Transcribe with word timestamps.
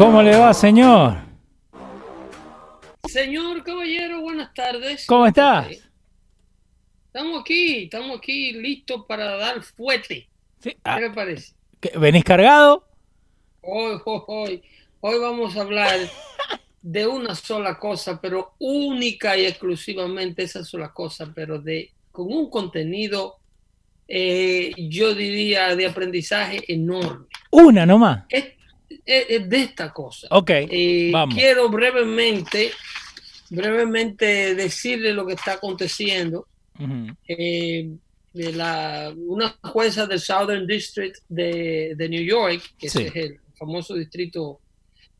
¿Cómo 0.00 0.22
le 0.22 0.34
va, 0.34 0.54
señor? 0.54 1.18
Señor 3.06 3.62
caballero, 3.62 4.22
buenas 4.22 4.54
tardes. 4.54 5.04
¿Cómo 5.06 5.26
estás? 5.26 5.68
Estamos 7.04 7.42
aquí, 7.42 7.84
estamos 7.84 8.16
aquí 8.16 8.52
listos 8.52 9.04
para 9.06 9.36
dar 9.36 9.62
fuerte. 9.62 10.26
Sí, 10.60 10.70
¿Qué 10.70 10.78
ah, 10.84 10.98
le 11.00 11.10
parece? 11.10 11.52
¿qué- 11.82 11.92
¿Venís 11.98 12.24
cargado? 12.24 12.82
Hoy, 13.60 14.00
hoy, 14.06 14.22
hoy, 14.26 14.62
hoy 15.00 15.18
vamos 15.18 15.54
a 15.54 15.60
hablar 15.60 15.98
de 16.80 17.06
una 17.06 17.34
sola 17.34 17.78
cosa, 17.78 18.18
pero 18.22 18.54
única 18.58 19.36
y 19.36 19.44
exclusivamente 19.44 20.44
esa 20.44 20.64
sola 20.64 20.94
cosa, 20.94 21.30
pero 21.34 21.58
de 21.58 21.92
con 22.10 22.32
un 22.32 22.48
contenido, 22.48 23.36
eh, 24.08 24.72
yo 24.78 25.14
diría, 25.14 25.76
de 25.76 25.86
aprendizaje 25.86 26.64
enorme. 26.72 27.26
Una 27.50 27.84
nomás. 27.84 28.24
Es, 28.30 28.44
es- 28.44 28.52
es 28.54 28.59
de 29.06 29.48
esta 29.52 29.92
cosa. 29.92 30.26
Ok, 30.30 30.50
Eh, 30.50 31.10
vamos. 31.12 31.34
quiero 31.34 31.68
brevemente, 31.68 32.72
brevemente 33.50 34.54
decirle 34.54 35.12
lo 35.12 35.26
que 35.26 35.34
está 35.34 35.54
aconteciendo. 35.54 36.46
Eh, 37.28 37.90
de 38.32 38.52
la, 38.52 39.12
una 39.16 39.58
jueza 39.62 40.06
del 40.06 40.20
Southern 40.20 40.66
District 40.66 41.16
de, 41.28 41.94
de 41.96 42.08
New 42.08 42.22
York, 42.22 42.62
que 42.78 42.88
Sí. 42.88 43.02
es 43.02 43.16
el 43.16 43.40
famoso 43.58 43.94
distrito 43.94 44.60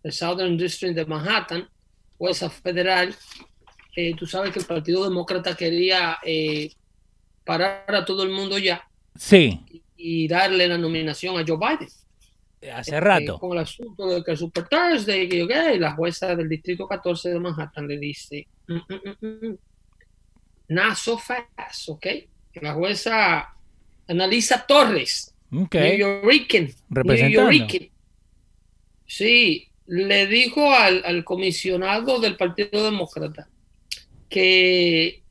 del 0.02 0.12
Southern 0.12 0.56
District 0.56 0.94
de 0.94 1.04
Manhattan, 1.04 1.68
jueza 2.16 2.48
federal, 2.48 3.14
eh, 3.96 4.14
tú 4.16 4.26
sabes 4.26 4.52
que 4.52 4.60
el 4.60 4.64
Partido 4.64 5.02
Demócrata 5.04 5.54
quería 5.56 6.18
eh, 6.24 6.70
parar 7.44 7.84
a 7.88 8.04
todo 8.04 8.22
el 8.22 8.30
mundo 8.30 8.56
ya 8.58 8.82
Sí, 9.16 9.60
y 9.96 10.28
darle 10.28 10.68
la 10.68 10.78
nominación 10.78 11.36
a 11.36 11.44
Joe 11.46 11.58
Biden. 11.58 11.88
Hace 12.74 13.00
rato. 13.00 13.38
con 13.38 13.52
el 13.52 13.58
asunto 13.62 14.06
de 14.08 14.22
que 14.22 14.32
el 14.32 14.36
Super 14.36 14.68
Thursday, 14.68 15.28
que 15.28 15.78
la 15.78 15.92
jueza 15.92 16.34
del 16.36 16.48
distrito 16.48 16.86
14 16.86 17.30
de 17.30 17.40
Manhattan 17.40 17.88
le 17.88 17.98
dice, 17.98 18.46
"Mm, 18.68 18.74
mm, 18.76 19.26
mm, 19.26 19.58
not 20.68 20.94
so 20.96 21.16
fast, 21.18 21.88
¿ok? 21.88 22.06
La 22.54 22.74
jueza 22.74 23.54
Analisa 24.08 24.66
Torres, 24.66 25.34
Ok, 25.52 25.74
New 25.74 25.96
Yorker, 25.98 26.70
Representando. 26.90 27.50
New. 27.50 27.68
Sí, 29.06 29.68
le 29.86 30.26
dijo 30.26 30.72
al, 30.72 31.02
al 31.04 31.24
comisionado 31.24 32.20
del 32.20 32.36
Partido 32.36 32.84
Demócrata 32.84 33.48
que 34.28 35.22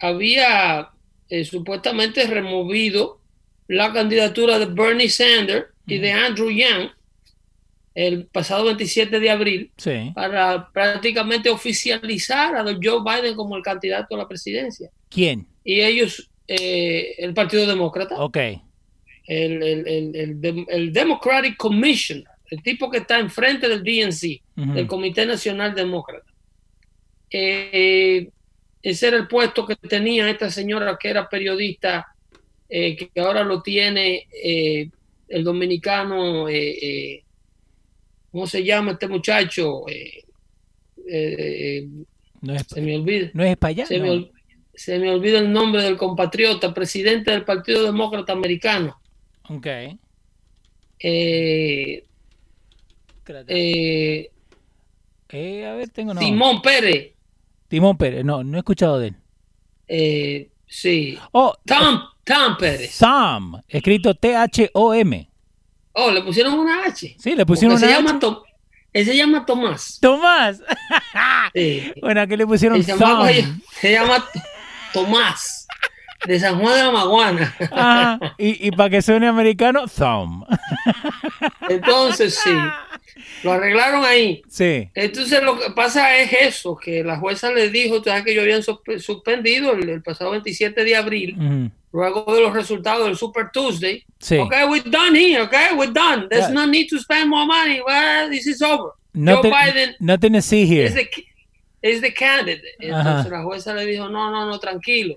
había 0.00 0.90
eh, 1.28 1.44
supuestamente 1.44 2.26
removido 2.26 3.20
la 3.68 3.92
candidatura 3.92 4.58
de 4.58 4.66
Bernie 4.66 5.08
Sanders 5.08 5.66
y 5.88 5.98
de 5.98 6.12
Andrew 6.12 6.50
Yang 6.50 6.90
el 7.94 8.26
pasado 8.26 8.64
27 8.66 9.18
de 9.18 9.30
abril 9.30 9.72
sí. 9.76 10.12
para 10.14 10.70
prácticamente 10.70 11.50
oficializar 11.50 12.54
a 12.54 12.62
don 12.62 12.78
Joe 12.82 13.00
Biden 13.02 13.34
como 13.34 13.56
el 13.56 13.62
candidato 13.62 14.14
a 14.14 14.18
la 14.18 14.28
presidencia. 14.28 14.88
¿Quién? 15.08 15.46
Y 15.64 15.80
ellos, 15.80 16.30
eh, 16.46 17.14
el 17.18 17.34
Partido 17.34 17.66
Demócrata, 17.66 18.16
Ok, 18.22 18.36
el, 18.36 19.62
el, 19.62 19.88
el, 19.88 20.16
el 20.16 20.40
Dem- 20.40 20.66
el 20.68 20.92
Democratic 20.92 21.56
Commission, 21.56 22.22
el 22.50 22.62
tipo 22.62 22.88
que 22.90 22.98
está 22.98 23.18
enfrente 23.18 23.68
del 23.68 23.82
DNC, 23.82 24.40
Ujú. 24.56 24.72
del 24.74 24.86
Comité 24.86 25.26
Nacional 25.26 25.74
Demócrata. 25.74 26.24
Eh, 27.30 28.28
ese 28.82 29.08
era 29.08 29.16
el 29.16 29.28
puesto 29.28 29.66
que 29.66 29.76
tenía 29.76 30.30
esta 30.30 30.50
señora 30.50 30.96
que 31.00 31.08
era 31.08 31.28
periodista, 31.28 32.06
eh, 32.68 32.96
que 32.96 33.20
ahora 33.20 33.42
lo 33.44 33.60
tiene 33.60 34.26
eh, 34.42 34.88
el 35.28 35.44
dominicano, 35.44 36.48
eh, 36.48 36.78
eh, 36.82 37.24
¿cómo 38.32 38.46
se 38.46 38.64
llama 38.64 38.92
este 38.92 39.08
muchacho? 39.08 39.86
Eh, 39.88 40.24
eh, 41.10 41.86
no 42.40 42.54
es, 42.54 42.66
se 42.68 42.80
me 42.80 42.96
olvida. 42.96 43.30
no 43.34 43.44
es 43.44 43.50
español. 43.50 43.86
Se 43.86 43.98
me, 44.00 44.10
ol- 44.10 44.30
se 44.74 44.98
me 44.98 45.10
olvida 45.10 45.38
el 45.38 45.52
nombre 45.52 45.82
del 45.82 45.96
compatriota, 45.96 46.72
presidente 46.72 47.30
del 47.30 47.44
Partido 47.44 47.84
Demócrata 47.84 48.32
Americano. 48.32 49.00
Ok. 49.48 49.66
Eh, 49.66 49.98
eh, 53.48 54.30
Eh, 55.30 55.66
a 55.66 55.74
ver, 55.74 55.90
tengo 55.90 56.14
no. 56.14 56.20
Simón 56.20 56.62
Pérez. 56.62 57.12
Timón 57.68 57.98
Pérez, 57.98 58.24
no, 58.24 58.42
no 58.42 58.56
he 58.56 58.60
escuchado 58.60 58.98
de 58.98 59.08
él. 59.08 59.16
Sí. 60.68 61.18
Oh, 61.32 61.54
Tom, 61.66 62.00
Tom 62.24 62.56
Pérez. 62.58 62.92
Sam, 62.92 63.60
escrito 63.68 64.14
T-H-O-M. 64.14 65.30
Oh, 65.92 66.10
le 66.10 66.22
pusieron 66.22 66.54
una 66.58 66.84
H. 66.84 67.16
Sí, 67.18 67.34
le 67.34 67.44
pusieron 67.46 67.74
Porque 67.76 67.86
se 67.86 67.92
una 67.92 67.98
llama 67.98 68.10
H. 68.10 68.18
Tom- 68.20 68.42
él 68.92 69.04
se 69.04 69.16
llama 69.16 69.44
Tomás. 69.46 69.98
Tomás. 70.00 70.60
Sí. 71.54 71.92
bueno, 72.02 72.26
¿qué 72.28 72.36
le 72.36 72.46
pusieron 72.46 72.82
se, 72.82 72.92
llama, 72.96 73.30
Sam? 73.32 73.60
se 73.80 73.92
llama 73.92 74.24
Tomás. 74.92 75.57
De 76.26 76.38
San 76.40 76.58
Juan 76.60 76.74
de 76.76 76.82
la 76.82 76.90
Maguana. 76.90 78.34
Y, 78.38 78.66
y 78.66 78.70
para 78.72 78.90
que 78.90 79.02
suene 79.02 79.28
americano, 79.28 79.84
Thumb. 79.86 80.44
Entonces, 81.68 82.38
sí. 82.42 82.50
Lo 83.44 83.52
arreglaron 83.52 84.04
ahí. 84.04 84.42
Sí. 84.48 84.90
Entonces 84.94 85.42
lo 85.42 85.58
que 85.58 85.70
pasa 85.70 86.16
es 86.18 86.32
eso, 86.32 86.76
que 86.76 87.04
la 87.04 87.18
jueza 87.18 87.52
le 87.52 87.70
dijo, 87.70 88.02
sabes 88.02 88.24
que 88.24 88.34
yo 88.34 88.42
habían 88.42 88.62
suspe- 88.62 88.98
suspendido 88.98 89.72
el, 89.72 89.88
el 89.88 90.02
pasado 90.02 90.32
27 90.32 90.82
de 90.84 90.96
abril, 90.96 91.70
luego 91.92 92.34
de 92.34 92.40
los 92.40 92.52
resultados 92.52 93.06
del 93.06 93.16
Super 93.16 93.50
Tuesday. 93.52 94.04
Sí. 94.18 94.38
Okay, 94.38 94.64
we're 94.64 94.82
done 94.90 95.14
here, 95.16 95.42
okay, 95.42 95.68
we're 95.76 95.92
done. 95.92 96.26
There's 96.28 96.46
Yeah. 96.48 96.54
no 96.54 96.66
need 96.66 96.88
to 96.90 96.98
spend 96.98 97.28
more 97.30 97.46
money. 97.46 97.80
Well, 97.86 98.28
this 98.30 98.46
is 98.46 98.60
over. 98.62 98.92
No, 99.14 99.42
Joe 99.42 99.50
Biden 99.50 99.94
no 100.00 100.18
tenés 100.18 100.42
see 100.44 100.62
is 100.62 100.68
here. 100.70 100.88
the, 100.90 101.08
is 101.88 102.00
the 102.00 102.12
candidate. 102.12 102.62
Entonces 102.80 103.30
la 103.30 103.42
jueza 103.42 103.72
le 103.74 103.86
dijo, 103.86 104.08
no, 104.08 104.30
no, 104.30 104.46
no, 104.46 104.58
tranquilo. 104.58 105.16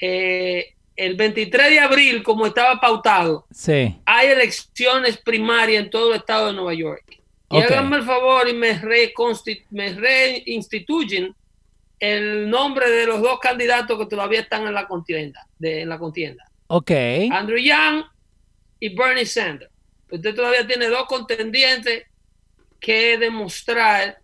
Eh, 0.00 0.74
el 0.96 1.14
23 1.14 1.70
de 1.70 1.78
abril, 1.80 2.22
como 2.22 2.46
estaba 2.46 2.78
pautado, 2.80 3.46
Sí. 3.50 3.96
hay 4.04 4.28
elecciones 4.28 5.16
primarias 5.18 5.84
en 5.84 5.90
todo 5.90 6.12
el 6.12 6.18
estado 6.18 6.48
de 6.48 6.52
Nueva 6.54 6.74
York. 6.74 7.04
Y 7.52 7.56
háganme 7.58 7.96
el 7.96 8.04
favor 8.04 8.48
y 8.48 8.52
me, 8.54 8.80
me 9.70 9.92
reinstituyen 9.92 11.34
el 11.98 12.48
nombre 12.48 12.88
de 12.88 13.06
los 13.06 13.20
dos 13.20 13.38
candidatos 13.40 13.98
que 13.98 14.06
todavía 14.06 14.40
están 14.40 14.66
en 14.66 14.74
la 14.74 14.86
contienda. 14.86 15.46
De, 15.58 15.82
en 15.82 15.88
la 15.88 15.98
contienda. 15.98 16.44
Ok. 16.68 16.90
Andrew 17.32 17.58
Yang 17.58 18.04
y 18.78 18.94
Bernie 18.94 19.26
Sanders. 19.26 19.70
Usted 20.10 20.34
todavía 20.34 20.66
tiene 20.66 20.86
dos 20.86 21.06
contendientes 21.06 22.04
que 22.78 23.18
demostrar 23.18 24.18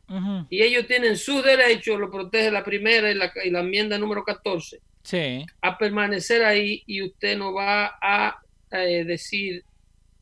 y 0.48 0.62
ellos 0.62 0.86
tienen 0.86 1.16
sus 1.16 1.44
derechos, 1.44 1.98
lo 2.00 2.10
protege 2.10 2.50
la 2.50 2.64
primera 2.64 3.10
y 3.10 3.14
la, 3.14 3.30
y 3.44 3.50
la 3.50 3.60
enmienda 3.60 3.98
número 3.98 4.24
14, 4.24 4.80
Sí. 5.06 5.46
a 5.62 5.78
permanecer 5.78 6.44
ahí 6.44 6.82
y 6.86 7.02
usted 7.02 7.38
no 7.38 7.52
va 7.54 7.96
a 8.02 8.36
eh, 8.72 9.04
decir 9.04 9.62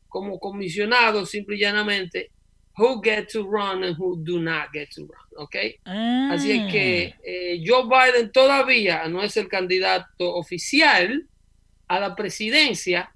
como 0.07 0.39
comisionado 0.39 1.25
simple 1.25 1.55
y 1.55 1.59
llanamente 1.59 2.29
who 2.77 3.01
get 3.01 3.27
to 3.31 3.43
run 3.43 3.83
and 3.83 3.97
who 3.97 4.15
do 4.17 4.39
not 4.39 4.69
get 4.73 4.89
to 4.93 5.01
run, 5.01 5.43
¿ok? 5.43 5.55
Así 6.31 6.51
es 6.51 6.71
que 6.71 7.15
eh, 7.25 7.63
Joe 7.65 7.83
Biden 7.85 8.31
todavía 8.31 9.07
no 9.07 9.23
es 9.23 9.35
el 9.37 9.47
candidato 9.47 10.35
oficial 10.35 11.27
a 11.87 11.99
la 11.99 12.15
presidencia 12.15 13.11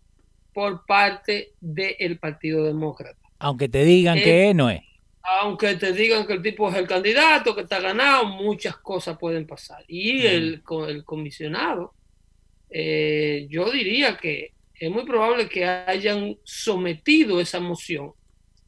por 0.54 0.86
parte 0.86 1.50
del 1.60 2.18
Partido 2.20 2.64
Demócrata. 2.66 3.20
Aunque 3.40 3.70
te 3.70 3.84
digan 3.86 4.18
Eh, 4.18 4.24
que 4.24 4.54
no 4.54 4.70
es. 4.70 4.82
Aunque 5.22 5.76
te 5.76 5.92
digan 5.94 6.26
que 6.26 6.34
el 6.34 6.42
tipo 6.42 6.70
es 6.70 6.76
el 6.76 6.88
candidato, 6.88 7.54
que 7.56 7.62
está 7.62 7.80
ganado, 7.80 8.26
muchas 8.26 8.78
cosas 8.78 9.18
pueden 9.18 9.46
pasar. 9.46 9.84
Y 9.88 10.26
el, 10.26 10.64
el 10.88 11.04
comisionado, 11.04 11.94
eh, 12.70 13.46
yo 13.50 13.70
diría 13.72 14.18
que 14.18 14.54
es 14.76 14.90
muy 14.90 15.04
probable 15.06 15.50
que 15.50 15.66
hayan 15.66 16.38
sometido 16.44 17.42
esa 17.42 17.60
moción 17.60 18.14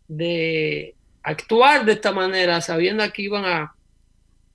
de 0.08 0.96
actuar 1.24 1.86
de 1.86 1.94
esta 1.94 2.12
manera, 2.12 2.60
sabiendo 2.60 3.10
que 3.14 3.22
iban 3.22 3.46
a, 3.46 3.74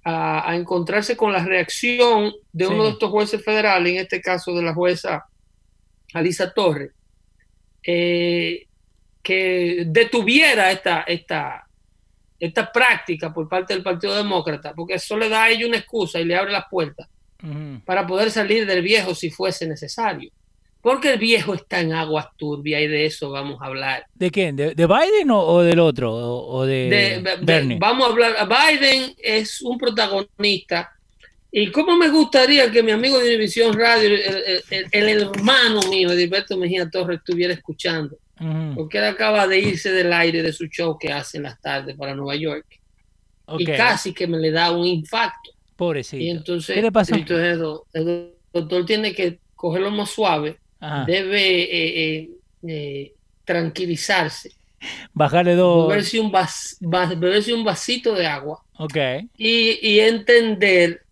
a, 0.05 0.51
a 0.51 0.55
encontrarse 0.57 1.17
con 1.17 1.33
la 1.33 1.45
reacción 1.45 2.33
de 2.53 2.67
uno 2.67 2.83
Sí. 2.83 2.85
de 2.85 2.91
estos 2.91 3.11
jueces 3.11 3.43
federales, 3.45 3.93
en 3.93 3.99
este 4.01 4.21
caso 4.21 4.55
de 4.55 4.63
la 4.63 4.75
jueza 4.75 5.25
Alisa 6.13 6.53
Torres, 6.53 6.93
eh, 7.83 8.67
que 9.23 9.85
detuviera 9.87 10.71
esta, 10.71 11.03
esta, 11.03 11.66
esta 12.39 12.71
práctica 12.73 13.33
por 13.33 13.49
parte 13.49 13.73
del 13.75 13.83
Partido 13.83 14.15
Demócrata, 14.17 14.73
porque 14.75 14.95
eso 14.95 15.17
le 15.17 15.29
da 15.29 15.45
a 15.45 15.51
ellos 15.51 15.69
una 15.69 15.79
excusa 15.79 16.21
y 16.21 16.25
le 16.25 16.37
abre 16.37 16.53
las 16.53 16.65
puertas 16.71 17.09
para 17.85 18.07
poder 18.07 18.31
salir 18.31 18.67
del 18.67 18.83
viejo 18.83 19.15
si 19.15 19.31
fuese 19.31 19.67
necesario. 19.67 20.31
Porque 20.83 21.13
el 21.15 21.19
viejo 21.19 21.55
está 21.55 21.81
en 21.81 21.93
aguas 21.93 22.27
turbias 22.37 22.81
y 22.83 22.87
de 22.87 23.07
eso 23.07 23.31
vamos 23.31 23.61
a 23.61 23.67
hablar. 23.67 24.07
¿De 24.15 24.31
quién? 24.31 24.55
¿De, 24.55 24.75
de 24.75 24.87
Biden 24.87 25.31
o, 25.31 25.41
o 25.43 25.63
del 25.63 25.81
otro? 25.81 26.13
¿O, 26.15 26.59
o 26.59 26.65
de, 26.67 27.23
Bernie? 27.43 27.79
vamos 27.81 28.07
a 28.07 28.11
hablar. 28.13 28.49
Biden 28.49 29.15
es 29.19 29.61
un 29.63 29.79
protagonista. 29.79 30.93
Y 31.51 31.71
cómo 31.73 31.97
me 31.97 32.09
gustaría 32.09 32.71
que 32.71 32.83
mi 32.83 32.93
amigo 32.93 33.19
de 33.19 33.29
Univisión 33.31 33.73
Radio, 33.79 34.11
el- 34.11 34.87
el 34.93 35.09
hermano 35.23 35.81
mío, 35.89 36.11
Edilberto 36.13 36.57
Mejía 36.57 36.89
Torres, 36.91 37.19
estuviera 37.19 37.53
escuchando. 37.55 38.17
Porque 38.75 38.99
él 38.99 39.05
acaba 39.05 39.47
de 39.47 39.59
irse 39.59 39.91
del 39.93 40.13
aire 40.13 40.43
de 40.43 40.53
su 40.53 40.67
show 40.67 40.99
que 40.99 41.11
hace 41.13 41.39
en 41.39 41.45
las 41.45 41.61
tardes 41.61 41.97
para 41.97 42.15
Nueva 42.15 42.37
York. 42.37 42.67
Y 43.59 43.65
casi 43.65 44.13
que 44.13 44.27
me 44.27 44.39
le 44.39 44.51
da 44.51 44.73
un 44.73 44.87
infarto. 44.87 45.51
Pobrecito. 45.77 46.23
Y 46.23 46.31
entonces, 46.31 46.75
¿Qué 46.75 46.83
le 46.83 46.93
pasó? 46.93 47.15
entonces 47.15 47.53
el, 47.53 47.59
do- 47.61 47.87
el 47.93 48.33
doctor 48.53 48.85
tiene 48.87 49.15
que 49.15 49.41
cogerlo 49.55 49.91
más 49.91 50.11
suave, 50.11 50.59
Ajá. 50.81 51.05
debe 51.07 51.63
eh, 51.63 52.19
eh, 52.19 52.31
eh, 52.67 53.13
tranquilizarse, 53.45 54.53
Bajarle 55.13 55.55
dos. 55.55 55.89
beberse 55.89 56.21
un, 56.21 56.31
vas- 56.31 56.77
vas- 56.81 57.19
beberse 57.19 57.53
un 57.55 57.65
vasito 57.65 58.15
de 58.15 58.27
agua 58.27 58.63
Ok. 58.79 58.97
y, 59.37 59.79
y 59.89 60.01
entender 60.01 61.03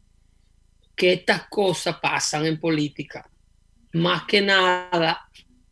que 0.94 1.14
estas 1.14 1.48
cosas 1.48 1.96
pasan 2.00 2.44
en 2.46 2.58
política. 2.60 3.28
Más 3.94 4.24
que 4.24 4.40
nada 4.40 5.20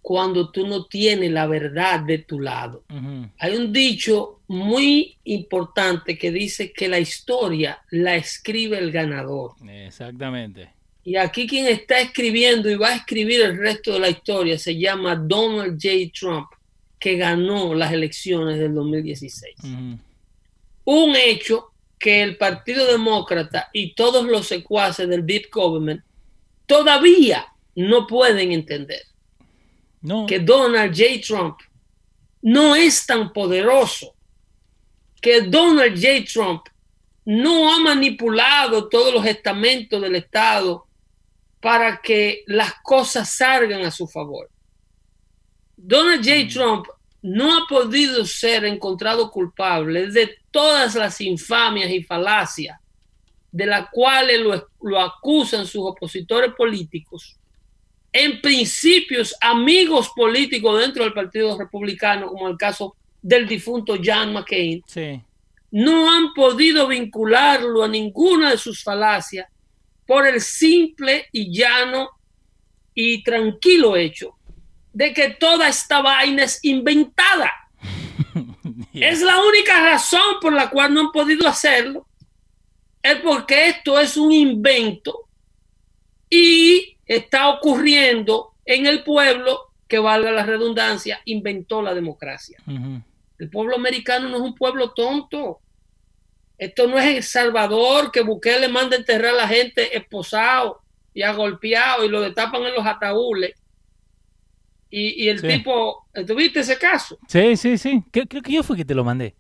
cuando 0.02 0.50
tú 0.50 0.66
no 0.66 0.86
tienes 0.86 1.30
la 1.30 1.46
verdad 1.46 2.00
de 2.00 2.18
tu 2.18 2.40
lado. 2.40 2.84
Hay 3.38 3.56
un 3.56 3.72
dicho 3.72 4.40
muy 4.48 5.16
importante 5.24 6.18
que 6.18 6.32
dice 6.32 6.72
que 6.72 6.88
la 6.88 6.98
historia 6.98 7.80
la 7.90 8.16
escribe 8.16 8.78
el 8.78 8.90
ganador. 8.90 9.52
Exactamente. 9.66 10.70
Y 11.04 11.16
aquí 11.16 11.46
quien 11.46 11.66
está 11.66 12.00
escribiendo 12.00 12.68
y 12.68 12.74
va 12.74 12.90
a 12.90 12.96
escribir 12.96 13.40
el 13.42 13.56
resto 13.56 13.92
de 13.94 14.00
la 14.00 14.10
historia 14.10 14.58
se 14.58 14.76
llama 14.76 15.14
Donald 15.14 15.78
J. 15.80 16.10
Trump, 16.12 16.48
que 16.98 17.16
ganó 17.16 17.74
las 17.74 17.92
elecciones 17.92 18.58
del 18.58 18.74
2016. 18.74 19.54
Ujú. 19.60 19.98
Un 20.84 21.16
hecho 21.16 21.72
que 21.98 22.22
el 22.22 22.36
Partido 22.36 22.90
Demócrata 22.90 23.68
y 23.72 23.94
todos 23.94 24.26
los 24.26 24.48
secuaces 24.48 25.08
del 25.08 25.24
Deep 25.24 25.48
Government 25.52 26.02
todavía 26.66 27.46
no 27.76 28.06
pueden 28.08 28.50
entender. 28.50 29.02
No. 30.02 30.26
que 30.26 30.40
Donald 30.40 30.94
J. 30.96 31.20
Trump 31.24 31.58
no 32.42 32.74
es 32.74 33.06
tan 33.06 33.32
poderoso, 33.32 34.14
que 35.20 35.42
Donald 35.42 35.94
J. 35.94 36.24
Trump 36.30 36.66
no 37.24 37.72
ha 37.72 37.78
manipulado 37.78 38.88
todos 38.88 39.14
los 39.14 39.24
estamentos 39.24 40.02
del 40.02 40.16
Estado 40.16 40.86
para 41.60 42.00
que 42.02 42.42
las 42.46 42.74
cosas 42.82 43.30
salgan 43.30 43.82
a 43.82 43.92
su 43.92 44.08
favor. 44.08 44.50
Donald 45.76 46.24
J. 46.24 46.48
Trump 46.52 46.86
no 47.22 47.56
ha 47.56 47.66
podido 47.68 48.24
ser 48.26 48.64
encontrado 48.64 49.30
culpable 49.30 50.08
de 50.08 50.38
todas 50.50 50.96
las 50.96 51.20
infamias 51.20 51.90
y 51.90 52.02
falacias 52.02 52.78
de 53.52 53.66
las 53.66 53.88
cuales 53.90 54.40
lo, 54.40 54.68
lo 54.80 55.00
acusan 55.00 55.66
sus 55.66 55.82
opositores 55.84 56.52
políticos 56.54 57.38
en 58.12 58.40
principios 58.40 59.34
amigos 59.40 60.10
políticos 60.14 60.80
dentro 60.80 61.04
del 61.04 61.12
Partido 61.14 61.58
Republicano, 61.58 62.28
como 62.28 62.48
el 62.48 62.56
caso 62.56 62.96
del 63.22 63.46
difunto 63.48 63.96
John 64.04 64.32
McCain, 64.34 64.82
Sí. 64.86 65.20
no 65.70 66.12
han 66.12 66.34
podido 66.34 66.86
vincularlo 66.88 67.82
a 67.82 67.88
ninguna 67.88 68.50
de 68.50 68.58
sus 68.58 68.82
falacias 68.82 69.48
por 70.06 70.26
el 70.26 70.40
simple 70.40 71.26
y 71.32 71.50
llano 71.56 72.10
y 72.94 73.22
tranquilo 73.22 73.96
hecho 73.96 74.34
de 74.92 75.14
que 75.14 75.30
toda 75.30 75.68
esta 75.68 76.02
vaina 76.02 76.44
es 76.44 76.58
inventada. 76.62 77.50
Yeah. 78.92 79.10
Es 79.10 79.22
la 79.22 79.42
única 79.42 79.80
razón 79.82 80.36
por 80.40 80.52
la 80.52 80.68
cual 80.68 80.92
no 80.92 81.00
han 81.00 81.12
podido 81.12 81.48
hacerlo. 81.48 82.06
Es 83.02 83.16
porque 83.16 83.68
esto 83.68 83.98
es 83.98 84.16
un 84.18 84.30
invento 84.32 85.28
y 86.28 86.91
está 87.06 87.48
ocurriendo 87.48 88.52
en 88.64 88.86
el 88.86 89.02
pueblo 89.02 89.58
que, 89.88 89.98
valga 89.98 90.30
la 90.30 90.44
redundancia, 90.46 91.20
inventó 91.26 91.82
la 91.82 91.92
democracia. 91.94 92.58
El 93.38 93.50
pueblo 93.50 93.76
americano 93.76 94.28
no 94.28 94.36
es 94.36 94.42
un 94.42 94.54
pueblo 94.54 94.92
tonto. 94.92 95.60
Esto 96.56 96.86
no 96.86 96.98
es 96.98 97.16
El 97.16 97.22
Salvador 97.22 98.10
que 98.12 98.22
Bukele 98.22 98.68
manda 98.68 98.96
a 98.96 99.00
enterrar 99.00 99.34
a 99.34 99.38
la 99.38 99.48
gente 99.48 99.96
esposado 99.96 100.80
y 101.12 101.22
agolpeado 101.22 102.04
y 102.04 102.08
lo 102.08 102.20
destapan 102.20 102.62
en 102.62 102.74
los 102.74 102.86
ataúdes. 102.86 103.54
Y, 104.90 105.24
y 105.24 105.28
el 105.28 105.40
Sí. 105.40 105.48
tipo, 105.48 106.06
¿tuviste 106.26 106.60
ese 106.60 106.78
caso? 106.78 107.18
Sí, 107.26 107.56
sí, 107.56 107.76
sí. 107.78 108.02
Creo, 108.10 108.26
creo 108.26 108.42
que 108.42 108.52
yo 108.52 108.62
fui 108.62 108.76
que 108.76 108.84
te 108.84 108.94
lo 108.94 109.04
mandé. 109.04 109.34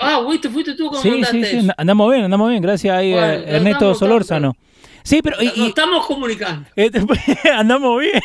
Ah, 0.00 0.20
fuiste, 0.24 0.48
fuiste 0.48 0.74
tú 0.74 0.90
me 0.90 0.98
Sí, 0.98 1.24
sí, 1.24 1.44
sí. 1.44 1.56
eso. 1.58 1.72
Andamos 1.76 2.10
bien, 2.12 2.24
andamos 2.24 2.50
bien. 2.50 2.62
Gracias 2.62 2.96
ahí 2.96 3.12
Bueno, 3.12 3.26
a 3.26 3.36
ya 3.36 3.56
Ernesto 3.56 3.94
Solórzano. 3.94 4.56
Sí, 5.04 5.20
pero. 5.22 5.36
y- 5.40 5.46
Nos 5.58 5.68
estamos 5.68 6.06
comunicando. 6.06 6.66
Este, 6.76 7.00
andamos 7.54 8.00
bien. 8.00 8.20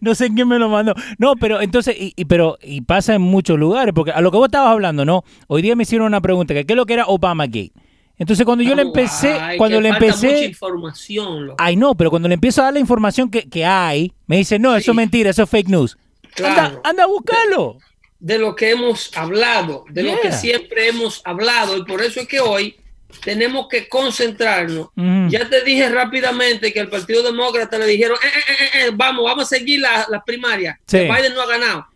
No 0.00 0.14
sé 0.14 0.32
quién 0.32 0.48
me 0.48 0.58
lo 0.58 0.68
mandó. 0.68 0.94
No, 1.18 1.34
pero 1.36 1.60
entonces, 1.60 1.96
y, 1.98 2.12
y- 2.16 2.24
pero, 2.24 2.56
y 2.62 2.80
pasa 2.82 3.14
en 3.14 3.22
muchos 3.22 3.58
lugares, 3.58 3.92
porque 3.94 4.12
a 4.12 4.20
lo 4.20 4.30
que 4.30 4.36
vos 4.38 4.46
estabas 4.46 4.70
hablando, 4.72 5.04
¿no? 5.04 5.24
Hoy 5.48 5.62
día 5.62 5.76
me 5.76 5.82
hicieron 5.82 6.06
una 6.06 6.20
pregunta, 6.20 6.54
que 6.54 6.64
qué 6.64 6.72
es 6.72 6.76
lo 6.76 6.86
que 6.86 6.94
era 6.94 7.06
Obamagate. 7.06 7.72
Entonces 8.18 8.44
cuando 8.46 8.62
yo 8.62 8.74
le 8.76 8.82
empecé, 8.82 9.32
Ay, 9.32 9.58
cuando 9.58 9.80
le 9.80 9.88
falta 9.90 10.06
mucha 10.06 10.26
empecé, 10.28 10.44
información. 10.46 11.46
loco. 11.46 11.56
ay 11.58 11.74
no, 11.76 11.94
pero 11.96 12.08
cuando 12.10 12.28
le 12.28 12.34
empiezo 12.34 12.60
a 12.60 12.64
dar 12.66 12.74
la 12.74 12.78
información 12.78 13.28
que, 13.30 13.48
que 13.48 13.64
hay, 13.64 14.12
me 14.28 14.36
dice, 14.36 14.60
no, 14.60 14.76
eso 14.76 14.92
es 14.92 14.96
mentira, 14.96 15.30
eso 15.30 15.42
es 15.42 15.50
fake 15.50 15.68
news. 15.68 15.96
Claro. 16.34 16.60
Anda, 16.76 16.80
anda 16.84 17.04
a 17.04 17.06
buscarlo. 17.08 17.78
de 18.20 18.38
lo 18.38 18.54
que 18.54 18.70
hemos 18.70 19.10
hablado, 19.16 19.84
de 19.90 20.04
lo 20.04 20.20
que 20.20 20.30
siempre 20.30 20.88
hemos 20.88 21.20
hablado, 21.24 21.76
y 21.76 21.84
por 21.84 22.00
eso 22.00 22.20
es 22.20 22.28
que 22.28 22.38
hoy 22.38 22.76
tenemos 23.24 23.68
que 23.68 23.88
concentrarnos. 23.88 24.88
Ya 25.28 25.48
te 25.48 25.62
dije 25.62 25.88
rápidamente 25.88 26.72
que 26.72 26.80
al 26.80 26.88
Partido 26.88 27.22
Demócrata 27.22 27.78
le 27.78 27.86
dijeron, 27.86 28.16
"Eh, 28.22 28.28
eh, 28.28 28.68
eh, 28.86 28.90
vamos, 28.92 29.24
vamos 29.24 29.44
a 29.44 29.56
seguir 29.56 29.80
las 29.80 30.06
primarias. 30.24 30.76
Sí. 30.86 30.98
Biden 31.00 31.34
no 31.34 31.42
ha 31.42 31.46
ganado. 31.46 31.86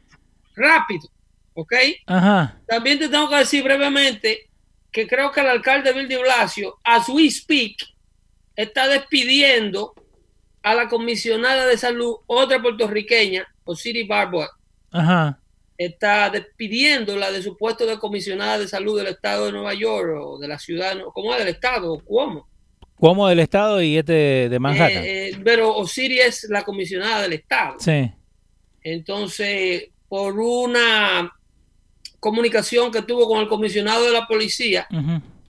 Rápido, 0.55 1.09
¿ok? 1.55 1.75
Ajá. 2.07 2.59
También 2.67 2.99
te 2.99 3.09
tengo 3.09 3.29
que 3.29 3.37
decir 3.37 3.63
brevemente 3.63 4.49
que 4.91 5.07
creo 5.07 5.31
que 5.31 5.41
el 5.41 5.49
alcalde 5.49 5.93
Bill 5.93 6.09
de 6.09 6.19
Blasio, 6.19 6.79
as 6.83 7.09
we 7.09 7.31
speak, 7.31 7.77
está 8.55 8.89
despidiendo 8.89 9.95
a 10.63 10.75
la 10.75 10.89
comisionada 10.89 11.67
de 11.67 11.77
salud, 11.77 12.17
otra 12.27 12.61
puertorriqueña, 12.61 13.47
Osiris 13.65 14.09
Barboa, 14.09 14.51
Ajá. 14.91 15.39
Está 15.79 16.31
despidiéndola 16.31 17.31
de 17.31 17.43
su 17.43 17.57
puesto 17.57 17.87
de 17.87 17.99
comisionada 17.99 18.59
de 18.59 18.69
salud 18.69 18.97
del 18.99 19.09
estado 19.09 19.47
de 19.47 19.53
Nueva 19.53 19.75
York 19.75 20.17
o 20.21 20.39
de 20.39 20.49
la 20.49 20.59
ciudad, 20.59 20.97
¿cómo 21.13 21.33
es 21.35 21.39
del 21.39 21.49
estado? 21.49 21.93
o 21.93 22.47
¿Cómo? 22.99 23.29
Del 23.29 23.41
estado 23.41 23.83
y 23.83 23.99
este 23.99 24.49
de 24.49 24.59
Manhattan. 24.59 25.05
Eh, 25.05 25.29
eh, 25.29 25.41
pero 25.45 25.75
Osiris 25.77 26.45
es 26.45 26.47
la 26.49 26.65
comisionada 26.65 27.23
del 27.23 27.35
estado. 27.35 27.77
sí. 27.79 28.11
Entonces, 28.83 29.89
por 30.09 30.39
una 30.39 31.33
comunicación 32.21 32.93
que 32.93 33.03
tuvo 33.03 33.27
con 33.27 33.41
el 33.41 33.49
comisionado 33.49 34.05
de 34.05 34.13
la 34.13 34.29
policía, 34.29 34.87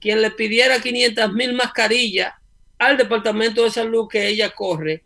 quien 0.00 0.22
le 0.22 0.32
pidiera 0.32 0.80
500 0.80 1.32
mil 1.32 1.52
mascarillas 1.52 2.34
al 2.78 2.96
departamento 2.96 3.62
de 3.62 3.70
salud 3.70 4.08
que 4.08 4.26
ella 4.26 4.50
corre, 4.50 5.04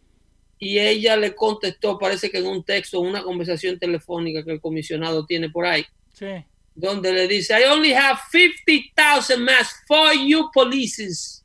y 0.64 0.78
ella 0.78 1.16
le 1.16 1.34
contestó, 1.34 1.98
parece 1.98 2.30
que 2.30 2.38
en 2.38 2.46
un 2.46 2.62
texto, 2.62 3.00
una 3.00 3.20
conversación 3.22 3.80
telefónica 3.80 4.44
que 4.44 4.52
el 4.52 4.60
comisionado 4.60 5.26
tiene 5.26 5.50
por 5.50 5.66
ahí, 5.66 5.84
Sí. 6.12 6.44
donde 6.74 7.12
le 7.12 7.26
dice, 7.26 7.58
I 7.60 7.64
only 7.64 7.92
have 7.92 8.20
50,000 8.30 9.38
masks 9.40 9.82
for 9.88 10.12
you 10.14 10.50
polices, 10.54 11.44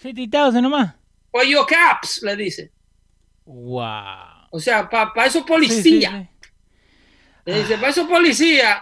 50,000 0.00 0.62
nomás. 0.62 0.94
for 1.30 1.44
your 1.44 1.66
caps, 1.66 2.22
le 2.22 2.34
dice. 2.36 2.70
Wow. 3.44 4.48
O 4.50 4.58
sea, 4.60 4.88
para 4.88 5.26
esos 5.26 5.42
Sí, 5.42 5.48
policías. 5.48 6.12
sí, 6.12 6.28
sí. 6.42 6.48
Le 7.44 7.58
dice, 7.60 7.74
para 7.76 7.88
esos 7.88 8.06
policías, 8.08 8.78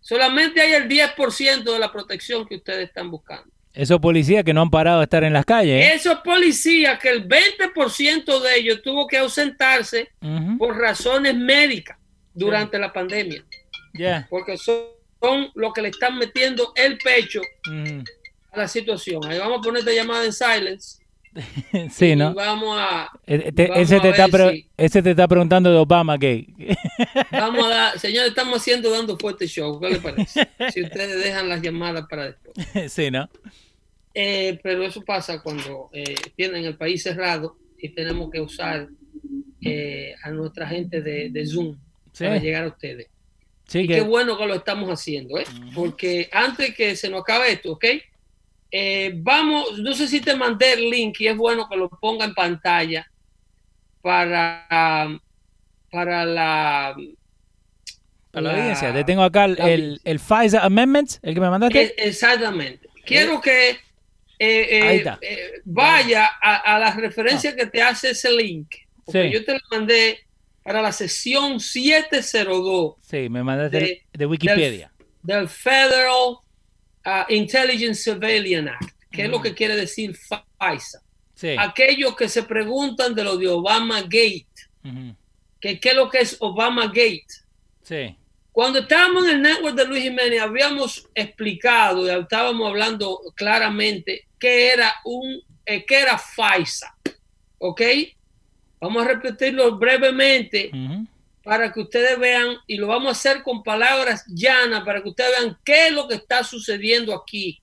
solamente 0.00 0.60
hay 0.60 0.72
el 0.72 0.88
10% 0.88 1.72
de 1.72 1.78
la 1.78 1.90
protección 1.92 2.46
que 2.46 2.56
ustedes 2.56 2.88
están 2.88 3.10
buscando. 3.10 3.51
Esos 3.74 4.00
policías 4.00 4.44
que 4.44 4.52
no 4.52 4.62
han 4.62 4.70
parado 4.70 4.98
de 4.98 5.04
estar 5.04 5.24
en 5.24 5.32
las 5.32 5.44
calles. 5.46 5.84
¿eh? 5.84 5.94
Esos 5.94 6.18
policías 6.18 6.98
que 6.98 7.08
el 7.08 7.26
20% 7.26 8.40
de 8.40 8.56
ellos 8.58 8.82
tuvo 8.82 9.06
que 9.06 9.16
ausentarse 9.18 10.10
por 10.58 10.76
razones 10.76 11.34
médicas 11.34 11.96
durante 12.34 12.78
la 12.78 12.92
pandemia, 12.92 13.42
Ya. 13.94 14.26
porque 14.30 14.56
son, 14.58 14.84
son 15.20 15.50
los 15.54 15.72
que 15.72 15.82
le 15.82 15.88
están 15.88 16.18
metiendo 16.18 16.72
el 16.76 16.98
pecho 16.98 17.40
a 18.52 18.56
la 18.58 18.68
situación. 18.68 19.24
Ahí 19.26 19.38
vamos 19.38 19.58
a 19.58 19.62
poner 19.62 19.80
esta 19.80 19.92
llamada 19.92 20.24
en 20.24 20.32
silence 20.32 21.01
Sí, 21.90 22.06
y 22.10 22.16
¿no? 22.16 22.34
vamos 22.34 22.76
a, 22.78 23.10
te- 23.26 23.66
vamos 23.68 23.78
ese, 23.78 23.96
a 23.96 24.00
te 24.02 24.08
está 24.10 24.22
ver 24.26 24.30
pre- 24.30 24.50
si- 24.56 24.66
ese 24.76 25.02
te 25.02 25.10
está 25.10 25.26
preguntando 25.28 25.70
de 25.70 25.78
Obama 25.78 26.16
gay. 26.18 26.46
vamos 27.32 27.64
a 27.64 27.68
dar, 27.68 27.98
señores, 27.98 28.30
estamos 28.30 28.58
haciendo 28.60 28.90
dando 28.90 29.16
fuerte 29.18 29.46
show, 29.46 29.80
¿qué 29.80 29.88
les 29.90 29.98
parece? 29.98 30.46
Si 30.72 30.82
ustedes 30.82 31.22
dejan 31.24 31.48
las 31.48 31.62
llamadas 31.62 32.06
para 32.08 32.26
después. 32.26 32.54
sí, 32.92 33.10
¿no? 33.10 33.28
Eh, 34.14 34.58
pero 34.62 34.84
eso 34.84 35.02
pasa 35.02 35.40
cuando 35.42 35.88
eh, 35.92 36.14
tienen 36.36 36.64
el 36.66 36.76
país 36.76 37.02
cerrado 37.02 37.56
y 37.78 37.88
tenemos 37.90 38.30
que 38.30 38.40
usar 38.40 38.88
eh, 39.62 40.14
a 40.22 40.30
nuestra 40.30 40.66
gente 40.68 41.00
de, 41.00 41.30
de 41.30 41.46
Zoom 41.46 41.76
Sí. 42.12 42.24
para 42.24 42.36
llegar 42.36 42.64
a 42.64 42.68
ustedes. 42.68 43.06
Sí, 43.66 43.80
Y 43.80 43.88
que- 43.88 43.94
qué 43.94 44.00
bueno 44.02 44.36
que 44.36 44.44
lo 44.44 44.54
estamos 44.56 44.90
haciendo, 44.90 45.38
¿eh? 45.38 45.44
porque 45.74 46.28
antes 46.30 46.74
que 46.74 46.94
se 46.94 47.08
nos 47.08 47.22
acabe 47.22 47.52
esto, 47.52 47.72
¿ok? 47.72 47.84
Eh, 48.74 49.12
vamos, 49.16 49.78
no 49.80 49.92
sé 49.92 50.08
si 50.08 50.20
te 50.22 50.34
mandé 50.34 50.72
el 50.72 50.88
link 50.88 51.20
y 51.20 51.28
es 51.28 51.36
bueno 51.36 51.68
que 51.68 51.76
lo 51.76 51.90
ponga 51.90 52.24
en 52.24 52.32
pantalla 52.34 53.06
para, 54.00 54.66
para 55.90 56.24
la... 56.24 56.88
a 58.32 58.40
la 58.40 58.50
audiencia. 58.50 58.92
Te 58.92 59.04
tengo 59.04 59.22
acá 59.22 59.44
el, 59.44 59.54
la 59.56 59.70
el, 59.70 60.00
el 60.04 60.18
FISA 60.18 60.64
Amendment, 60.64 61.18
el 61.22 61.34
que 61.34 61.40
me 61.40 61.50
mandaste. 61.50 61.82
Eh, 61.82 61.94
exactamente. 61.98 62.88
Quiero 63.04 63.40
que 63.40 63.70
eh, 63.70 63.78
eh, 64.38 64.94
está. 64.96 65.18
eh, 65.20 65.60
vaya 65.64 66.30
a, 66.40 66.74
a 66.74 66.78
la 66.78 66.92
referencia 66.94 67.54
que 67.54 67.66
te 67.66 67.82
hace 67.82 68.10
ese 68.10 68.30
link. 68.32 68.74
Porque 69.04 69.28
Sí. 69.28 69.32
yo 69.34 69.44
te 69.44 69.52
lo 69.54 69.60
mandé 69.70 70.20
para 70.62 70.80
la 70.80 70.92
sesión 70.92 71.58
702 71.60 72.94
Sí, 73.02 73.28
me 73.28 73.42
mandaste 73.42 74.04
de- 74.12 74.26
Wikipedia. 74.26 74.92
del 75.22 75.48
Federal 75.48 76.36
uh, 77.06 77.32
Intelligence 77.32 78.02
Surveillance 78.02 78.70
Act, 78.70 78.94
que 79.10 79.24
es 79.24 79.28
lo 79.28 79.40
que 79.40 79.54
quiere 79.54 79.76
decir 79.76 80.16
FISA. 80.16 81.02
Sí. 81.34 81.56
Aquellos 81.58 82.14
que 82.16 82.28
se 82.28 82.42
preguntan 82.42 83.14
de 83.14 83.24
lo 83.24 83.36
de 83.36 83.48
Obama 83.48 84.02
Gate, 84.02 84.46
que 85.60 85.80
qué 85.80 85.88
es 85.88 85.96
lo 85.96 86.08
que 86.08 86.20
es 86.20 86.36
Obama 86.40 86.86
Gate. 86.86 87.26
Sí. 87.82 88.16
Cuando 88.52 88.80
estábamos 88.80 89.24
en 89.24 89.36
el 89.36 89.42
network 89.42 89.74
de 89.74 89.86
Luis 89.86 90.02
Jiménez, 90.02 90.40
habíamos 90.40 91.08
explicado 91.14 92.06
y 92.06 92.10
estábamos 92.10 92.68
hablando 92.68 93.18
claramente 93.34 94.26
qué 94.38 94.68
era 94.68 94.94
un 95.04 95.42
eh, 95.64 95.84
qué 95.86 96.00
era 96.00 96.18
FISA. 96.18 96.94
¿Ok? 97.58 97.80
Vamos 98.80 99.04
a 99.04 99.08
repetirlo 99.08 99.78
brevemente. 99.78 100.70
Para 101.42 101.72
que 101.72 101.80
ustedes 101.80 102.18
vean 102.18 102.56
y 102.66 102.76
lo 102.76 102.86
vamos 102.86 103.08
a 103.08 103.12
hacer 103.12 103.42
con 103.42 103.62
palabras 103.62 104.24
llanas 104.28 104.84
para 104.84 105.02
que 105.02 105.08
ustedes 105.08 105.30
vean 105.38 105.58
qué 105.64 105.88
es 105.88 105.92
lo 105.92 106.06
que 106.08 106.14
está 106.14 106.44
sucediendo 106.44 107.14
aquí 107.14 107.60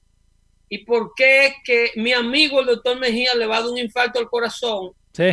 y 0.67 0.79
por 0.79 1.13
qué 1.15 1.45
es 1.48 1.53
que 1.63 1.91
mi 1.95 2.12
amigo 2.13 2.59
el 2.59 2.67
doctor 2.67 3.00
Mejía 3.00 3.33
le 3.36 3.45
va 3.45 3.57
a 3.57 3.62
dar 3.62 3.69
un 3.71 3.77
infarto 3.77 4.19
al 4.19 4.29
corazón 4.29 4.91
Sí. 5.13 5.29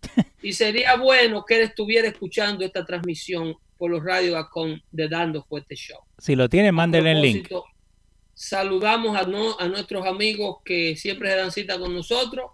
y 0.42 0.52
sería 0.52 0.96
bueno 0.96 1.44
que 1.44 1.56
él 1.56 1.62
estuviera 1.62 2.08
escuchando 2.08 2.64
esta 2.64 2.84
transmisión 2.84 3.54
por 3.76 3.90
los 3.90 4.02
radios 4.02 4.36
Acon 4.36 4.82
de 4.90 5.08
Dando 5.08 5.42
Fuerte 5.44 5.76
Show. 5.76 5.98
Si 6.18 6.34
lo 6.34 6.48
tiene, 6.48 6.72
mándele 6.72 7.12
el 7.12 7.20
link. 7.22 7.48
Saludamos 8.34 9.16
a, 9.16 9.22
no- 9.24 9.58
a 9.58 9.66
nuestros 9.68 10.06
amigos 10.06 10.58
que 10.64 10.96
siempre 10.96 11.30
se 11.30 11.36
dan 11.36 11.52
cita 11.52 11.78
con 11.78 11.94
nosotros. 11.94 12.50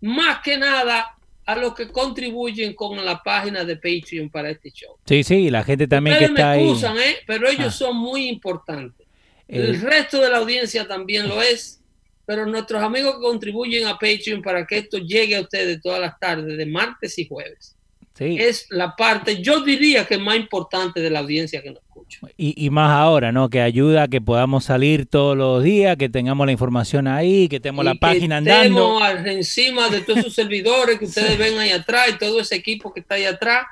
Más 0.00 0.40
que 0.42 0.56
nada 0.58 1.16
a 1.46 1.56
los 1.56 1.74
que 1.74 1.88
contribuyen 1.88 2.74
con 2.74 3.04
la 3.04 3.22
página 3.22 3.64
de 3.64 3.76
Patreon 3.76 4.30
para 4.30 4.50
este 4.50 4.70
show. 4.70 4.94
Sí, 5.06 5.24
sí, 5.24 5.50
la 5.50 5.64
gente 5.64 5.86
también 5.88 6.16
que 6.18 6.24
está 6.26 6.34
me 6.34 6.42
ahí. 6.42 6.62
excusan, 6.64 6.96
¿eh? 6.98 7.16
pero 7.26 7.48
ellos 7.48 7.66
Ah. 7.68 7.70
son 7.72 7.96
muy 7.96 8.28
importantes. 8.28 9.06
Eh, 9.48 9.58
El 9.58 9.80
resto 9.80 10.20
de 10.20 10.30
la 10.30 10.38
audiencia 10.38 10.86
también 10.86 11.28
lo 11.28 11.42
es, 11.42 11.80
pero 12.24 12.46
nuestros 12.46 12.80
amigos 12.82 13.16
que 13.16 13.22
contribuyen 13.22 13.86
a 13.88 13.94
Patreon 13.98 14.40
para 14.40 14.64
que 14.66 14.78
esto 14.78 14.98
llegue 14.98 15.36
a 15.36 15.40
ustedes 15.40 15.80
todas 15.82 16.00
las 16.00 16.18
tardes, 16.20 16.56
de 16.56 16.66
martes 16.66 17.18
y 17.18 17.26
jueves, 17.26 17.74
sí. 18.14 18.36
es 18.38 18.66
la 18.70 18.94
parte, 18.96 19.42
yo 19.42 19.60
diría 19.62 20.04
que 20.06 20.18
más 20.18 20.36
importante 20.36 21.00
de 21.00 21.10
la 21.10 21.20
audiencia 21.20 21.62
que 21.62 21.70
nos 21.70 21.82
escucha. 21.82 22.20
Y, 22.36 22.66
y 22.66 22.70
más 22.70 22.90
ahora, 22.90 23.32
¿no? 23.32 23.48
Que 23.48 23.60
ayuda 23.60 24.04
a 24.04 24.08
que 24.08 24.20
podamos 24.20 24.64
salir 24.64 25.06
todos 25.06 25.36
los 25.36 25.62
días, 25.62 25.96
que 25.96 26.08
tengamos 26.08 26.44
la 26.46 26.52
información 26.52 27.06
ahí, 27.06 27.48
que 27.48 27.58
tengamos 27.60 27.84
la 27.84 27.92
que 27.92 27.98
página 27.98 28.36
andando. 28.38 29.00
encima 29.26 29.88
de 29.88 30.00
todos 30.02 30.20
esos 30.20 30.34
servidores 30.34 30.98
que 30.98 31.06
ustedes 31.06 31.36
ven 31.38 31.58
ahí 31.58 31.70
atrás 31.70 32.08
y 32.14 32.18
todo 32.18 32.40
ese 32.40 32.56
equipo 32.56 32.92
que 32.92 33.00
está 33.00 33.14
ahí 33.14 33.24
atrás, 33.24 33.64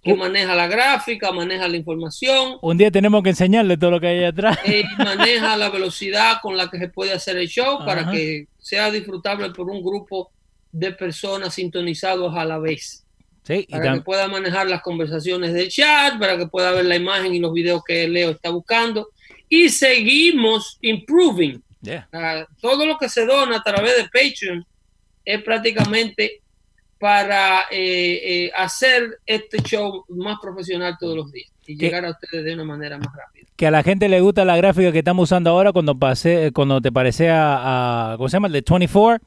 que 0.00 0.14
maneja 0.14 0.54
la 0.54 0.68
gráfica, 0.68 1.32
maneja 1.32 1.66
la 1.68 1.76
información, 1.76 2.56
Un 2.62 2.78
día 2.78 2.90
tenemos 2.90 3.22
que 3.22 3.30
enseñarle 3.30 3.76
todo 3.76 3.90
lo 3.90 4.00
que 4.00 4.06
hay 4.06 4.24
atrás. 4.24 4.56
eh, 4.64 4.84
y 4.90 5.02
maneja 5.02 5.56
la 5.56 5.68
velocidad 5.70 6.38
con 6.40 6.56
la 6.56 6.70
que 6.70 6.78
se 6.78 6.88
puede 6.88 7.12
hacer 7.12 7.36
el 7.36 7.48
show 7.48 7.84
para 7.84 8.10
que 8.10 8.46
sea 8.58 8.90
disfrutable 8.92 9.50
por 9.50 9.68
un 9.68 9.82
grupo 9.82 10.30
de 10.70 10.92
personas 10.92 11.54
sintonizados 11.54 12.34
a 12.36 12.44
la 12.44 12.58
vez. 12.58 13.04
Sí, 13.48 13.64
y 13.66 13.72
Para 13.72 13.82
que 13.82 13.88
tam- 14.00 14.04
pueda 14.04 14.28
manejar 14.28 14.66
las 14.68 14.82
conversaciones 14.82 15.54
del 15.54 15.70
chat, 15.70 16.18
para 16.18 16.36
que 16.36 16.46
pueda 16.48 16.70
ver 16.72 16.84
la 16.84 16.96
imagen 16.96 17.34
y 17.34 17.38
los 17.38 17.52
videos 17.54 17.82
que 17.82 18.06
Leo 18.06 18.30
está 18.30 18.50
buscando. 18.50 19.08
Y 19.48 19.70
seguimos 19.70 20.76
improving. 20.82 21.62
yeah. 21.80 22.06
Ah, 22.12 22.44
todo 22.60 22.84
lo 22.84 22.98
que 22.98 23.08
se 23.08 23.24
dona 23.24 23.56
a 23.56 23.62
través 23.62 23.96
de 23.96 24.02
Patreon 24.04 24.66
es 25.24 25.42
prácticamente 25.42 26.42
para 26.98 27.60
eh, 27.70 28.20
eh, 28.46 28.50
hacer 28.56 29.18
este 29.24 29.62
show 29.62 30.04
más 30.08 30.36
profesional 30.42 30.96
todos 31.00 31.16
los 31.16 31.32
días 31.32 31.50
y 31.66 31.76
¿Qué? 31.76 31.86
llegar 31.86 32.04
a 32.04 32.10
ustedes 32.10 32.44
de 32.44 32.54
una 32.54 32.64
manera 32.64 32.98
más 32.98 33.08
rápida. 33.14 33.46
que 33.56 33.66
a 33.66 33.70
la 33.70 33.82
gente 33.82 34.08
le 34.08 34.20
gusta 34.20 34.44
la 34.44 34.56
gráfica 34.56 34.90
que 34.92 34.98
estamos 34.98 35.24
usando 35.24 35.50
ahora 35.50 35.72
cuando 35.72 35.96
pasé, 35.98 36.50
cuando 36.52 36.80
te 36.80 36.90
parece 36.92 37.30
a, 37.30 38.12
a- 38.12 38.16
¿cómo 38.16 38.28
se 38.28 38.34
llama? 38.36 38.48
El 38.48 38.52
de 38.54 38.64
24, 38.68 39.24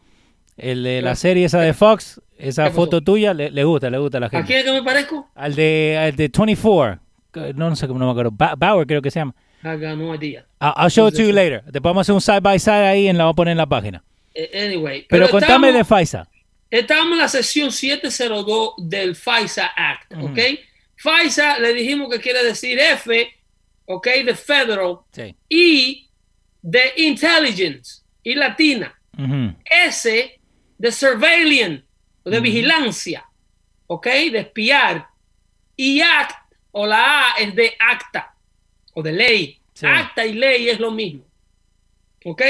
el 0.58 0.84
de 0.84 1.02
la 1.02 1.16
serie 1.16 1.46
esa 1.46 1.60
de 1.62 1.74
Fox, 1.74 2.22
esa 2.38 2.70
foto 2.72 3.02
tuya, 3.02 3.34
le, 3.34 3.50
le 3.52 3.64
gusta, 3.64 3.90
le 3.90 3.98
gusta 3.98 4.18
a 4.18 4.22
la 4.22 4.28
¿A 4.28 4.30
gente. 4.30 4.48
quién 4.48 4.60
es 4.60 4.66
que 4.66 4.72
me 4.72 4.84
parezco? 4.84 5.30
Al 5.36 5.56
de, 5.56 5.98
al 6.00 6.16
de 6.16 6.30
24, 6.38 7.00
que 7.32 7.54
no, 7.54 7.70
no 7.70 7.76
sé 7.76 7.88
cómo 7.88 8.00
no 8.00 8.06
me 8.06 8.12
acuerdo, 8.12 8.32
Ba- 8.32 8.56
Bauer 8.58 8.86
creo 8.88 9.02
que 9.02 9.12
se 9.12 9.20
llama. 9.20 9.36
I 9.64 9.76
got 9.78 9.96
no 9.98 10.14
idea. 10.16 10.46
I'll, 10.60 10.90
show 10.90 11.08
it 11.08 11.16
to 11.16 11.22
you 11.22 11.32
later. 11.32 11.62
Después 11.66 11.84
vamos 11.84 12.00
a 12.00 12.02
hacer 12.02 12.16
un 12.16 12.22
side 12.22 12.40
by 12.40 12.58
side 12.60 12.86
ahí 12.88 13.08
y 13.10 13.14
la 13.14 13.26
vamos 13.26 13.34
a 13.34 13.36
poner 13.36 13.52
en 13.52 13.58
la 13.58 13.68
página. 13.68 14.04
Eh, 14.34 14.66
anyway, 14.68 15.06
Pero, 15.08 15.30
contame 15.30 15.70
estamos- 15.70 15.90
de 15.90 16.00
FISA. 16.00 16.28
Estamos 16.72 17.12
en 17.14 17.18
la 17.20 17.28
sesión 17.28 17.72
702 17.72 18.74
del 18.78 19.16
FISA 19.16 19.72
Act. 19.76 20.14
¿ok? 20.22 20.40
FISA 20.96 21.60
le 21.60 21.74
dijimos 21.74 22.10
que 22.10 22.20
quiere 22.20 22.44
decir 22.44 22.80
F, 22.80 23.28
¿ok? 23.86 24.08
De 24.26 24.36
Federal, 24.36 24.98
Sí. 25.12 25.36
I 25.50 26.08
de 26.62 26.82
Intelligence 26.98 28.02
y 28.24 28.36
Latina, 28.36 28.94
Ujú. 29.18 29.54
S 29.86 30.40
de 30.82 30.92
Surveillance, 30.92 31.84
o 32.24 32.30
de 32.32 32.40
vigilancia, 32.40 33.30
¿ok? 33.86 34.08
De 34.32 34.40
espiar, 34.40 35.08
y 35.76 36.02
Act, 36.02 36.56
o 36.72 36.88
la 36.88 37.34
A 37.34 37.38
es 37.38 37.54
de 37.54 37.76
acta, 37.78 38.36
o 38.96 39.04
de 39.04 39.12
ley. 39.12 39.62
Sí. 39.74 39.86
Acta 39.86 40.26
y 40.26 40.34
ley 40.34 40.70
es 40.70 40.80
lo 40.80 40.90
mismo, 40.90 41.24
¿ok? 42.26 42.42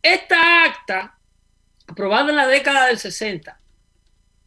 Esta 0.00 0.64
acta, 0.64 1.18
aprobada 1.88 2.30
en 2.30 2.36
la 2.36 2.46
década 2.46 2.86
del 2.86 2.98
60, 2.98 3.60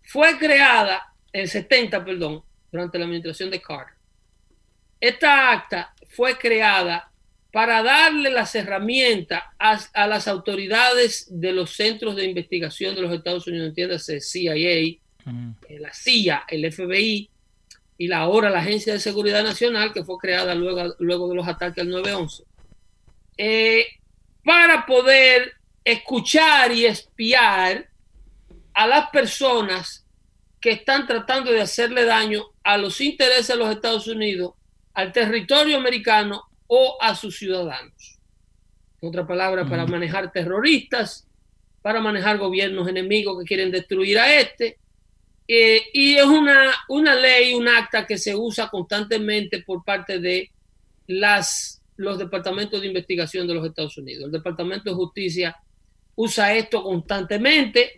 fue 0.04 0.38
creada, 0.38 1.14
el 1.34 1.50
70, 1.50 2.06
perdón, 2.06 2.46
durante 2.72 2.98
la 2.98 3.04
administración 3.04 3.52
de 3.52 3.62
Carter. 3.62 3.96
Esta 5.02 5.52
acta 5.52 5.94
fue 6.08 6.38
creada 6.38 7.12
para 7.54 7.84
darle 7.84 8.32
las 8.32 8.56
herramientas 8.56 9.44
a, 9.60 10.08
las 10.08 10.28
autoridades 10.28 11.28
de 11.30 11.52
los 11.52 11.76
centros 11.76 12.16
de 12.16 12.26
investigación 12.26 12.96
de 12.96 13.02
los 13.02 13.14
Estados 13.14 13.46
Unidos, 13.46 13.68
entiéndase, 13.68 14.22
CIA, 14.22 14.56
eh, 14.56 15.00
la 15.80 15.94
CIA, 15.94 16.46
el 16.48 16.74
FBI 16.74 17.30
y 18.00 18.08
la 18.08 18.22
ahora 18.22 18.50
la 18.50 18.62
Agencia 18.62 18.94
de 18.94 19.00
Seguridad 19.00 19.44
Nacional, 19.44 19.94
que 19.94 20.04
fue 20.04 20.18
creada 20.18 20.56
luego, 20.56 20.96
luego 20.98 21.30
de 21.30 21.36
los 21.36 21.48
ataques 21.48 21.84
al 21.84 21.90
9-11, 21.90 22.44
eh, 23.38 23.86
para 24.44 24.88
poder 24.88 25.54
escuchar 25.84 26.72
y 26.72 26.88
espiar 26.88 27.88
a 28.74 28.88
las 28.88 29.12
personas 29.12 30.08
que 30.60 30.72
están 30.72 31.06
tratando 31.06 31.52
de 31.52 31.62
hacerle 31.62 32.06
daño 32.06 32.46
a 32.64 32.80
los 32.80 33.00
intereses 33.00 33.50
de 33.50 33.58
los 33.58 33.70
Estados 33.70 34.08
Unidos, 34.08 34.56
al 34.96 35.12
territorio 35.12 35.78
americano 35.78 36.48
o 36.76 36.98
a 37.00 37.14
sus 37.14 37.38
ciudadanos. 37.38 38.20
En 39.00 39.10
otra 39.10 39.28
palabra, 39.28 39.64
para 39.64 39.86
manejar 39.86 40.32
terroristas, 40.32 41.28
para 41.84 42.02
manejar 42.02 42.40
gobiernos 42.40 42.88
enemigos 42.88 43.38
que 43.38 43.46
quieren 43.46 43.70
destruir 43.70 44.18
a 44.18 44.40
este. 44.40 44.80
Eh, 45.48 45.84
y 45.94 46.16
es 46.16 46.26
una, 46.26 46.74
una 46.90 47.14
ley, 47.14 47.54
un 47.54 47.68
acta 47.68 48.08
que 48.08 48.18
se 48.18 48.36
usa 48.36 48.70
constantemente 48.70 49.62
por 49.62 49.84
parte 49.84 50.20
de 50.20 50.50
las, 51.06 51.80
los 51.96 52.18
departamentos 52.18 52.82
de 52.82 52.88
investigación 52.88 53.46
de 53.46 53.54
los 53.54 53.68
Estados 53.68 53.96
Unidos. 54.00 54.26
El 54.26 54.32
Departamento 54.32 54.90
de 54.90 54.96
Justicia 54.96 55.56
usa 56.16 56.56
esto 56.56 56.82
constantemente. 56.82 57.94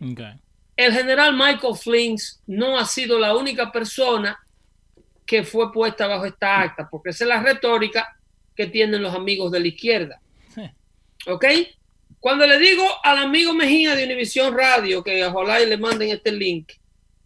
El 0.75 0.91
general 0.91 1.33
Michael 1.33 1.75
Flynn 1.81 2.17
no 2.47 2.77
ha 2.77 2.83
sido 2.83 3.17
la 3.19 3.37
única 3.37 3.71
persona 3.71 4.37
que 5.25 5.45
fue 5.45 5.71
puesta 5.71 6.07
bajo 6.07 6.25
esta 6.25 6.59
acta, 6.59 6.89
porque 6.91 7.11
esa 7.11 7.23
es 7.23 7.29
la 7.29 7.41
retórica 7.41 8.15
que 8.55 8.67
tienen 8.67 9.01
los 9.01 9.13
amigos 9.13 9.51
de 9.51 9.59
la 9.59 9.67
izquierda. 9.67 10.21
¿Ok? 11.27 11.45
Cuando 12.19 12.47
le 12.47 12.57
digo 12.59 12.87
al 13.03 13.19
amigo 13.19 13.53
Mejía 13.53 13.95
de 13.95 14.05
Univisión 14.05 14.55
Radio, 14.55 15.03
que 15.03 15.25
ojalá 15.25 15.61
y 15.61 15.67
le 15.67 15.77
manden 15.77 16.09
este 16.09 16.31
link, 16.31 16.71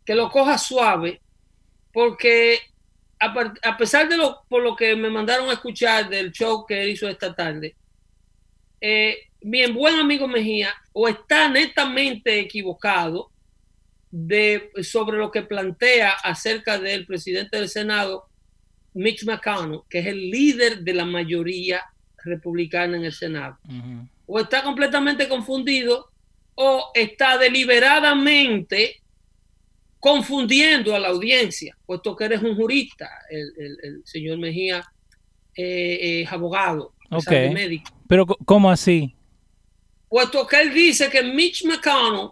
que 0.05 0.15
lo 0.15 0.29
coja 0.29 0.57
suave, 0.57 1.21
porque 1.93 2.59
a, 3.19 3.77
pesar 3.77 4.07
de 4.07 4.17
lo, 4.17 4.43
por 4.47 4.63
lo 4.63 4.75
que 4.75 4.95
me 4.95 5.09
mandaron 5.09 5.49
a 5.49 5.53
escuchar 5.53 6.09
del 6.09 6.31
show 6.31 6.65
que 6.65 6.89
hizo 6.89 7.07
esta 7.07 7.35
tarde, 7.35 7.75
eh, 8.81 9.17
mi 9.41 9.65
buen 9.71 9.95
amigo 9.99 10.27
Mejía 10.27 10.73
o 10.93 11.07
está 11.07 11.49
netamente 11.49 12.39
equivocado 12.39 13.31
de, 14.11 14.71
sobre 14.81 15.17
lo 15.17 15.31
que 15.31 15.43
plantea 15.43 16.11
acerca 16.11 16.79
del 16.79 17.05
presidente 17.05 17.57
del 17.57 17.69
Senado, 17.69 18.28
Mitch 18.93 19.25
McConnell, 19.25 19.81
que 19.89 19.99
es 19.99 20.07
el 20.07 20.29
líder 20.29 20.79
de 20.79 20.93
la 20.93 21.05
mayoría 21.05 21.81
republicana 22.23 22.97
en 22.97 23.05
el 23.05 23.13
Senado. 23.13 23.57
O 24.25 24.39
está 24.39 24.63
completamente 24.63 25.27
confundido 25.27 26.11
o 26.55 26.91
está 26.93 27.37
deliberadamente 27.37 29.01
confundiendo 29.99 30.95
a 30.95 30.99
la 30.99 31.09
audiencia, 31.09 31.77
puesto 31.85 32.15
que 32.15 32.25
eres 32.25 32.41
un 32.41 32.55
jurista, 32.55 33.09
el, 33.29 34.01
señor 34.05 34.37
Mejía 34.37 34.83
eh, 35.55 36.21
es 36.23 36.31
abogado, 36.31 36.93
médico. 37.29 37.91
Pero 38.07 38.25
¿cómo 38.25 38.71
así? 38.71 39.13
Puesto 40.07 40.47
que 40.47 40.61
él 40.61 40.73
dice 40.73 41.09
que 41.09 41.21
Mitch 41.21 41.65
McConnell 41.65 42.31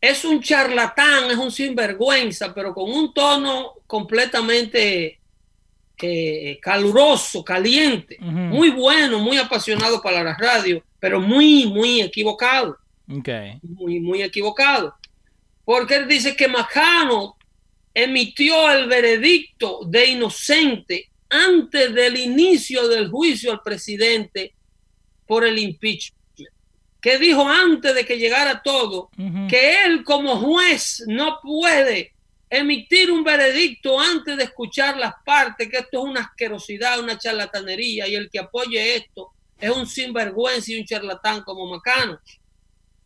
es 0.00 0.24
un 0.24 0.40
charlatán, 0.40 1.30
es 1.30 1.36
un 1.36 1.52
sinvergüenza, 1.52 2.54
pero 2.54 2.74
con 2.74 2.90
un 2.90 3.12
tono 3.12 3.74
completamente 3.86 5.19
eh, 6.02 6.58
caluroso, 6.60 7.44
caliente, 7.44 8.16
muy 8.20 8.70
bueno, 8.70 9.18
muy 9.18 9.38
apasionado 9.38 10.00
para 10.02 10.22
la 10.22 10.34
radio, 10.34 10.82
pero 10.98 11.20
muy, 11.20 11.66
muy 11.66 12.00
equivocado. 12.00 12.78
Muy, 13.62 14.00
muy 14.00 14.22
equivocado. 14.22 14.94
Porque 15.64 15.96
él 15.96 16.08
dice 16.08 16.36
que 16.36 16.48
Macano 16.48 17.36
emitió 17.94 18.70
el 18.70 18.88
veredicto 18.88 19.80
de 19.86 20.06
inocente 20.06 21.10
antes 21.28 21.94
del 21.94 22.16
inicio 22.16 22.88
del 22.88 23.08
juicio 23.08 23.52
al 23.52 23.62
presidente 23.62 24.54
por 25.26 25.44
el 25.44 25.58
impeachment. 25.58 26.18
Que 27.00 27.18
dijo 27.18 27.48
antes 27.48 27.94
de 27.94 28.04
que 28.04 28.18
llegara 28.18 28.62
todo 28.62 29.10
que 29.48 29.84
él 29.84 30.04
como 30.04 30.36
juez 30.36 31.02
no 31.06 31.38
puede 31.42 32.12
emitir 32.50 33.12
un 33.12 33.22
veredicto 33.22 33.98
antes 33.98 34.36
de 34.36 34.44
escuchar 34.44 34.96
las 34.96 35.14
partes, 35.24 35.68
que 35.68 35.78
esto 35.78 36.00
es 36.00 36.04
una 36.04 36.20
asquerosidad, 36.22 36.98
una 36.98 37.16
charlatanería, 37.16 38.08
y 38.08 38.16
el 38.16 38.28
que 38.28 38.40
apoye 38.40 38.96
esto 38.96 39.30
es 39.58 39.70
un 39.70 39.86
sinvergüenza 39.86 40.72
y 40.72 40.80
un 40.80 40.84
charlatán 40.84 41.42
como 41.42 41.66
Macano. 41.66 42.18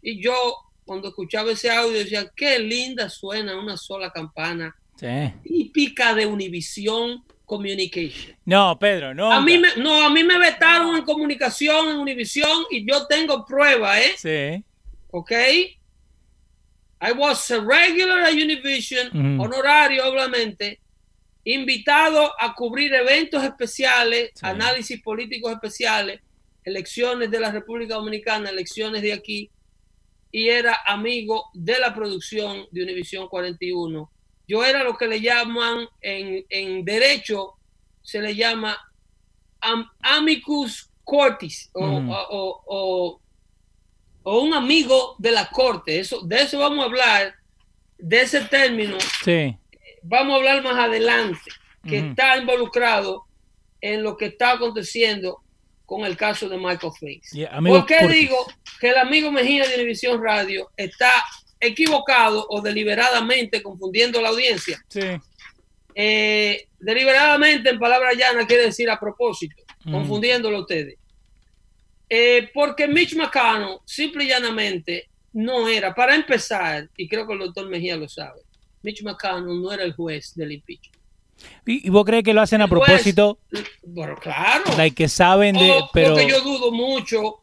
Y 0.01 0.23
yo, 0.23 0.57
cuando 0.85 1.09
escuchaba 1.09 1.53
ese 1.53 1.71
audio, 1.71 1.99
decía, 1.99 2.31
qué 2.35 2.59
linda 2.59 3.11
suena 3.11 3.59
una 3.59 3.77
sola 3.77 4.11
campana. 4.11 4.75
Típica 5.43 6.15
de 6.15 6.25
Univision 6.25 7.23
Communication. 7.45 8.37
No, 8.47 8.79
Pedro, 8.79 9.15
no. 9.15 9.31
A 9.31 9.41
mí 9.41 9.59
me, 9.59 9.77
no, 9.77 10.03
a 10.03 10.09
mí 10.09 10.25
me 10.25 10.39
vetaron 10.39 10.97
en 10.97 11.03
comunicación 11.03 11.91
en 11.91 11.97
Univision 11.99 12.65
y 12.71 12.89
yo 12.89 13.07
tengo 13.07 13.45
prueba, 13.45 14.01
¿eh? 14.01 14.15
Sí. 14.17 14.65
¿Ok? 15.11 15.33
I 17.05 17.13
was 17.13 17.51
a 17.51 17.61
regular 17.61 18.23
at 18.23 18.33
Univision, 18.33 19.39
honorario 19.39 20.07
obviamente, 20.09 20.81
invitado 21.45 22.33
a 22.41 22.55
cubrir 22.55 22.95
eventos 22.95 23.45
especiales, 23.45 24.31
análisis 24.41 25.03
políticos 25.03 25.53
especiales, 25.53 26.21
elecciones 26.65 27.31
de 27.31 27.41
la 27.41 27.51
República 27.51 27.97
Dominicana, 27.97 28.49
elecciones 28.49 29.03
de 29.03 29.13
aquí, 29.13 29.51
y 30.33 30.49
era 30.49 30.79
amigo 30.87 31.45
de 31.53 31.79
la 31.79 31.95
producción 31.95 32.65
de 32.71 32.83
Univision 32.83 33.29
41. 33.29 34.11
Yo 34.49 34.65
era 34.65 34.83
lo 34.83 34.97
que 34.97 35.07
le 35.07 35.21
llaman 35.21 35.87
en, 36.01 36.85
derecho, 36.87 37.53
se 38.01 38.23
le 38.23 38.35
llama 38.35 38.79
amicus 40.01 40.91
cortis 41.05 41.69
o 41.75 42.01
o 42.67 43.21
un 44.25 44.55
amigo 44.55 45.15
de 45.19 45.31
la 45.31 45.51
corte. 45.51 46.01
Eso, 46.01 46.23
de 46.23 46.43
eso 46.43 46.59
vamos 46.59 46.81
a 46.81 46.89
hablar, 46.89 47.35
de 47.99 48.23
ese 48.23 48.41
término. 48.43 48.97
Sí. 49.23 49.57
Vamos 50.03 50.35
a 50.35 50.37
hablar 50.37 50.63
más 50.63 50.77
adelante, 50.77 51.51
que 51.87 51.99
está 51.99 52.37
involucrado 52.37 53.25
en 53.81 54.03
lo 54.03 54.17
que 54.17 54.27
está 54.27 54.53
aconteciendo 54.53 55.43
con 55.87 56.05
el 56.05 56.17
caso 56.17 56.49
de 56.49 56.57
Michael 56.57 56.93
Flynn. 56.99 57.21
¿Por 57.67 57.87
qué 57.87 58.09
digo 58.09 58.37
que 58.81 58.91
el 58.91 58.99
amigo 58.99 59.31
Mejía 59.31 59.65
de 59.65 59.71
Televisión 59.71 60.23
Radio 60.23 60.71
está 60.77 61.13
equivocado 61.61 62.47
o 62.49 62.61
deliberadamente 62.61 63.63
confundiendo 63.63 64.21
la 64.21 64.31
audiencia? 64.31 64.83
Sí. 64.89 65.01
Eh, 65.95 66.67
deliberadamente, 66.79 67.71
en 67.71 67.79
palabras 67.79 68.17
llanas, 68.17 68.47
quiere 68.47 68.65
decir 68.65 68.91
a 68.91 68.99
propósito, 68.99 69.63
confundiéndolo 69.85 70.61
ustedes. 70.61 70.97
Eh, 72.17 72.49
porque 72.55 72.87
Mitch 72.87 73.17
McConnell, 73.17 73.79
simple 73.85 74.23
y 74.23 74.29
llanamente, 74.29 75.09
no 75.33 75.69
era, 75.69 75.93
para 75.93 76.15
empezar, 76.15 76.89
y 76.97 77.09
creo 77.09 77.27
que 77.27 77.33
el 77.33 77.41
doctor 77.41 77.69
Mejía 77.69 77.97
lo 77.97 78.09
sabe, 78.09 78.41
Mitch 78.83 79.03
McConnell 79.03 79.61
no 79.61 79.73
era 79.73 79.83
el 79.83 79.95
juez 79.95 80.33
del 80.37 80.53
impeachment. 80.53 81.03
¿Y, 81.67 81.91
vos 81.91 82.05
crees 82.05 82.23
que 82.23 82.33
lo 82.33 82.41
hacen 82.41 82.63
a 82.63 82.69
propósito? 82.69 83.41
bueno, 83.83 84.15
claro. 84.21 84.63
que 84.95 85.09
saben 85.09 85.57
de. 85.57 85.75
pero... 85.93 86.15
Porque 86.15 86.29
yo 86.29 86.41
dudo 86.43 86.71
mucho 86.71 87.41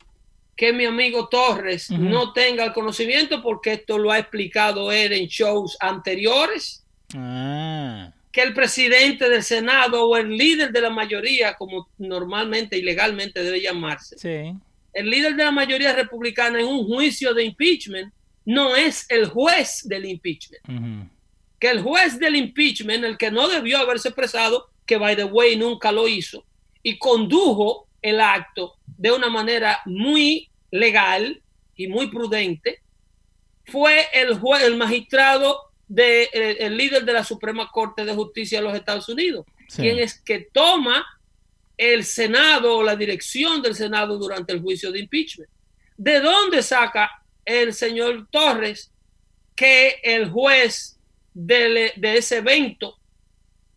que 0.56 0.72
mi 0.72 0.86
amigo 0.86 1.28
Torres 1.28 1.92
no 1.92 2.32
tenga 2.32 2.64
el 2.64 2.72
conocimiento, 2.72 3.44
porque 3.44 3.74
esto 3.74 3.98
lo 3.98 4.10
ha 4.10 4.20
explicado 4.20 4.90
él 4.90 5.12
en 5.12 5.28
shows 5.28 5.76
anteriores. 5.82 6.86
Ah 7.14 8.14
que 8.32 8.42
el 8.42 8.54
presidente 8.54 9.30
del 9.30 9.44
Senado 9.44 10.08
o 10.08 10.16
el 10.16 10.38
líder 10.38 10.72
de 10.72 10.82
la 10.82 10.90
mayoría, 10.90 11.56
como 11.56 11.90
normalmente 11.98 12.78
y 12.78 12.82
legalmente 12.82 13.44
debe 13.44 13.62
llamarse, 13.62 14.16
el 14.94 15.10
líder 15.10 15.36
de 15.36 15.44
la 15.44 15.52
mayoría 15.52 15.94
republicana 15.94 16.60
en 16.60 16.68
un 16.68 16.86
juicio 16.86 17.34
de 17.34 17.44
impeachment 17.44 18.14
no 18.46 18.76
es 18.76 19.06
el 19.10 19.28
juez 19.28 19.82
del 19.86 20.06
impeachment. 20.06 20.64
Que 21.60 21.70
el 21.70 21.82
juez 21.82 22.20
del 22.20 22.36
impeachment, 22.36 23.04
el 23.04 23.18
que 23.18 23.32
no 23.32 23.48
debió 23.48 23.78
haberse 23.78 24.10
expresado, 24.10 24.70
que 24.86 24.98
by 24.98 25.16
the 25.16 25.26
way 25.26 25.56
nunca 25.56 25.92
lo 25.92 26.08
hizo, 26.08 26.44
y 26.82 26.98
condujo 26.98 27.88
el 28.02 28.20
acto 28.20 28.78
de 28.98 29.12
una 29.12 29.30
manera 29.30 29.82
muy 29.86 30.50
legal 30.72 31.42
y 31.76 31.88
muy 31.88 32.08
prudente, 32.08 32.82
fue 33.66 34.08
el 34.14 34.40
juez, 34.40 34.64
el 34.64 34.76
magistrado 34.76 35.71
del 35.92 36.28
de, 36.32 36.58
el 36.60 36.78
líder 36.78 37.04
de 37.04 37.14
la 37.14 37.24
Suprema 37.24 37.70
Corte 37.70 38.06
de 38.06 38.16
Justicia 38.16 38.60
de 38.60 38.64
los 38.64 38.76
Estados 38.76 39.10
Unidos, 39.10 39.46
quien 39.76 40.00
es 40.00 40.20
que 40.22 40.48
toma 40.54 41.06
el 41.78 42.06
Senado 42.06 42.78
o 42.78 42.84
la 42.84 42.96
dirección 42.96 43.62
del 43.62 43.76
Senado 43.76 44.18
durante 44.18 44.54
el 44.54 44.62
juicio 44.62 44.92
de 44.92 45.00
impeachment. 45.00 45.50
¿De 45.98 46.22
dónde 46.22 46.64
saca 46.64 47.12
el 47.44 47.74
señor 47.74 48.28
Torres 48.32 48.92
que 49.54 50.00
el 50.04 50.30
juez 50.30 50.98
de, 51.34 51.92
de 51.96 52.18
ese 52.18 52.38
evento 52.38 52.98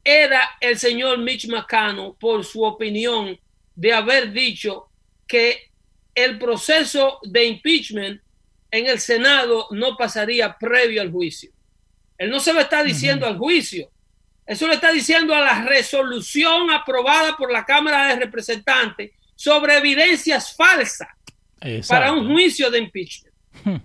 era 0.04 0.50
el 0.60 0.78
señor 0.78 1.18
Mitch 1.18 1.48
McConnell 1.48 2.14
por 2.20 2.44
su 2.44 2.62
opinión 2.62 3.38
de 3.74 3.92
haber 3.92 4.32
dicho 4.32 4.86
que 5.26 5.70
el 6.14 6.38
proceso 6.38 7.18
de 7.24 7.44
impeachment 7.44 8.20
en 8.70 8.86
el 8.86 9.00
Senado 9.00 9.66
no 9.72 9.96
pasaría 9.96 10.56
previo 10.56 11.02
al 11.02 11.10
juicio. 11.10 11.50
Él 12.18 12.30
no 12.30 12.40
se 12.40 12.52
lo 12.52 12.60
está 12.60 12.82
diciendo 12.82 13.26
al 13.26 13.38
juicio, 13.38 13.90
eso 14.46 14.68
le 14.68 14.74
está 14.74 14.92
diciendo 14.92 15.34
a 15.34 15.40
la 15.40 15.62
resolución 15.64 16.70
aprobada 16.70 17.36
por 17.36 17.50
la 17.50 17.64
Cámara 17.64 18.08
de 18.08 18.16
Representantes 18.16 19.12
sobre 19.34 19.76
evidencias 19.78 20.54
falsas 20.54 21.08
para 21.88 22.12
un 22.12 22.30
juicio 22.30 22.70
de 22.70 22.78
impeachment. 22.78 23.34
Hmm. 23.64 23.76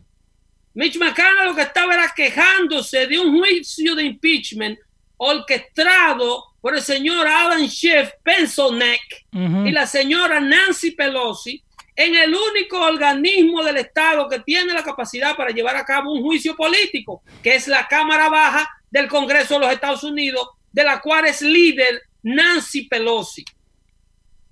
Mitch 0.73 0.97
McConnell 0.97 1.45
lo 1.45 1.55
que 1.55 1.61
estaba 1.61 1.93
era 1.93 2.13
quejándose 2.15 3.07
de 3.07 3.17
un 3.17 3.37
juicio 3.37 3.95
de 3.95 4.03
impeachment 4.03 4.79
orquestado 5.17 6.45
por 6.61 6.75
el 6.75 6.81
señor 6.81 7.27
Alan 7.27 7.67
Schiff 7.67 8.11
Pensoneck 8.23 9.25
y 9.31 9.71
la 9.71 9.87
señora 9.87 10.39
Nancy 10.39 10.91
Pelosi 10.91 11.63
en 11.99 12.15
el 12.15 12.33
único 12.33 12.79
organismo 12.79 13.61
del 13.61 13.75
Estado 13.75 14.29
que 14.29 14.39
tiene 14.39 14.73
la 14.73 14.83
capacidad 14.83 15.35
para 15.35 15.51
llevar 15.51 15.75
a 15.75 15.83
cabo 15.83 16.13
un 16.13 16.21
juicio 16.21 16.55
político, 16.55 17.23
que 17.43 17.55
es 17.55 17.67
la 17.67 17.89
Cámara 17.89 18.29
Baja 18.29 18.69
del 18.89 19.09
Congreso 19.09 19.55
de 19.55 19.59
los 19.59 19.73
Estados 19.73 20.05
Unidos, 20.05 20.47
de 20.71 20.85
la 20.85 21.01
cual 21.01 21.25
es 21.25 21.41
líder 21.41 22.03
Nancy 22.23 22.83
Pelosi, 22.83 23.43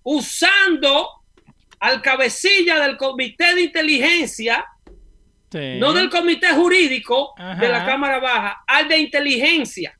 usando 0.04 1.08
al 1.80 2.02
cabecilla 2.02 2.82
del 2.82 2.98
Comité 2.98 3.56
de 3.56 3.62
Inteligencia, 3.62 4.66
no 5.54 5.94
del 5.94 6.10
Comité 6.10 6.50
Jurídico 6.50 7.34
de 7.62 7.70
la 7.70 7.86
Cámara 7.86 8.20
Baja, 8.20 8.66
al 8.68 8.90
de 8.90 8.98
Inteligencia. 8.98 9.98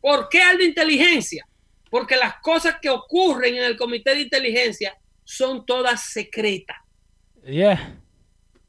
¿Por 0.00 0.28
qué 0.28 0.42
al 0.42 0.58
de 0.58 0.64
Inteligencia? 0.64 1.46
Porque 1.88 2.16
las 2.16 2.40
cosas 2.40 2.78
que 2.82 2.90
ocurren 2.90 3.54
en 3.54 3.62
el 3.62 3.76
Comité 3.76 4.16
de 4.16 4.22
Inteligencia 4.22 4.99
son 5.30 5.64
todas 5.64 6.02
secretas. 6.02 6.76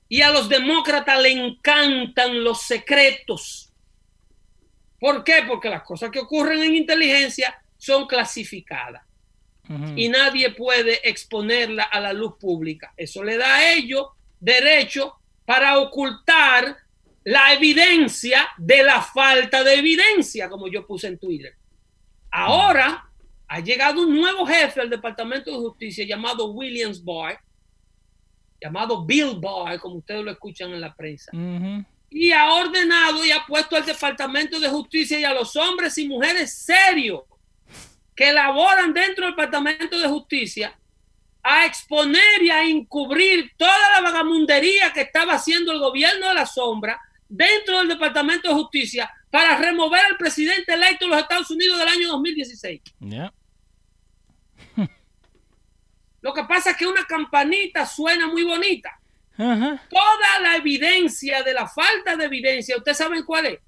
Y 0.08 0.22
a 0.22 0.30
los 0.30 0.48
demócratas 0.48 1.20
le 1.20 1.32
encantan 1.32 2.44
los 2.44 2.62
secretos. 2.62 3.74
¿Por 5.00 5.24
qué? 5.24 5.44
Porque 5.48 5.70
las 5.70 5.82
cosas 5.82 6.12
que 6.12 6.20
ocurren 6.20 6.62
en 6.62 6.76
inteligencia 6.76 7.60
son 7.78 8.06
clasificadas 8.06 9.02
y 9.96 10.10
nadie 10.10 10.52
puede 10.52 11.00
exponerla 11.10 11.84
a 11.84 12.00
la 12.00 12.14
luz 12.14 12.34
pública. 12.40 12.94
Eso 12.96 13.24
le 13.24 13.38
da 13.38 13.56
a 13.56 13.74
ellos 13.74 14.10
derecho 14.40 15.16
para 15.46 15.80
ocultar 15.80 16.78
la 17.24 17.54
evidencia 17.54 18.50
de 18.58 18.84
la 18.84 19.02
falta 19.02 19.64
de 19.64 19.76
evidencia, 19.76 20.50
como 20.50 20.68
yo 20.68 20.86
puse 20.86 21.08
en 21.08 21.18
Twitter. 21.18 21.56
Ahora 22.30 23.11
ha 23.54 23.60
llegado 23.60 24.02
un 24.02 24.16
nuevo 24.16 24.46
jefe 24.46 24.80
del 24.80 24.90
Departamento 24.90 25.52
de 25.52 25.58
Justicia 25.58 26.06
llamado 26.06 26.52
Williams 26.52 27.04
Barr, 27.04 27.38
llamado 28.62 29.06
Bill 29.06 29.42
Barr, 29.42 29.78
como 29.78 29.96
ustedes 29.96 30.24
lo 30.24 30.32
escuchan 30.32 30.72
en 30.72 30.80
la 30.80 30.96
prensa 30.96 31.32
y 32.10 32.32
ha 32.32 32.54
ordenado 32.54 33.26
y 33.26 33.32
ha 33.32 33.46
puesto 33.46 33.76
al 33.76 33.86
Departamento 33.86 34.58
de 34.58 34.70
Justicia 34.70 35.20
y 35.20 35.26
a 35.26 35.34
los 35.34 35.54
hombres 35.58 35.98
y 35.98 36.08
mujeres 36.08 36.60
serios 36.60 37.24
que 38.16 38.32
laboran 38.32 38.94
dentro 38.94 39.26
del 39.26 39.34
Departamento 39.34 40.00
de 40.00 40.08
Justicia 40.08 40.74
a 41.44 41.66
exponer 41.66 42.42
y 42.42 42.52
a 42.52 42.64
encubrir 42.64 43.52
toda 43.58 43.74
la 43.96 44.02
vagamundería 44.02 44.94
que 44.94 45.02
estaba 45.02 45.34
haciendo 45.34 45.74
el 45.74 45.80
gobierno 45.80 46.30
de 46.30 46.36
la 46.36 46.46
sombra 46.46 47.02
dentro 47.28 47.80
del 47.80 47.90
Departamento 47.90 48.48
de 48.48 48.54
Justicia 48.54 49.12
para 49.30 49.58
remover 49.58 50.06
al 50.06 50.16
presidente 50.16 50.74
electo 50.74 51.04
de 51.04 51.12
los 51.12 51.20
Estados 51.20 51.52
Unidos 51.52 51.80
del 51.80 51.88
año 51.90 52.08
2016. 52.10 52.82
Lo 56.22 56.34
que 56.34 56.44
pasa 56.44 56.72
es 56.72 56.78
que 56.78 56.88
una 56.88 57.06
campanita 57.06 57.86
suena 57.86 58.28
muy 58.28 58.44
bonita, 58.44 59.02
Toda 59.38 60.40
la 60.42 60.58
evidencia 60.58 61.42
de 61.42 61.54
la 61.54 61.68
falta 61.68 62.16
de 62.16 62.26
evidencia, 62.26 62.78
¿ustedes 62.78 62.98
saben 62.98 63.24
cuál 63.24 63.48
es? 63.48 63.60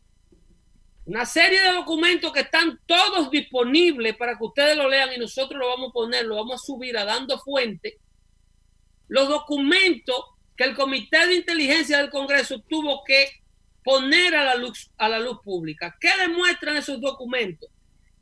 Una 1.06 1.26
serie 1.26 1.62
de 1.62 1.72
documentos 1.72 2.32
que 2.32 2.42
están 2.42 2.80
todos 2.86 3.32
disponibles 3.32 4.16
para 4.16 4.38
que 4.38 4.44
ustedes 4.44 4.78
lo 4.78 4.88
lean 4.88 5.12
y 5.14 5.18
nosotros 5.18 5.60
lo 5.60 5.68
vamos 5.68 5.90
a 5.90 5.94
poner, 5.94 6.26
lo 6.26 6.36
vamos 6.36 6.62
a 6.62 6.66
subir 6.66 6.98
a 6.98 7.06
dando 7.06 7.40
fuente. 7.40 7.98
Los 9.08 9.28
documentos 9.28 10.16
que 10.56 10.64
el 10.64 10.76
Comité 10.76 11.26
de 11.26 11.36
Inteligencia 11.36 11.98
del 11.98 12.10
Congreso 12.10 12.62
tuvo 12.70 13.04
que 13.04 13.42
poner 13.84 14.36
a 14.36 14.44
la 14.44 14.56
luz, 14.56 14.92
a 14.98 15.10
la 15.10 15.20
luz 15.20 15.40
pública. 15.44 15.98
¿Qué 16.00 16.10
demuestran 16.20 16.78
esos 16.78 17.02
documentos? 17.02 17.70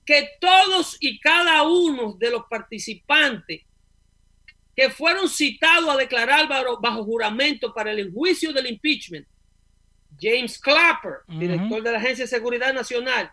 Que 0.05 0.29
todos 0.39 0.97
y 1.01 1.19
cada 1.19 1.63
uno 1.63 2.13
de 2.17 2.31
los 2.31 2.45
participantes 2.49 3.61
que 4.75 4.89
fueron 4.89 5.27
citados 5.27 5.89
a 5.89 5.97
declarar 5.97 6.47
bajo, 6.47 7.03
juramento 7.03 7.73
para 7.73 7.91
el 7.91 8.11
juicio 8.11 8.53
del 8.53 8.67
impeachment. 8.67 9.27
James 10.19 10.59
Clapper, 10.59 11.19
director 11.27 11.81
de 11.81 11.91
la 11.91 11.97
Agencia 11.97 12.25
de 12.25 12.29
Seguridad 12.29 12.73
Nacional. 12.73 13.31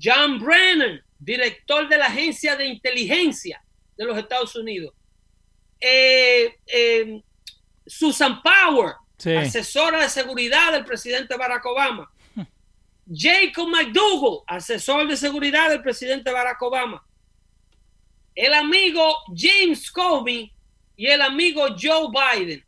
John 0.00 0.38
Brennan, 0.38 1.02
director 1.18 1.88
de 1.88 1.96
la 1.96 2.06
Agencia 2.06 2.56
de 2.56 2.66
Inteligencia 2.66 3.62
de 3.96 4.04
los 4.04 4.18
Estados 4.18 4.54
Unidos. 4.54 4.92
Eh, 5.80 6.56
eh, 6.66 7.22
Susan 7.86 8.40
Power, 8.42 8.94
asesora 9.38 10.02
de 10.02 10.08
seguridad 10.08 10.72
del 10.72 10.84
presidente 10.84 11.36
Barack 11.36 11.64
Obama. 11.66 12.10
Jacob 13.10 13.68
McDougall, 13.68 14.42
asesor 14.46 15.08
de 15.08 15.16
seguridad 15.16 15.70
del 15.70 15.80
presidente 15.80 16.30
Barack 16.30 16.60
Obama 16.60 17.07
el 18.38 18.54
amigo 18.54 19.16
James 19.34 19.90
Comey 19.90 20.52
y 20.94 21.06
el 21.08 21.20
amigo 21.22 21.66
Joe 21.76 22.06
Biden. 22.08 22.64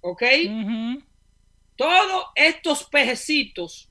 ¿Ok? 0.00 0.22
Todos 1.76 2.24
estos 2.34 2.84
pejecitos 2.84 3.90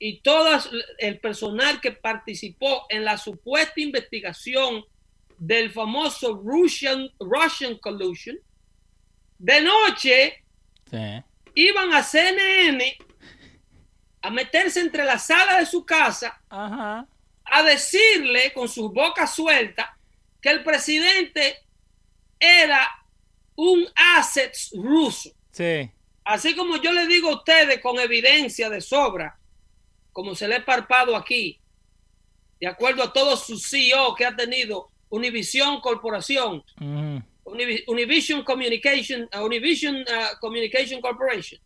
y 0.00 0.20
todo 0.20 0.58
el 0.98 1.20
personal 1.20 1.80
que 1.80 1.92
participó 1.92 2.86
en 2.88 3.04
la 3.04 3.16
supuesta 3.16 3.80
investigación 3.80 4.84
del 5.38 5.70
famoso 5.70 6.42
Russian, 6.44 7.08
Russian 7.20 7.78
Collusion, 7.78 8.36
de 9.38 9.60
noche 9.60 10.44
iban 11.54 11.94
a 11.94 12.02
CNN 12.02 12.96
a 14.22 14.30
meterse 14.30 14.80
entre 14.80 15.04
la 15.04 15.18
sala 15.18 15.60
de 15.60 15.66
su 15.66 15.84
casa 15.84 16.42
Ajá 16.48 17.06
a 17.54 17.62
decirle 17.62 18.52
con 18.52 18.68
sus 18.68 18.92
bocas 18.92 19.34
sueltas 19.34 19.88
que 20.40 20.50
el 20.50 20.64
presidente 20.64 21.62
era 22.38 22.88
un 23.54 23.86
asset 23.94 24.52
ruso. 24.72 25.30
Sí. 25.52 25.88
Así 26.24 26.56
como 26.56 26.76
yo 26.78 26.92
le 26.92 27.06
digo 27.06 27.30
a 27.30 27.36
ustedes 27.36 27.80
con 27.80 28.00
evidencia 28.00 28.68
de 28.68 28.80
sobra, 28.80 29.38
como 30.12 30.34
se 30.34 30.48
le 30.48 30.56
ha 30.56 30.64
parpado 30.64 31.14
aquí, 31.14 31.60
de 32.58 32.66
acuerdo 32.66 33.04
a 33.04 33.12
todos 33.12 33.46
sus 33.46 33.68
CEO 33.68 34.16
que 34.16 34.24
ha 34.24 34.34
tenido 34.34 34.90
Univision 35.10 35.80
Corporación, 35.80 36.64
Univision 37.86 38.42
Communication, 38.42 39.28
uh, 39.32 39.44
Univision 39.44 39.96
uh, 39.96 40.38
Communication 40.40 41.00
Corporation. 41.00 41.60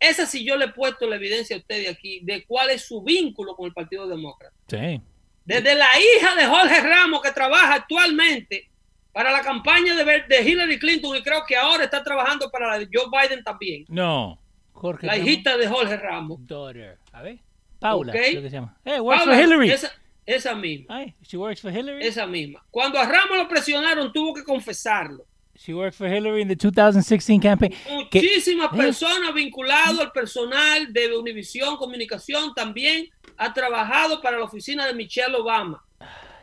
Esa 0.00 0.24
sí 0.24 0.44
yo 0.44 0.56
le 0.56 0.66
he 0.66 0.68
puesto 0.68 1.06
la 1.06 1.16
evidencia 1.16 1.56
a 1.56 1.58
ustedes 1.58 1.90
aquí 1.90 2.20
de 2.22 2.46
cuál 2.46 2.70
es 2.70 2.86
su 2.86 3.02
vínculo 3.02 3.54
con 3.54 3.66
el 3.66 3.74
Partido 3.74 4.06
Demócrata. 4.06 4.54
Sí. 4.68 5.00
Desde 5.46 5.76
la 5.76 5.88
hija 5.98 6.34
de 6.34 6.44
Jorge 6.44 6.80
Ramos, 6.80 7.22
que 7.22 7.30
trabaja 7.30 7.74
actualmente 7.74 8.68
para 9.12 9.30
la 9.30 9.40
campaña 9.42 9.94
de, 9.94 10.42
Hillary 10.42 10.78
Clinton 10.78 11.16
y 11.16 11.22
creo 11.22 11.44
que 11.46 11.56
ahora 11.56 11.84
está 11.84 12.02
trabajando 12.02 12.50
para 12.50 12.66
la 12.68 12.78
de 12.78 12.88
Joe 12.92 13.06
Biden 13.10 13.42
también. 13.44 13.84
No, 13.88 14.38
Jorge 14.72 15.06
La 15.06 15.16
hijita 15.16 15.56
de 15.56 15.68
Jorge 15.68 15.96
Ramos. 15.96 16.44
Daughter. 16.46 16.98
A 17.12 17.22
ver. 17.22 17.38
Paula, 17.78 18.12
okay. 18.12 18.34
que 18.34 18.42
se 18.42 18.50
llama. 18.50 18.76
Hey, 18.84 18.98
works 18.98 19.24
for 19.24 19.34
Hillary. 19.34 19.70
Esa, 19.70 19.92
esa 20.26 20.54
misma. 20.54 20.96
Ay, 20.96 21.14
she 21.22 21.36
works 21.36 21.60
for 21.60 21.70
Hillary. 21.70 22.04
Esa 22.04 22.26
misma. 22.26 22.62
Cuando 22.70 22.98
a 22.98 23.06
Ramos 23.06 23.38
lo 23.38 23.48
presionaron, 23.48 24.12
tuvo 24.12 24.34
que 24.34 24.42
confesarlo. 24.42 25.24
She 25.58 25.72
worked 25.72 25.94
for 25.94 26.06
Hillary 26.06 26.42
in 26.42 26.48
the 26.48 26.56
2016 26.56 27.40
campaign. 27.40 27.72
Muchísimas 27.90 28.68
personas 28.68 29.32
vinculadas 29.32 29.98
al 29.98 30.12
personal 30.12 30.92
de 30.92 31.16
Univision 31.16 31.76
Comunicación 31.76 32.54
también 32.54 33.08
ha 33.38 33.52
trabajado 33.52 34.20
para 34.20 34.38
la 34.38 34.44
oficina 34.44 34.86
de 34.86 34.94
Michelle 34.94 35.34
Obama. 35.36 35.82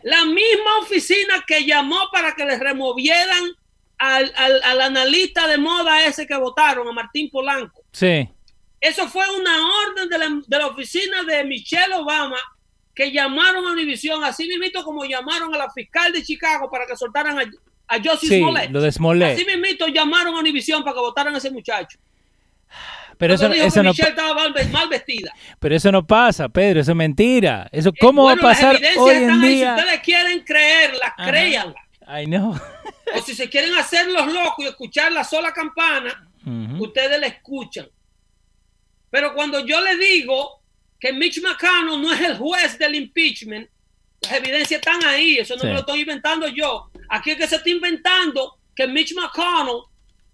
La 0.03 0.25
misma 0.25 0.79
oficina 0.82 1.43
que 1.47 1.65
llamó 1.65 1.97
para 2.12 2.34
que 2.34 2.45
les 2.45 2.60
removieran 2.60 3.43
al, 3.97 4.82
analista 4.82 5.47
de 5.47 5.58
moda 5.58 6.06
ese 6.06 6.27
que 6.27 6.36
votaron, 6.36 6.88
a 6.88 6.91
Martín 6.91 7.29
Polanco. 7.29 7.84
Sí. 7.91 8.27
Eso 8.82 9.08
fue 9.08 9.23
una 9.39 9.58
orden 9.88 10.10
de 10.47 10.58
la, 10.58 10.67
oficina 10.67 11.23
de 11.23 11.43
Michelle 11.45 11.93
Obama 11.95 12.38
que 12.93 13.12
llamaron 13.12 13.65
a 13.65 13.71
Univision, 13.71 14.23
así 14.23 14.45
mismo 14.47 14.84
como 14.84 15.06
llamaron 15.06 15.53
a 15.56 15.58
la 15.58 15.71
fiscal 15.71 16.12
de 16.12 16.21
Chicago 16.21 16.69
para 16.69 16.86
que 16.86 16.97
soltaran 16.97 17.39
a, 17.39 17.43
a 17.88 17.97
Josie 18.03 18.27
sí, 18.27 18.69
Lo 18.69 18.82
de 18.82 18.91
Smollett. 18.91 19.36
Así 19.36 19.45
mismo 19.45 19.88
llamaron 19.88 20.36
a 20.36 20.39
Univision 20.39 20.84
para 20.84 20.95
que 20.95 20.99
votaran 20.99 21.34
a 21.34 21.38
ese 21.38 21.49
muchacho. 21.49 21.97
Pero 23.23 23.33
eso, 23.36 23.49
dijo 23.49 23.65
eso 23.67 23.75
que 23.79 23.83
no, 23.83 23.89
Michelle 23.91 24.09
estaba 24.09 24.33
mal, 24.33 24.53
mal 24.71 24.89
vestida. 24.89 25.31
pero 25.59 25.75
eso 25.75 25.91
no 25.91 26.05
pasa, 26.05 26.49
Pedro, 26.49 26.81
eso 26.81 26.91
es 26.91 26.97
mentira. 26.97 27.67
Eso, 27.71 27.91
¿Cómo 27.99 28.29
Eh, 28.29 28.33
Bueno, 28.36 28.43
va 28.43 28.49
a 28.51 28.53
pasar 28.53 28.81
Las 28.81 28.97
hoy 28.97 29.15
en 29.15 29.21
están 29.23 29.43
ahí. 29.43 29.55
día? 29.55 29.75
Si 29.75 29.81
ustedes 29.81 29.99
quieren 30.01 30.39
creerlas, 30.43 31.12
Ajá. 31.17 31.29
créanlas. 31.29 31.83
Ay, 32.05 32.27
no. 32.27 32.59
O 33.15 33.21
si 33.21 33.33
se 33.36 33.49
quieren 33.49 33.73
hacer 33.75 34.07
los 34.09 34.27
locos 34.31 34.65
y 34.65 34.67
escuchar 34.67 35.12
la 35.12 35.23
sola 35.23 35.51
campana, 35.53 36.27
ustedes 36.79 37.19
la 37.19 37.27
escuchan. 37.27 37.88
Pero 39.09 39.33
cuando 39.33 39.65
yo 39.65 39.79
le 39.81 39.95
digo 39.97 40.62
que 40.99 41.13
Mitch 41.13 41.41
McConnell 41.41 42.01
no 42.01 42.12
es 42.13 42.21
el 42.21 42.38
juez 42.38 42.77
del 42.79 42.95
impeachment, 42.95 43.69
las 44.21 44.31
evidencias 44.33 44.79
están 44.79 45.03
ahí, 45.05 45.38
eso 45.38 45.55
no 45.55 45.62
Sí. 45.62 45.67
me 45.67 45.73
lo 45.73 45.79
estoy 45.79 46.01
inventando 46.01 46.47
yo. 46.47 46.89
Aquí 47.09 47.31
es 47.31 47.38
que 47.38 47.47
se 47.47 47.57
está 47.57 47.69
inventando 47.69 48.57
que 48.75 48.88
Mitch 48.88 49.13
McConnell 49.13 49.83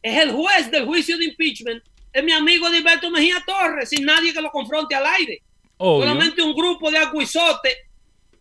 es 0.02 0.18
el 0.22 0.32
juez 0.32 0.72
del 0.72 0.86
juicio 0.86 1.18
de 1.18 1.26
impeachment, 1.26 1.84
es 2.14 2.24
mi 2.24 2.32
amigo 2.32 2.68
Alberto 2.68 3.10
Mejía 3.12 3.38
Torres, 3.46 3.90
sin 3.90 4.06
nadie 4.06 4.34
que 4.34 4.42
lo 4.42 4.50
confronte 4.52 4.96
al 4.96 5.06
aire. 5.06 5.42
Obvio. 5.78 6.08
Solamente 6.08 6.42
un 6.42 6.54
grupo 6.54 6.90
de 6.92 6.98
aguizotes 6.98 7.76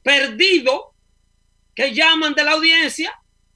perdidos 0.02 0.80
que 1.74 1.92
llaman 1.94 2.34
de 2.34 2.44
la 2.44 2.52
audiencia, 2.52 3.12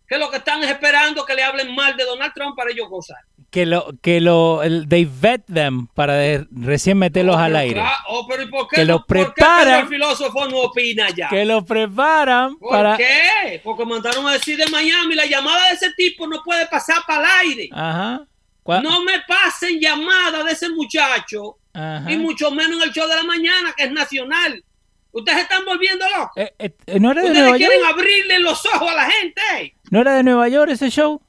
que 0.07 0.19
lo 0.19 0.31
que 0.31 0.37
están 0.37 0.63
es 0.63 0.71
esperando 0.71 1.25
que 1.25 1.35
le 1.35 1.43
hablen 1.43 1.75
mal 1.75 1.97
de 1.97 2.05
Donald 2.05 2.33
Trump 2.35 2.57
para 2.57 2.71
ellos 2.71 2.89
gozar. 2.89 3.19
Que 3.51 3.67
lo, 3.67 3.91
que 4.01 4.21
lo, 4.21 4.63
el- 4.63 4.89
they 4.89 5.05
vet 5.05 5.43
them 5.53 5.87
para 5.89 6.15
de- 6.15 6.47
recién 6.53 6.97
meterlos 6.99 7.37
Oh, 7.37 7.39
al 7.41 7.57
aire. 7.57 7.75
claro, 7.75 7.97
oh, 8.09 8.27
pero 8.27 8.43
¿y 8.43 8.47
por 8.47 8.67
qué, 8.69 8.77
Que 8.77 8.85
no- 8.87 8.93
lo 8.95 9.07
por 9.07 9.17
qué 9.17 9.25
preparan. 9.35 9.81
El 9.81 9.89
filósofo 9.89 10.47
no 10.49 10.59
opina 10.59 11.11
ya? 11.11 11.29
Que 11.29 11.45
lo 11.45 11.65
preparan 11.65 12.57
¿Por 12.59 12.71
para. 12.71 12.97
qué? 12.97 13.61
Porque 13.65 13.85
mandaron 13.85 14.27
a 14.27 14.33
decir 14.33 14.57
de 14.57 14.67
Miami, 14.69 15.15
la 15.15 15.27
llamada 15.27 15.69
de 15.69 15.75
ese 15.75 15.93
tipo 15.97 16.27
no 16.27 16.43
puede 16.43 16.67
pasar 16.69 16.99
para 17.07 17.41
el 17.43 17.49
aire. 17.49 17.69
Ajá. 17.73 18.27
No 18.67 19.03
me 19.05 19.21
pasen 19.27 19.81
llamada 19.81 20.45
de 20.45 20.53
ese 20.53 20.69
muchacho, 20.69 21.59
Ajá. 21.73 22.11
y 22.11 22.17
mucho 22.17 22.51
menos 22.51 22.77
en 22.83 22.89
el 22.89 22.93
show 22.93 23.09
de 23.09 23.17
la 23.17 23.23
mañana, 23.25 23.73
que 23.77 23.85
es 23.85 23.93
nacional. 23.93 24.63
Ustedes 25.11 25.39
se 25.39 25.43
están 25.43 25.65
volviendo 25.65 26.05
locos. 26.09 26.31
Eh, 26.37 26.55
eh, 26.59 27.01
¿No 27.01 27.11
era 27.11 27.23
de 27.23 27.29
Ustedes 27.29 27.43
Nueva 27.45 27.59
York? 27.59 27.71
quieren 27.71 27.87
abrirle 27.87 28.39
los 28.39 28.65
ojos 28.67 28.91
a 28.91 28.95
la 28.95 29.11
gente. 29.11 29.75
¿No 29.91 30.01
era 30.01 30.15
de 30.15 30.23
Nueva 30.23 30.49
York 30.49 30.71
ese 30.71 30.91
show? 30.91 31.21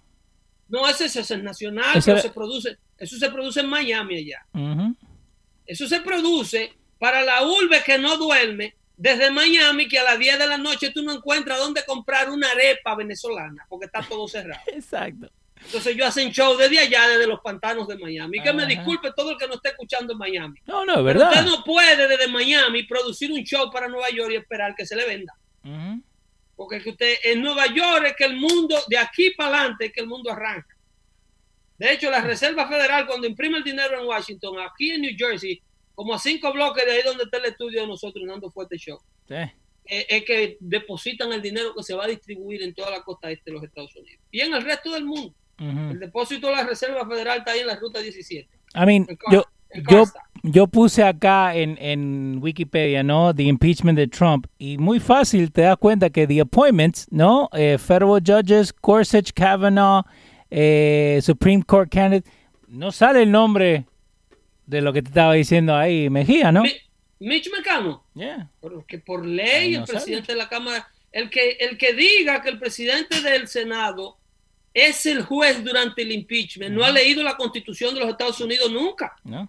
No, 0.69 0.88
ese, 0.88 1.06
ese 1.06 1.19
es 1.22 1.43
nacional, 1.43 1.98
Ese 1.98 2.06
pero 2.12 2.19
era- 2.19 2.22
se 2.22 2.34
produce, 2.34 2.78
eso 2.98 3.17
se 3.17 3.30
produce 3.30 3.60
en 3.60 3.67
Miami 3.67 4.17
allá. 4.19 4.46
Eso 5.65 5.88
se 5.88 6.00
produce 6.02 6.74
para 7.00 7.22
la 7.24 7.43
urbe 7.46 7.82
que 7.84 7.98
no 7.98 8.17
duerme 8.17 8.76
desde 8.96 9.32
Miami, 9.32 9.88
que 9.88 10.00
a 10.00 10.04
las 10.04 10.19
10 10.19 10.39
de 10.39 10.48
la 10.48 10.58
noche 10.58 10.91
tú 10.91 11.04
no 11.04 11.12
encuentras 11.13 11.58
dónde 11.60 11.84
comprar 11.86 12.30
una 12.30 12.50
arepa 12.52 12.96
venezolana, 12.96 13.65
porque 13.67 13.88
está 13.88 14.02
todo 14.02 14.28
cerrado. 14.28 14.62
Exacto. 14.67 15.30
Entonces 15.65 15.95
yo 15.95 16.06
hacen 16.06 16.32
show 16.32 16.56
desde 16.58 16.80
allá, 16.80 17.08
desde 17.08 17.26
los 17.28 17.39
pantanos 17.41 17.88
de 17.88 17.97
Miami. 17.97 18.41
Que 18.41 18.54
me 18.54 18.63
Ajá. 18.63 18.69
disculpe 18.71 19.12
todo 19.15 19.32
el 19.32 19.38
que 19.38 19.47
no 19.47 19.56
esté 19.56 19.69
escuchando 19.69 20.13
en 20.13 20.19
Miami. 20.19 20.60
No, 20.65 20.86
no, 20.86 20.93
es 20.93 20.97
Pero 20.97 21.04
verdad. 21.06 21.30
usted 21.32 21.45
no 21.45 21.63
puede 21.63 22.08
desde 22.08 22.28
Miami 22.28 22.84
producir 22.84 23.32
un 23.32 23.43
show 23.43 23.71
para 23.71 23.88
Nueva 23.88 24.10
York 24.12 24.32
y 24.32 24.36
esperar 24.36 24.76
que 24.76 24.86
se 24.86 24.95
le 24.95 25.06
venda. 25.08 25.34
Ujú. 25.63 26.02
Porque 26.56 26.78
es 26.78 26.84
que 26.84 26.89
usted 26.91 27.15
en 27.23 27.41
Nueva 27.41 27.65
York 27.67 28.06
es 28.08 28.15
que 28.15 28.26
el 28.26 28.36
mundo, 28.36 28.78
de 28.88 28.97
aquí 28.97 29.32
para 29.32 29.58
adelante, 29.60 29.86
es 29.86 29.93
que 29.93 30.02
el 30.02 30.08
mundo 30.08 30.32
arranca. 30.32 30.76
De 31.78 31.91
hecho, 31.91 32.12
la 32.12 32.21
Reserva 32.21 32.67
Federal, 32.67 33.08
cuando 33.08 33.26
imprime 33.28 33.58
el 33.58 33.63
dinero 33.63 33.99
en 33.99 34.06
Washington, 34.06 34.60
aquí 34.60 34.91
en 34.91 35.02
New 35.02 35.15
Jersey, 35.17 35.62
como 35.95 36.13
a 36.13 36.19
cinco 36.19 36.54
bloques 36.54 36.86
de 36.86 36.91
ahí 36.91 37.02
donde 37.04 37.23
está 37.23 37.38
el 37.38 37.45
estudio 37.45 37.82
de 37.82 37.88
nosotros, 37.88 38.23
dando 38.28 38.52
fuerte 38.52 38.78
show, 38.78 38.99
Sí. 39.28 39.34
eh, 39.34 40.06
es 40.10 40.23
que 40.23 40.58
depositan 40.60 41.34
el 41.34 41.41
dinero 41.41 41.73
que 41.76 41.84
se 41.84 41.93
va 41.95 42.06
a 42.06 42.08
distribuir 42.08 42.62
en 42.62 42.73
toda 42.76 42.91
la 42.91 43.02
costa 43.04 43.32
este 43.32 43.49
de 43.49 43.56
los 43.56 43.63
Estados 43.63 43.95
Unidos. 43.95 44.21
Y 44.32 44.41
en 44.41 44.54
el 44.54 44.63
resto 44.63 44.91
del 44.91 45.06
mundo. 45.06 45.34
El 45.91 45.99
depósito 45.99 46.47
de 46.47 46.54
la 46.56 46.63
Reserva 46.65 47.08
Federal 47.08 47.39
está 47.39 47.52
ahí 47.52 47.60
en 47.62 47.67
la 47.67 47.76
ruta 47.76 47.99
17. 47.99 48.49
I 48.76 48.86
mean, 48.86 49.08
yo, 49.32 49.45
yo, 49.89 50.06
yo 50.43 50.67
puse 50.67 51.04
acá 51.04 51.56
en, 51.56 51.78
en 51.80 52.39
Wikipedia, 52.41 53.04
¿no? 53.04 53.34
The 53.34 53.43
impeachment 53.43 53.97
de 53.97 54.08
Trump. 54.08 54.47
Y 54.58 54.78
muy 54.78 54.99
fácil 54.99 55.52
te 55.52 55.62
das 55.62 55.78
cuenta 55.78 56.10
que 56.10 56.28
the 56.28 56.41
appointments, 56.41 57.08
¿no? 57.12 57.49
Eh, 57.54 57.78
federal 57.78 58.19
judges, 58.26 58.73
Gorsuch, 58.82 59.32
Kavanaugh, 59.34 60.04
eh, 60.49 61.19
Supreme 61.21 61.63
Court 61.63 61.91
candidate. 61.91 62.30
No 62.67 62.91
sale 62.91 63.23
el 63.23 63.32
nombre 63.32 63.86
de 64.65 64.82
lo 64.82 64.91
que 64.93 65.02
te 65.02 65.10
estaba 65.10 65.34
diciendo 65.34 65.76
ahí, 65.76 66.10
Mejía, 66.10 66.52
¿no? 66.52 66.63
Mi- 66.63 66.71
Mitch 67.19 67.49
McConnell. 67.52 67.97
Yeah. 68.15 68.49
Porque 68.60 68.97
por 68.99 69.26
ley 69.26 69.73
no 69.73 69.80
el 69.80 69.86
presidente 69.86 70.34
de 70.34 70.38
la 70.38 70.49
Cámara, 70.49 70.88
el 71.12 71.30
que, 71.30 71.52
el 71.60 71.78
que 71.78 71.93
diga 71.93 72.41
que 72.41 72.49
el 72.49 72.60
presidente 72.60 73.21
del 73.21 73.47
Senado 73.47 74.17
es 74.73 75.05
el 75.05 75.23
juez 75.23 75.63
durante 75.63 76.01
el 76.01 76.12
impeachment, 76.12 76.71
no 76.73 76.83
ha 76.83 76.91
leído 76.91 77.21
la 77.23 77.38
constitución 77.38 77.93
de 77.93 78.01
los 78.01 78.09
Estados 78.09 78.39
Unidos 78.41 78.71
nunca. 78.71 79.15
¿No? 79.23 79.47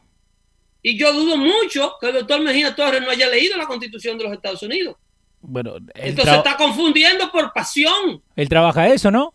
Y 0.82 0.98
yo 0.98 1.12
dudo 1.14 1.38
mucho 1.38 1.94
que 1.98 2.08
el 2.08 2.14
doctor 2.14 2.42
Mejía 2.42 2.74
Torres 2.74 3.00
no 3.00 3.10
haya 3.10 3.28
leído 3.28 3.56
la 3.56 3.66
constitución 3.66 4.18
de 4.18 4.24
los 4.24 4.32
Estados 4.34 4.62
Unidos. 4.62 4.96
Bueno, 5.40 5.76
Entonces 5.94 6.34
está 6.34 6.56
confundiendo 6.56 7.30
por 7.30 7.52
pasión. 7.52 8.22
él 8.36 8.48
trabaja 8.48 8.88
eso, 8.88 9.10
¿no? 9.10 9.34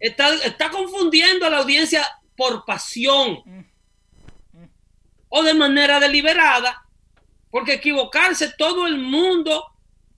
Está, 0.00 0.34
está 0.34 0.70
confundiendo 0.70 1.46
a 1.46 1.50
la 1.50 1.58
audiencia 1.58 2.06
por 2.36 2.64
pasión 2.64 3.42
o 5.28 5.42
de 5.42 5.54
manera 5.54 6.00
deliberada, 6.00 6.82
porque 7.50 7.74
equivocarse 7.74 8.52
todo 8.56 8.86
el 8.86 8.98
mundo 8.98 9.64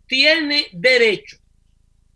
tiene 0.07 0.67
derecho. 0.73 1.39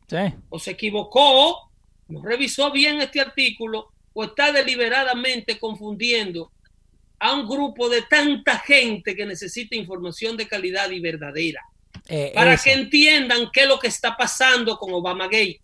Sí. 0.09 0.35
O 0.49 0.59
se 0.59 0.73
equivocó, 0.73 1.64
no 2.09 2.23
revisó 2.23 2.71
bien 2.71 3.01
este 3.01 3.21
artículo, 3.21 3.89
o 4.13 4.25
está 4.25 4.53
deliberadamente 4.53 5.59
confundiendo 5.59 6.51
a 7.19 7.33
un 7.35 7.49
grupo 7.49 7.89
de 7.89 8.03
tanta 8.03 8.59
gente 8.59 9.17
que 9.17 9.25
necesita 9.27 9.75
información 9.77 10.37
de 10.37 10.47
calidad 10.47 10.91
y 10.91 11.01
verdadera, 11.01 11.63
Eh, 12.09 12.33
para 12.35 12.55
eso. 12.55 12.65
que 12.65 12.73
entiendan 12.73 13.51
qué 13.53 13.63
es 13.63 13.69
lo 13.69 13.79
que 13.79 13.87
está 13.89 14.17
pasando 14.17 14.77
con 14.77 14.93
Obama 14.93 15.25
Gate. 15.25 15.61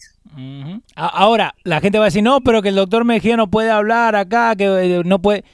Ahora, 0.95 1.55
la 1.65 1.81
gente 1.81 1.99
va 1.99 2.05
a 2.05 2.09
decir, 2.09 2.23
no, 2.23 2.41
pero 2.41 2.63
que 2.63 2.69
el 2.71 2.77
doctor 2.77 3.05
Mejía 3.05 3.37
no 3.37 3.51
puede 3.51 3.71
hablar 3.71 4.15
acá, 4.17 4.55
que 4.57 4.65
eh, 4.65 5.03
no 5.05 5.21
puede... 5.21 5.45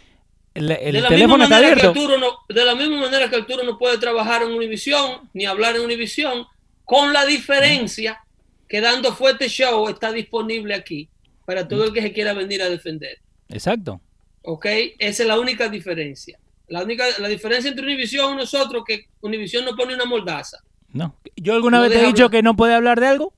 El, 0.54 0.70
el 0.70 0.92
de 0.94 1.00
la 1.02 1.08
teléfono 1.08 1.38
misma 1.38 1.44
está 1.44 1.56
manera 1.56 1.74
que 1.74 1.86
abierto. 1.86 2.00
Arturo 2.00 2.18
no, 2.18 2.54
de 2.54 2.64
la 2.64 2.74
misma 2.74 2.96
manera 3.00 3.28
que 3.28 3.36
Arturo 3.36 3.62
no 3.64 3.76
puede 3.76 3.98
trabajar 3.98 4.42
en 4.42 4.52
Univisión 4.52 5.28
ni 5.34 5.44
hablar 5.44 5.76
en 5.76 5.82
Univisión, 5.82 6.46
con 6.84 7.12
la 7.12 7.26
diferencia 7.26 8.20
que 8.68 8.80
dando 8.80 9.14
fuerte 9.14 9.48
show 9.48 9.88
está 9.88 10.12
disponible 10.12 10.74
aquí 10.74 11.08
para 11.44 11.66
todo 11.68 11.84
el 11.84 11.92
que 11.92 12.02
se 12.02 12.12
quiera 12.12 12.32
venir 12.32 12.62
a 12.62 12.68
defender. 12.68 13.18
Exacto. 13.48 14.00
¿Ok? 14.42 14.66
Esa 14.98 15.22
es 15.22 15.28
la 15.28 15.38
única 15.38 15.68
diferencia. 15.68 16.38
La 16.68 16.82
única 16.82 17.04
la 17.18 17.28
diferencia 17.28 17.68
entre 17.68 17.84
Univisión 17.84 18.34
y 18.34 18.36
nosotros 18.38 18.82
que 18.86 19.06
Univisión 19.20 19.64
no 19.64 19.76
pone 19.76 19.94
una 19.94 20.04
mordaza. 20.04 20.58
No. 20.92 21.16
¿Yo 21.36 21.54
alguna 21.54 21.78
No 21.78 21.82
vez 21.84 21.92
te 21.92 21.98
he 21.98 22.06
dicho 22.06 22.24
hablar. 22.24 22.30
que 22.30 22.42
no 22.42 22.56
puede 22.56 22.74
hablar 22.74 22.98
de 23.00 23.06
algo? 23.06 23.32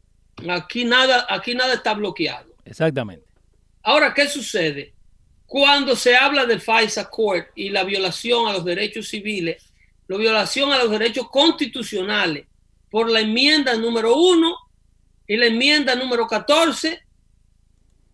Aquí 0.49 0.85
nada, 0.85 1.27
aquí 1.29 1.55
nada 1.55 1.75
está 1.75 1.93
bloqueado. 1.95 2.49
Exactamente. 2.65 3.27
Ahora, 3.83 4.15
¿qué 4.15 4.29
sucede? 4.29 4.95
Cuando 5.47 5.97
se 5.97 6.15
habla 6.17 6.47
del 6.47 6.61
FISA 6.61 7.09
Court 7.11 7.49
y 7.55 7.71
la 7.71 7.85
violación 7.85 8.47
a 8.49 8.53
los 8.53 8.65
derechos 8.65 9.09
civiles, 9.09 9.73
la 10.07 10.17
violación 10.17 10.73
a 10.73 10.79
los 10.79 10.91
derechos 10.91 11.29
constitucionales 11.31 12.47
por 12.91 13.11
la 13.11 13.21
enmienda 13.21 13.75
número 13.77 14.17
uno 14.17 14.57
y 15.29 15.37
la 15.37 15.47
enmienda 15.47 15.95
número 15.95 16.27
14 16.27 17.01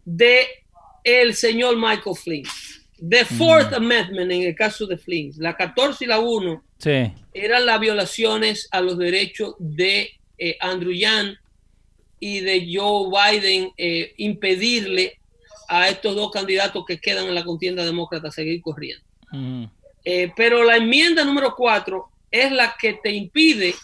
de 0.05 0.46
el 1.05 1.35
señor 1.35 1.77
Michael 1.77 2.16
Flynn. 2.16 2.44
The 3.09 3.24
Fourth 3.24 3.72
Amendment 3.72 4.31
en 4.31 4.42
el 4.42 4.55
caso 4.55 4.87
de 4.87 4.96
Flynn, 4.96 5.33
la 5.38 5.57
14 5.57 6.05
y 6.05 6.09
la 6.09 6.18
1 6.20 6.62
Sí. 6.79 7.12
eran 7.33 7.64
las 7.66 7.81
violaciones 7.81 8.68
a 8.70 8.81
los 8.81 8.98
derechos 8.98 9.55
de 9.59 10.11
eh, 10.38 10.57
Andrew 10.61 10.92
Yang 10.92 11.38
y 12.20 12.40
de 12.40 12.68
Joe 12.70 13.09
Biden 13.11 13.70
eh, 13.77 14.12
impedirle 14.18 15.18
a 15.68 15.88
estos 15.88 16.14
dos 16.14 16.31
candidatos 16.31 16.85
que 16.87 16.98
quedan 16.98 17.27
en 17.27 17.35
la 17.35 17.44
contienda 17.44 17.85
demócrata 17.85 18.31
seguir 18.31 18.61
corriendo. 18.61 19.05
Eh, 20.05 20.31
pero 20.37 20.62
la 20.62 20.77
enmienda 20.77 21.24
número 21.24 21.55
4 21.57 22.09
es 22.31 22.53
la 22.53 22.77
que 22.79 22.94
te 22.94 23.11
impide 23.11 23.74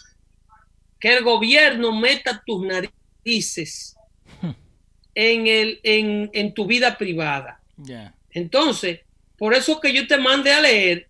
que 0.98 1.16
el 1.16 1.24
gobierno 1.24 1.98
meta 1.98 2.42
tus 2.44 2.64
narices 2.66 2.94
en, 5.14 5.46
el, 5.46 5.80
en, 5.82 6.30
en 6.32 6.54
tu 6.54 6.66
vida 6.66 6.96
privada. 6.96 7.60
Entonces, 8.30 9.00
por 9.36 9.54
eso 9.54 9.80
que 9.80 9.92
yo 9.92 10.06
te 10.06 10.18
mandé 10.18 10.52
a 10.52 10.60
leer 10.60 11.08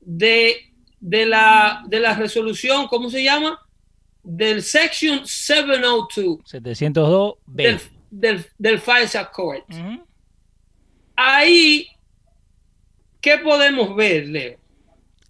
de, 0.00 0.72
de, 1.00 1.26
la, 1.26 1.82
de 1.86 2.00
la 2.00 2.14
resolución, 2.14 2.86
¿cómo 2.88 3.10
se 3.10 3.22
llama? 3.22 3.60
Del 4.22 4.62
Section 4.62 5.26
702 5.26 6.38
702B. 6.44 7.36
del, 7.46 7.80
del, 8.10 8.46
del 8.58 8.80
FISA. 8.80 9.30
Ahí, 11.16 11.88
¿qué 13.20 13.38
podemos 13.38 13.94
ver, 13.94 14.26
Leo? 14.26 14.58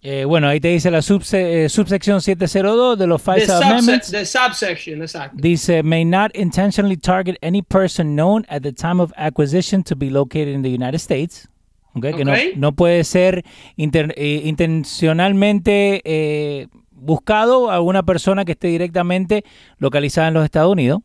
Eh, 0.07 0.23
bueno, 0.23 0.47
ahí 0.47 0.59
te 0.59 0.67
dice 0.67 0.91
la 0.91 0.99
subse- 0.99 1.65
eh, 1.65 1.67
subsección 1.67 2.21
702 2.21 2.99
de 2.99 3.07
los 3.07 3.19
FISA 3.19 3.57
Amendments. 3.57 4.11
the 4.11 4.23
subsection, 4.23 5.01
exacto. 5.01 5.35
Dice, 5.41 5.81
may 5.81 6.05
not 6.05 6.29
intentionally 6.35 6.95
target 6.95 7.37
any 7.41 7.63
person 7.63 8.15
known 8.15 8.45
at 8.47 8.61
the 8.61 8.71
time 8.71 9.01
of 9.01 9.11
acquisition 9.17 9.81
to 9.83 9.95
be 9.95 10.11
located 10.11 10.49
in 10.49 10.61
the 10.61 10.69
United 10.69 10.99
States. 10.99 11.49
¿okay? 11.95 12.13
que 12.13 12.23
no, 12.23 12.33
no, 12.55 12.73
puede 12.73 13.03
ser 13.03 13.43
eh, 13.77 14.41
intencionalmente 14.43 16.01
eh, 16.05 16.67
buscado 16.91 17.71
a 17.71 17.81
una 17.81 18.03
persona 18.03 18.45
que 18.45 18.51
esté 18.51 18.67
directamente 18.67 19.43
localizada 19.79 20.27
en 20.27 20.35
los 20.35 20.45
Estados 20.45 20.71
Unidos. 20.71 21.01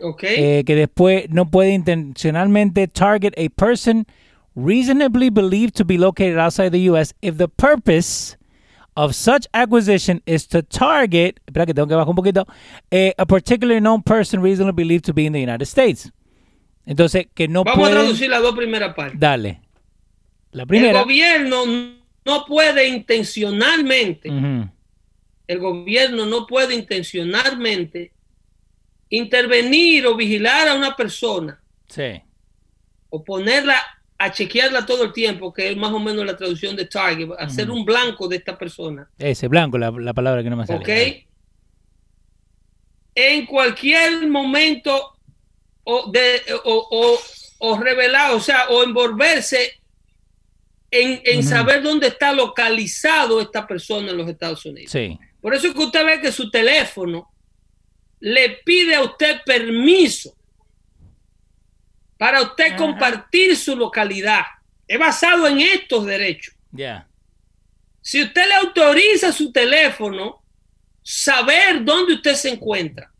Okay. 0.00 0.64
Que 0.64 0.74
después 0.74 1.30
no 1.30 1.48
puede 1.48 1.74
intencionalmente 1.74 2.88
target 2.88 3.34
a 3.38 3.48
person 3.54 4.04
reasonably 4.54 5.30
believed 5.30 5.74
to 5.76 5.84
be 5.84 5.96
located 5.98 6.38
outside 6.38 6.70
the 6.72 6.80
U.S. 6.90 7.12
if 7.22 7.36
the 7.38 7.48
purpose 7.48 8.36
of 8.96 9.14
such 9.14 9.46
acquisition 9.54 10.20
is 10.26 10.46
to 10.48 10.62
target, 10.62 11.40
espera 11.46 11.64
que 11.66 11.72
tengo 11.74 11.88
que 11.88 11.94
bajar 11.96 12.08
un 12.10 12.14
poquito, 12.16 12.46
eh, 12.90 13.14
a 13.18 13.24
particularly 13.24 13.80
known 13.80 14.02
person 14.02 14.42
reasonably 14.42 14.84
believed 14.84 15.04
to 15.04 15.14
be 15.14 15.24
in 15.24 15.32
the 15.32 15.40
United 15.40 15.64
States. 15.66 16.10
Entonces, 16.86 17.26
que 17.34 17.48
no 17.48 17.64
Vamos 17.64 17.78
pueden- 17.78 17.96
a 17.96 18.00
traducir 18.02 18.28
las 18.28 18.42
dos 18.42 18.54
primeras 18.54 18.94
partes. 18.94 19.18
Dale. 19.18 19.62
La 20.50 20.66
primera. 20.66 20.98
El 20.98 21.04
gobierno 21.04 21.64
no 22.26 22.44
puede 22.44 22.86
intencionalmente, 22.88 24.28
el 25.46 25.58
gobierno 25.58 26.26
no 26.26 26.46
puede 26.46 26.74
intencionalmente 26.74 28.12
intervenir 29.08 30.06
o 30.06 30.14
vigilar 30.14 30.68
a 30.68 30.74
una 30.74 30.94
persona 30.96 31.60
Sí. 31.88 32.20
o 33.10 33.24
ponerla 33.24 33.76
a 34.22 34.30
chequearla 34.30 34.86
todo 34.86 35.02
el 35.02 35.12
tiempo, 35.12 35.52
que 35.52 35.72
es 35.72 35.76
más 35.76 35.90
o 35.92 35.98
menos 35.98 36.24
la 36.24 36.36
traducción 36.36 36.76
de 36.76 36.86
target, 36.86 37.28
hacer 37.40 37.68
un 37.68 37.84
blanco 37.84 38.28
de 38.28 38.36
esta 38.36 38.56
persona. 38.56 39.10
Ese, 39.18 39.48
blanco, 39.48 39.78
la, 39.78 39.90
la 39.90 40.14
palabra 40.14 40.44
que 40.44 40.50
no 40.50 40.56
me 40.56 40.64
sale. 40.64 40.78
¿Ok? 40.78 41.26
En 43.16 43.46
cualquier 43.46 44.28
momento 44.28 45.18
o, 45.82 46.08
de, 46.12 46.40
o, 46.64 46.88
o, 46.90 47.18
o 47.58 47.78
revelar, 47.78 48.32
o 48.32 48.38
sea, 48.38 48.68
o 48.68 48.84
envolverse 48.84 49.80
en, 50.88 51.20
en 51.24 51.42
saber 51.42 51.82
dónde 51.82 52.06
está 52.06 52.32
localizado 52.32 53.40
esta 53.40 53.66
persona 53.66 54.12
en 54.12 54.18
los 54.18 54.28
Estados 54.28 54.64
Unidos. 54.64 54.92
Sí. 54.92 55.18
Por 55.40 55.52
eso 55.52 55.66
es 55.66 55.74
que 55.74 55.82
usted 55.82 56.06
ve 56.06 56.20
que 56.20 56.30
su 56.30 56.48
teléfono 56.48 57.28
le 58.20 58.60
pide 58.64 58.94
a 58.94 59.02
usted 59.02 59.40
permiso 59.44 60.36
para 62.22 62.40
usted 62.40 62.76
compartir 62.76 63.56
su 63.56 63.74
localidad. 63.74 64.42
Es 64.86 64.96
basado 64.96 65.48
en 65.48 65.58
estos 65.58 66.06
derechos. 66.06 66.54
Ya. 66.70 67.08
Si 68.00 68.22
usted 68.22 68.46
le 68.46 68.54
autoriza 68.54 69.30
a 69.30 69.32
su 69.32 69.50
teléfono 69.50 70.40
saber 71.02 71.84
dónde 71.84 72.14
usted 72.14 72.34
se 72.34 72.50
encuentra, 72.50 73.10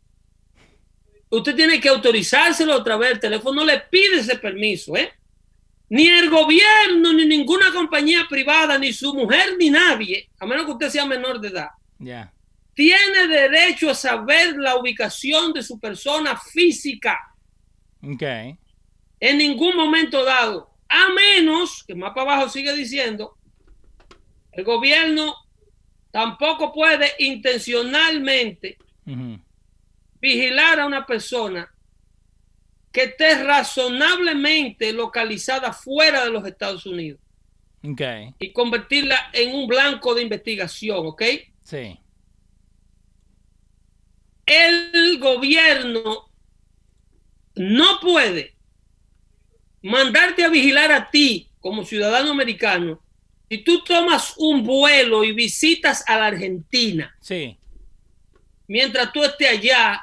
usted 1.29 1.53
tiene 1.53 1.81
que 1.81 1.89
autorizárselo 1.89 2.77
otra 2.77 2.95
vez. 2.95 3.11
El 3.11 3.19
teléfono 3.19 3.59
no 3.59 3.65
le 3.65 3.81
pide 3.81 4.21
ese 4.21 4.37
permiso, 4.37 4.95
¿eh? 4.95 5.11
Ni 5.89 6.07
el 6.07 6.29
gobierno, 6.29 7.11
ni 7.11 7.25
ninguna 7.25 7.73
compañía 7.73 8.25
privada, 8.29 8.77
ni 8.77 8.93
su 8.93 9.13
mujer, 9.13 9.57
ni 9.59 9.69
nadie, 9.69 10.29
a 10.39 10.45
menos 10.45 10.65
que 10.65 10.71
usted 10.71 10.89
sea 10.89 11.05
menor 11.05 11.41
de 11.41 11.49
edad, 11.49 11.67
Ya. 11.99 12.31
tiene 12.73 13.27
derecho 13.27 13.89
a 13.89 13.95
saber 13.95 14.55
la 14.55 14.77
ubicación 14.77 15.51
de 15.51 15.61
su 15.61 15.77
persona 15.77 16.37
física 16.37 17.19
Ok. 18.01 18.23
En 19.25 19.37
ningún 19.37 19.77
momento 19.77 20.25
dado, 20.25 20.69
a 20.89 21.07
menos 21.13 21.81
que 21.87 21.95
más 21.95 22.11
para 22.13 22.33
abajo 22.33 22.49
sigue 22.49 22.75
diciendo, 22.75 23.37
el 24.51 24.65
gobierno 24.65 25.33
tampoco 26.11 26.73
puede 26.73 27.09
intencionalmente 27.19 28.77
vigilar 30.19 30.81
a 30.81 30.85
una 30.85 31.05
persona 31.05 31.73
que 32.91 33.03
esté 33.03 33.41
razonablemente 33.45 34.91
localizada 34.91 35.71
fuera 35.71 36.25
de 36.25 36.29
los 36.29 36.45
Estados 36.45 36.85
Unidos 36.85 37.21
Ok. 37.81 38.01
y 38.39 38.51
convertirla 38.51 39.29
en 39.31 39.55
un 39.55 39.67
blanco 39.67 40.13
de 40.13 40.23
investigación, 40.23 41.07
¿ok? 41.07 41.23
Sí. 41.63 41.97
el 44.45 45.17
gobierno 45.19 46.29
no 47.55 47.99
puede 48.01 48.52
mandarte 49.83 50.43
a 50.43 50.49
vigilar 50.49 50.91
a 50.91 51.09
ti 51.11 51.49
como 51.59 51.85
ciudadano 51.85 52.31
americano 52.31 52.99
si 53.49 53.59
tú 53.59 53.83
tomas 53.83 54.33
un 54.37 54.63
vuelo 54.63 55.23
y 55.23 55.31
visitas 55.33 56.03
a 56.07 56.17
la 56.17 56.25
Argentina. 56.27 57.15
Sí. 57.19 57.55
Mientras 58.67 59.11
tú 59.13 59.23
estés 59.23 59.49
allá, 59.59 60.01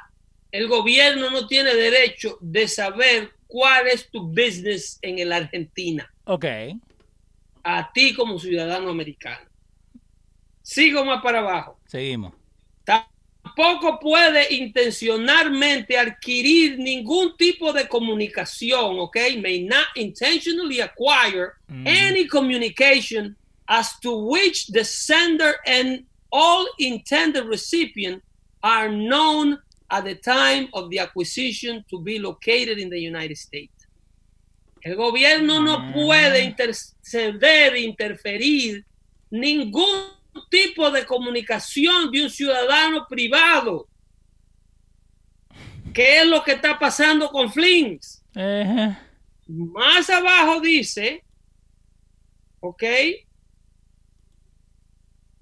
el 0.51 0.67
gobierno 0.67 1.29
no 1.29 1.47
tiene 1.47 1.75
derecho 1.75 2.37
de 2.39 2.67
saber 2.69 3.31
cuál 3.47 3.87
es 3.87 4.09
tu 4.09 4.27
business 4.27 4.97
en 5.01 5.27
la 5.27 5.37
Argentina, 5.37 6.09
Ok. 6.23 6.45
a 7.63 7.91
ti 7.91 8.13
como 8.13 8.39
ciudadano 8.39 8.89
americano. 8.89 9.49
Sigo 10.61 11.03
más 11.03 11.21
para 11.21 11.39
abajo. 11.39 11.79
Seguimos. 11.87 12.33
Tampoco 13.55 13.99
puede 13.99 14.53
intencionalmente 14.53 15.97
adquirir 15.97 16.77
ningún 16.77 17.35
tipo 17.37 17.73
de 17.73 17.87
comunicación, 17.87 18.99
¿ok? 18.99 19.17
May 19.41 19.63
not 19.63 19.85
intentionally 19.95 20.79
acquire 20.81 21.53
Mhm. 21.67 21.87
any 21.87 22.27
communication 22.27 23.35
as 23.67 23.99
to 24.01 24.11
which 24.27 24.67
the 24.71 24.83
sender 24.83 25.55
and 25.65 26.05
all 26.31 26.65
intended 26.77 27.45
recipient 27.45 28.21
are 28.61 28.89
known 28.89 29.59
at 29.89 30.05
the 30.05 30.15
time 30.15 30.69
of 30.73 30.89
the 30.89 30.99
acquisition 30.99 31.83
to 31.89 31.99
be 31.99 32.17
located 32.19 32.79
in 32.79 32.89
the 32.89 32.99
United 32.99 33.35
States. 33.37 33.87
El 34.83 34.95
gobierno 34.95 35.59
no 35.61 35.73
Ah. 35.75 35.91
puede 35.93 36.43
interceder, 36.43 37.75
interferir 37.77 38.83
ningún 39.29 40.11
tipo 40.49 40.91
de 40.91 41.05
comunicación 41.05 42.11
de 42.11 42.23
un 42.23 42.29
ciudadano 42.29 43.05
privado. 43.07 43.87
¿Qué 45.93 46.21
es 46.21 46.25
lo 46.27 46.43
que 46.43 46.53
está 46.53 46.79
pasando 46.79 47.29
con 47.29 47.51
Flings? 47.51 48.23
Ejé. 48.33 48.97
Más 49.47 50.09
abajo 50.09 50.61
dice, 50.61 51.23
¿ok? 52.61 52.83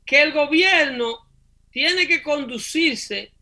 Que 0.05 0.23
el 0.23 0.33
gobierno 0.33 1.27
tiene 1.69 2.07
que 2.07 2.23
conducirse 2.23 3.33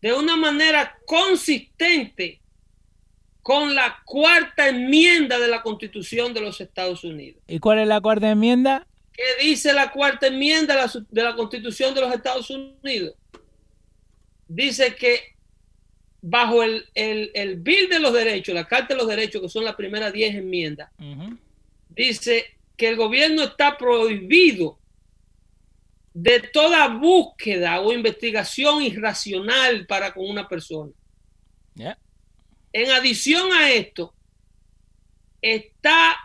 de 0.00 0.12
una 0.12 0.36
manera 0.36 0.98
consistente 1.06 2.40
con 3.40 3.74
la 3.74 4.02
cuarta 4.04 4.68
enmienda 4.68 5.38
de 5.38 5.48
la 5.48 5.62
Constitución 5.62 6.32
de 6.34 6.40
los 6.40 6.60
Estados 6.60 7.04
Unidos. 7.04 7.42
¿Y 7.46 7.58
cuál 7.58 7.80
es 7.80 7.88
la 7.88 8.00
cuarta 8.00 8.30
enmienda? 8.30 8.86
¿Qué 9.12 9.22
dice 9.44 9.72
la 9.72 9.90
cuarta 9.90 10.26
enmienda 10.26 10.74
de 10.74 10.80
la, 10.82 10.88
su- 10.88 11.06
de 11.10 11.22
la 11.22 11.34
Constitución 11.36 11.94
de 11.94 12.00
los 12.00 12.14
Estados 12.14 12.48
Unidos? 12.50 13.14
Dice 14.48 14.94
que 14.94 15.36
bajo 16.20 16.62
el, 16.62 16.86
el, 16.94 17.30
el 17.34 17.56
Bill 17.56 17.88
de 17.88 17.98
los 17.98 18.12
Derechos, 18.12 18.54
la 18.54 18.66
Carta 18.66 18.94
de 18.94 18.98
los 19.00 19.08
Derechos, 19.08 19.42
que 19.42 19.48
son 19.48 19.64
las 19.64 19.74
primeras 19.74 20.12
10 20.12 20.36
enmiendas, 20.36 20.90
dice 21.88 22.56
que 22.76 22.88
el 22.88 22.96
gobierno 22.96 23.42
está 23.42 23.76
prohibido 23.76 24.78
de 26.14 26.40
toda 26.40 26.88
búsqueda 26.88 27.80
o 27.80 27.92
investigación 27.92 28.82
irracional 28.82 29.86
para 29.86 30.12
con 30.12 30.28
una 30.28 30.48
persona. 30.48 30.92
En 32.72 32.90
adición 32.90 33.52
a 33.52 33.70
esto, 33.70 34.14
está 35.40 36.16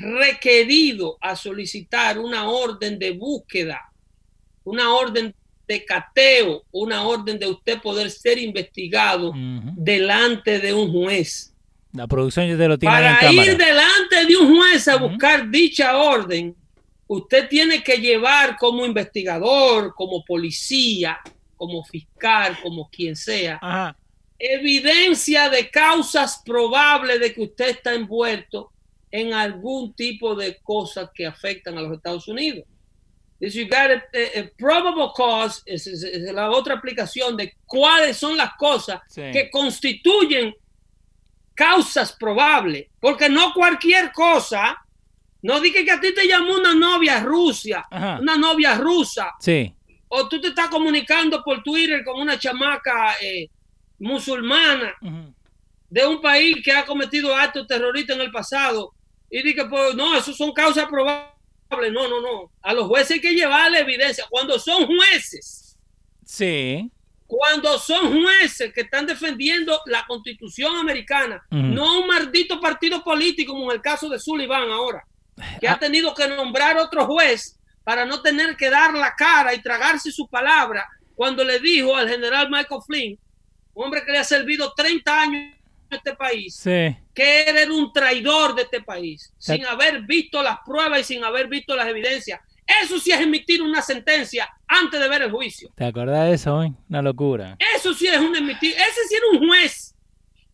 requerido 0.00 1.16
a 1.20 1.36
solicitar 1.36 2.18
una 2.18 2.48
orden 2.48 2.98
de 2.98 3.12
búsqueda, 3.12 3.80
una 4.64 4.94
orden 4.94 5.34
de 5.66 5.84
cateo, 5.84 6.64
una 6.72 7.04
orden 7.04 7.38
de 7.38 7.48
usted 7.48 7.80
poder 7.80 8.10
ser 8.10 8.38
investigado 8.38 9.32
delante 9.76 10.58
de 10.58 10.72
un 10.74 10.92
juez. 10.92 11.54
La 11.92 12.06
producción 12.06 12.48
ya 12.48 12.56
te 12.56 12.68
lo 12.68 12.78
tiene 12.78 12.96
en 12.96 13.02
Para 13.02 13.32
ir 13.32 13.38
cámara. 13.56 13.66
delante 13.66 14.26
de 14.26 14.36
un 14.36 14.56
juez 14.56 14.88
a 14.88 14.96
buscar 14.96 15.48
dicha 15.48 15.96
orden, 15.96 16.54
usted 17.06 17.48
tiene 17.48 17.82
que 17.82 17.98
llevar 17.98 18.56
como 18.56 18.84
investigador, 18.84 19.94
como 19.94 20.24
policía, 20.24 21.18
como 21.56 21.84
fiscal, 21.84 22.58
como 22.62 22.90
quien 22.90 23.14
sea, 23.14 23.58
Ajá. 23.62 23.96
evidencia 24.38 25.48
de 25.48 25.70
causas 25.70 26.42
probables 26.44 27.20
de 27.20 27.32
que 27.32 27.42
usted 27.42 27.68
está 27.70 27.94
envuelto 27.94 28.72
en 29.16 29.32
algún 29.32 29.94
tipo 29.94 30.34
de 30.34 30.58
cosas 30.60 31.08
que 31.14 31.24
afectan 31.24 31.78
a 31.78 31.82
los 31.82 31.92
Estados 31.92 32.26
Unidos. 32.26 32.64
Dice, 33.38 33.60
you 33.60 33.68
got 33.68 33.90
a, 33.90 34.02
a- 34.12 34.40
a 34.40 34.50
probable 34.58 35.06
cause, 35.16 35.62
es, 35.66 35.86
es- 35.86 36.02
es 36.02 36.32
la 36.32 36.50
otra 36.50 36.74
aplicación 36.74 37.36
de 37.36 37.54
cuáles 37.64 38.16
son 38.16 38.36
las 38.36 38.54
cosas 38.56 39.00
Sí. 39.08 39.22
que 39.32 39.50
constituyen 39.52 40.52
causas 41.54 42.12
probables, 42.12 42.88
porque 42.98 43.28
no 43.28 43.52
cualquier 43.54 44.10
cosa, 44.10 44.76
no 45.42 45.60
dije 45.60 45.84
que 45.84 45.92
a 45.92 46.00
ti 46.00 46.12
te 46.12 46.26
llamó 46.26 46.54
una 46.56 46.74
novia 46.74 47.20
rusa, 47.20 47.86
Ajá. 47.90 48.18
una 48.20 48.36
novia 48.36 48.74
rusa, 48.76 49.30
Sí. 49.38 49.72
o 50.08 50.28
tú 50.28 50.40
te 50.40 50.48
estás 50.48 50.68
comunicando 50.68 51.40
por 51.44 51.62
Twitter 51.62 52.02
con 52.04 52.20
una 52.20 52.36
chamaca 52.36 53.14
eh, 53.20 53.48
musulmana 54.00 54.96
de 55.88 56.04
un 56.04 56.20
país 56.20 56.56
que 56.64 56.72
ha 56.72 56.84
cometido 56.84 57.32
actos 57.36 57.68
terroristas 57.68 58.16
en 58.16 58.22
el 58.22 58.32
pasado 58.32 58.92
y 59.34 59.42
dije, 59.42 59.64
pues 59.64 59.96
no, 59.96 60.16
eso 60.16 60.32
son 60.32 60.52
causas 60.52 60.86
probables. 60.86 61.26
No, 61.90 62.06
no, 62.06 62.20
no. 62.20 62.52
A 62.62 62.72
los 62.72 62.86
jueces 62.86 63.16
hay 63.16 63.20
que 63.20 63.34
llevarle 63.34 63.80
evidencia. 63.80 64.24
Cuando 64.30 64.60
son 64.60 64.86
jueces. 64.86 65.76
Sí. 66.24 66.88
Cuando 67.26 67.76
son 67.80 68.22
jueces 68.22 68.72
que 68.72 68.82
están 68.82 69.08
defendiendo 69.08 69.80
la 69.86 70.06
constitución 70.06 70.76
americana, 70.76 71.44
no 71.50 71.98
un 71.98 72.06
maldito 72.06 72.60
partido 72.60 73.02
político 73.02 73.54
como 73.54 73.72
en 73.72 73.78
el 73.78 73.82
caso 73.82 74.08
de 74.08 74.20
Sullivan 74.20 74.70
ahora, 74.70 75.04
que 75.60 75.66
ha 75.66 75.72
ah. 75.72 75.78
tenido 75.80 76.14
que 76.14 76.28
nombrar 76.28 76.76
otro 76.76 77.04
juez 77.04 77.58
para 77.82 78.04
no 78.04 78.22
tener 78.22 78.56
que 78.56 78.70
dar 78.70 78.94
la 78.94 79.16
cara 79.16 79.52
y 79.52 79.60
tragarse 79.60 80.12
su 80.12 80.28
palabra 80.28 80.86
cuando 81.16 81.42
le 81.42 81.58
dijo 81.58 81.96
al 81.96 82.08
general 82.08 82.50
Michael 82.50 82.82
Flynn, 82.86 83.18
un 83.72 83.84
hombre 83.84 84.04
que 84.06 84.12
le 84.12 84.18
ha 84.18 84.24
servido 84.24 84.72
30 84.76 85.20
años 85.20 85.54
este 85.90 86.14
país, 86.14 86.60
que 86.62 87.44
era 87.46 87.72
un 87.72 87.92
traidor 87.92 88.54
de 88.54 88.62
este 88.62 88.82
país, 88.82 89.32
sin 89.38 89.64
haber 89.66 90.02
visto 90.02 90.42
las 90.42 90.58
pruebas 90.64 91.00
y 91.00 91.04
sin 91.04 91.24
haber 91.24 91.48
visto 91.48 91.76
las 91.76 91.86
evidencias. 91.86 92.40
Eso 92.82 92.98
sí 92.98 93.10
es 93.10 93.20
emitir 93.20 93.62
una 93.62 93.82
sentencia 93.82 94.48
antes 94.66 94.98
de 94.98 95.08
ver 95.08 95.22
el 95.22 95.30
juicio. 95.30 95.70
¿Te 95.76 95.84
acordás 95.84 96.28
de 96.28 96.34
eso 96.34 96.56
hoy? 96.56 96.72
Una 96.88 97.02
locura. 97.02 97.56
Eso 97.76 97.92
sí 97.92 98.06
es 98.06 98.18
un 98.18 98.34
emitir. 98.34 98.72
Ese 98.72 99.08
sí 99.08 99.14
era 99.14 99.26
un 99.32 99.46
juez. 99.46 99.94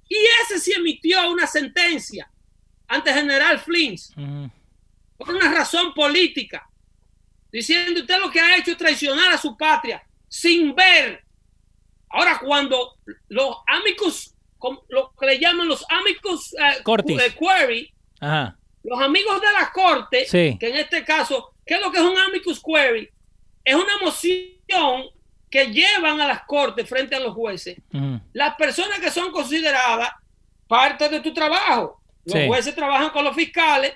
Y 0.09 0.17
ese 0.43 0.59
sí 0.59 0.73
emitió 0.73 1.31
una 1.31 1.47
sentencia 1.47 2.29
ante 2.89 3.13
General 3.13 3.59
Flynn. 3.61 3.97
Por 5.17 5.31
una 5.31 5.53
razón 5.53 5.95
política. 5.95 6.69
Diciendo 7.53 8.01
usted 8.01 8.19
lo 8.19 8.31
que 8.31 8.41
ha 8.41 8.57
hecho 8.57 8.73
es 8.73 8.77
traicionar 8.77 9.33
a 9.33 9.39
su 9.39 9.57
patria 9.57 10.05
sin 10.29 10.75
ver. 10.75 11.25
Ahora, 12.09 12.41
cuando 12.41 12.97
los 13.29 13.57
amigos 13.69 14.35
lo 14.89 15.13
que 15.19 15.27
le 15.27 15.39
llaman 15.39 15.69
los 15.69 15.85
amigos 15.91 16.55
uh, 16.55 17.17
de 17.17 17.35
query, 17.35 17.93
los 18.83 19.01
amigos 19.01 19.41
de 19.41 19.53
la 19.53 19.71
corte, 19.73 20.27
que 20.31 20.69
en 20.69 20.77
este 20.77 21.05
caso, 21.05 21.55
¿qué 21.65 21.75
es 21.75 21.81
lo 21.81 21.91
que 21.91 21.99
es 21.99 22.05
un 22.05 22.19
amicus 22.19 22.63
query? 22.63 23.09
Es 23.65 23.75
una 23.75 23.99
moción 24.03 25.05
que 25.51 25.67
llevan 25.67 26.21
a 26.21 26.29
las 26.29 26.45
cortes 26.45 26.89
frente 26.89 27.17
a 27.17 27.21
los 27.21 27.35
jueces 27.35 27.77
las 28.33 28.55
personas 28.57 29.01
que 29.01 29.11
son 29.11 29.33
consideradas 29.33 30.11
parte 30.67 31.09
de 31.09 31.21
tu 31.21 31.35
trabajo. 31.35 32.01
Los 32.25 32.47
jueces 32.47 32.75
trabajan 32.75 33.11
con 33.11 33.25
los 33.25 33.35
fiscales, 33.35 33.95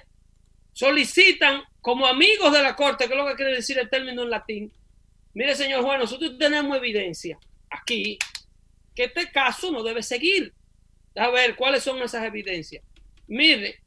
solicitan 0.72 1.62
como 1.80 2.06
amigos 2.06 2.52
de 2.52 2.62
la 2.62 2.74
corte, 2.74 3.06
que 3.06 3.12
es 3.12 3.18
lo 3.18 3.26
que 3.26 3.36
quiere 3.36 3.54
decir 3.54 3.78
el 3.78 3.88
término 3.88 4.22
en 4.22 4.30
latín. 4.30 4.72
Mire, 5.34 5.54
señor 5.54 5.84
juez, 5.84 5.98
nosotros 5.98 6.36
tenemos 6.38 6.76
evidencia 6.76 7.38
aquí 7.70 8.18
que 8.94 9.04
este 9.04 9.30
caso 9.30 9.70
no 9.70 9.82
debe 9.82 10.02
seguir. 10.02 10.52
A 11.16 11.28
ver, 11.30 11.56
¿cuáles 11.56 11.82
son 11.82 12.00
esas 12.02 12.24
evidencias? 12.24 12.82
Mire, 13.26 13.80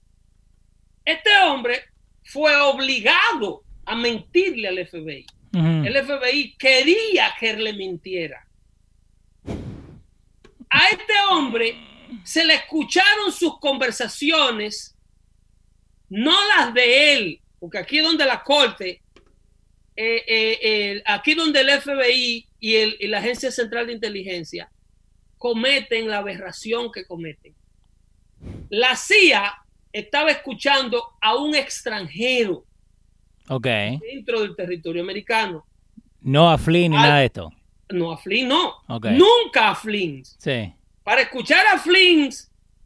este 1.06 1.30
hombre 1.46 1.84
fue 2.24 2.56
obligado 2.58 3.64
a 3.86 3.96
mentirle 3.96 4.68
al 4.68 4.86
FBI. 4.88 5.26
El 5.54 6.06
FBI 6.06 6.56
quería 6.56 7.34
que 7.40 7.50
él 7.50 7.64
le 7.64 7.74
mintiera. 7.74 8.46
A 10.70 10.90
este 10.90 11.14
hombre 11.32 11.76
se 12.24 12.46
le 12.46 12.54
escucharon 12.54 13.32
sus 13.32 13.58
conversaciones, 13.60 14.96
no 16.10 16.36
las 16.50 16.74
de 16.74 17.14
él, 17.14 17.42
porque 17.60 17.80
aquí 17.80 18.00
donde 18.00 18.26
la 18.26 18.44
corte, 18.44 19.02
eh, 19.96 20.24
eh, 20.28 21.02
aquí 21.06 21.34
donde 21.34 21.62
el 21.62 21.82
FBI 21.82 22.48
y, 22.60 22.76
y 22.76 23.08
la 23.08 23.18
Agencia 23.18 23.50
Central 23.50 23.88
de 23.88 23.94
Inteligencia 23.94 24.70
cometen 25.38 26.10
la 26.10 26.20
aberración 26.20 26.92
que 26.92 27.06
cometen. 27.06 27.56
La 28.70 28.96
CIA 28.96 29.54
estaba 29.92 30.32
escuchando 30.32 31.04
a 31.22 31.36
un 31.36 31.56
extranjero 31.56 32.66
okay. 33.48 33.98
dentro 34.00 34.42
del 34.42 34.56
territorio 34.56 35.02
americano. 35.02 35.66
No 36.22 36.50
a 36.50 36.58
Flynn 36.58 36.92
ni 36.92 36.98
nada 36.98 37.20
de 37.20 37.26
esto. 37.26 37.52
No 37.90 38.12
a 38.12 38.18
Flynn, 38.18 38.50
no. 38.50 38.76
Nunca 38.88 39.70
a 39.70 39.76
Flynn. 39.76 40.24
Sí. 40.26 40.74
Para 41.04 41.22
escuchar 41.22 41.66
a 41.68 41.80
Flynn, 41.80 42.30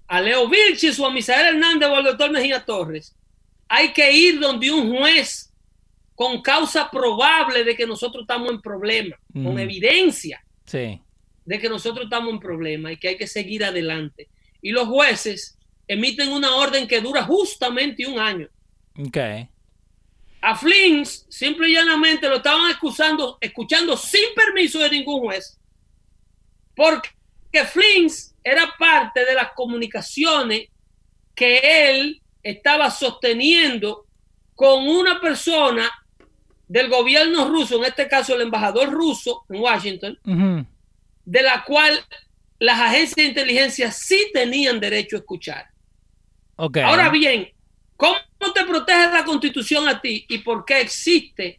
a 0.08 0.22
Leo 0.22 0.47
Vilchis 0.47 0.99
o 0.99 1.08
a 1.08 1.12
Misael 1.12 1.56
Hernández 1.56 1.89
o 1.89 1.95
al 1.95 2.04
doctor 2.04 2.32
Mejía 2.32 2.64
Torres, 2.64 3.16
hay 3.68 3.93
que 3.93 4.12
ir 4.12 4.39
donde 4.39 4.70
un 4.70 4.95
juez 4.95 5.52
con 6.14 6.41
causa 6.41 6.91
probable 6.91 7.64
de 7.64 7.76
que 7.76 7.88
nosotros 7.88 8.24
estamos 8.24 8.52
en 8.52 8.62
problema, 8.62 9.18
con 9.34 9.58
evidencia. 9.58 10.43
Sí 10.66 11.02
de 11.46 11.60
que 11.60 11.70
nosotros 11.70 12.06
estamos 12.06 12.34
en 12.34 12.39
problema 12.39 12.92
y 12.92 12.98
que 12.98 13.10
hay 13.10 13.18
que 13.18 13.28
seguir 13.28 13.64
adelante. 13.64 14.30
Y 14.62 14.72
los 14.72 14.88
jueces 14.88 15.58
emiten 15.88 16.30
una 16.30 16.56
orden 16.56 16.88
que 16.88 17.02
dura 17.02 17.24
justamente 17.24 18.06
un 18.06 18.20
año. 18.20 18.48
Okay. 19.08 19.50
A 20.42 20.56
Flynn 20.56 21.06
simple 21.06 21.70
y 21.70 21.74
llanamente 21.74 22.28
lo 22.28 22.38
estaban 22.38 22.70
excusando, 22.72 23.38
escuchando 23.39 23.96
sin 23.96 24.34
permiso 24.36 24.80
de 24.80 24.89
ningún 24.89 25.20
juez, 25.22 25.60
porque 26.76 27.10
Flynn 27.66 28.10
era 28.44 28.74
parte 28.78 29.24
de 29.24 29.36
las 29.36 29.52
comunicaciones 29.54 30.70
que 31.36 31.89
él 31.89 32.22
estaba 32.42 32.89
sosteniendo 32.89 34.06
con 34.56 34.88
una 34.88 35.22
persona 35.22 35.92
del 36.68 36.89
gobierno 36.89 37.50
ruso, 37.50 37.78
en 37.78 37.86
este 37.86 38.08
caso 38.08 38.34
el 38.34 38.42
embajador 38.42 38.89
ruso 38.89 39.44
en 39.50 39.62
Washington, 39.62 40.68
de 41.26 41.41
la 41.41 41.63
cual 41.63 41.99
las 42.59 42.80
agencias 42.80 43.15
de 43.15 43.24
inteligencia 43.24 43.91
sí 43.91 44.30
tenían 44.34 44.80
derecho 44.80 45.15
a 45.15 45.19
escuchar. 45.19 45.65
Okay. 46.55 46.84
Ahora 46.84 47.09
bien, 47.09 47.49
¿cómo 47.97 48.19
te 48.53 48.63
protege 48.65 49.11
la 49.11 49.26
constitución 49.26 49.88
a 49.88 49.99
ti 49.99 50.26
y 50.30 50.39
por 50.39 50.63
qué 50.63 50.82
existe 50.82 51.57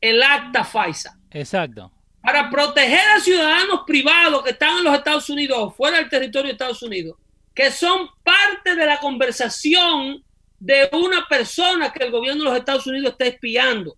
el 0.00 0.22
acta 0.22 0.64
FISA? 0.64 1.18
Exacto. 1.30 1.90
Para 2.22 2.50
proteger 2.50 3.08
a 3.16 3.20
ciudadanos 3.20 3.80
privados 3.86 4.42
que 4.42 4.50
están 4.50 4.78
en 4.78 4.84
los 4.84 4.94
Estados 4.94 5.28
Unidos 5.30 5.58
o 5.58 5.70
fuera 5.70 5.98
del 5.98 6.08
territorio 6.08 6.48
de 6.48 6.52
Estados 6.52 6.82
Unidos, 6.82 7.16
que 7.54 7.70
son 7.70 8.08
parte 8.22 8.74
de 8.74 8.84
la 8.84 8.98
conversación 8.98 10.22
de 10.58 10.88
una 10.92 11.26
persona 11.26 11.92
que 11.92 12.04
el 12.04 12.10
gobierno 12.10 12.44
de 12.44 12.50
los 12.50 12.58
Estados 12.58 12.86
Unidos 12.86 13.12
está 13.12 13.26
espiando. 13.26 13.96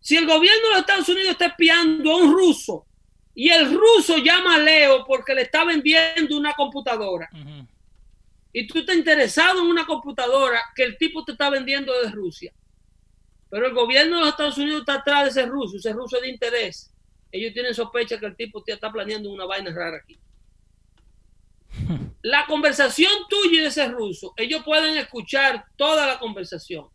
Si 0.00 0.16
el 0.16 0.26
gobierno 0.26 0.68
de 0.68 0.70
los 0.70 0.80
Estados 0.80 1.08
Unidos 1.08 1.32
está 1.32 1.46
espiando 1.46 2.12
a 2.12 2.16
un 2.16 2.32
ruso 2.32 2.86
y 3.34 3.48
el 3.48 3.72
ruso 3.72 4.18
llama 4.18 4.56
a 4.56 4.58
Leo 4.58 5.04
porque 5.06 5.34
le 5.34 5.42
está 5.42 5.64
vendiendo 5.64 6.36
una 6.36 6.52
computadora. 6.52 7.28
Y 8.52 8.66
tú 8.66 8.80
estás 8.80 8.96
interesado 8.96 9.60
en 9.60 9.66
una 9.66 9.86
computadora 9.86 10.60
que 10.74 10.82
el 10.82 10.98
tipo 10.98 11.24
te 11.24 11.32
está 11.32 11.48
vendiendo 11.48 11.92
de 12.02 12.10
Rusia. 12.10 12.52
Pero 13.48 13.66
el 13.66 13.74
gobierno 13.74 14.16
de 14.16 14.20
los 14.22 14.30
Estados 14.30 14.58
Unidos 14.58 14.80
está 14.80 14.94
atrás 14.94 15.24
de 15.24 15.30
ese 15.30 15.46
ruso, 15.46 15.76
ese 15.76 15.92
ruso 15.92 16.16
es 16.16 16.22
de 16.22 16.28
interés. 16.30 16.94
Ellos 17.30 17.52
tienen 17.54 17.74
sospecha 17.74 18.18
que 18.18 18.26
el 18.26 18.36
tipo 18.36 18.62
te 18.62 18.72
está 18.72 18.92
planeando 18.92 19.30
una 19.30 19.46
vaina 19.46 19.72
rara 19.74 19.98
aquí. 19.98 20.18
La 22.22 22.44
conversación 22.46 23.10
tuya 23.28 23.58
y 23.58 23.62
de 23.62 23.66
ese 23.68 23.88
ruso, 23.88 24.34
ellos 24.36 24.62
pueden 24.62 24.96
escuchar 24.96 25.64
toda 25.76 26.06
la 26.06 26.18
conversación. 26.18 26.88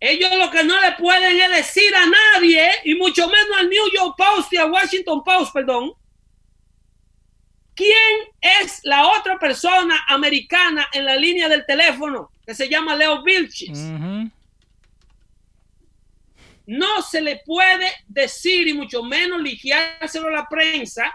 Ellos 0.00 0.30
lo 0.34 0.50
que 0.50 0.64
no 0.64 0.80
le 0.80 0.92
pueden 0.92 1.38
es 1.38 1.50
decir 1.50 1.94
a 1.94 2.06
nadie, 2.06 2.70
y 2.84 2.94
mucho 2.94 3.26
menos 3.28 3.58
al 3.58 3.68
New 3.68 3.84
York 3.94 4.16
Post 4.16 4.52
y 4.54 4.56
a 4.56 4.64
Washington 4.64 5.22
Post, 5.22 5.52
perdón, 5.52 5.92
quién 7.74 8.28
es 8.40 8.80
la 8.84 9.08
otra 9.08 9.38
persona 9.38 10.04
americana 10.08 10.88
en 10.92 11.04
la 11.04 11.16
línea 11.16 11.48
del 11.48 11.66
teléfono 11.66 12.32
que 12.46 12.54
se 12.54 12.68
llama 12.68 12.96
Leo 12.96 13.22
Vilchis. 13.22 13.78
No 16.66 17.02
se 17.02 17.20
le 17.20 17.42
puede 17.44 17.92
decir, 18.06 18.68
y 18.68 18.72
mucho 18.72 19.02
menos 19.02 19.42
ligiárselo 19.42 20.28
a 20.28 20.32
la 20.32 20.48
prensa. 20.48 21.12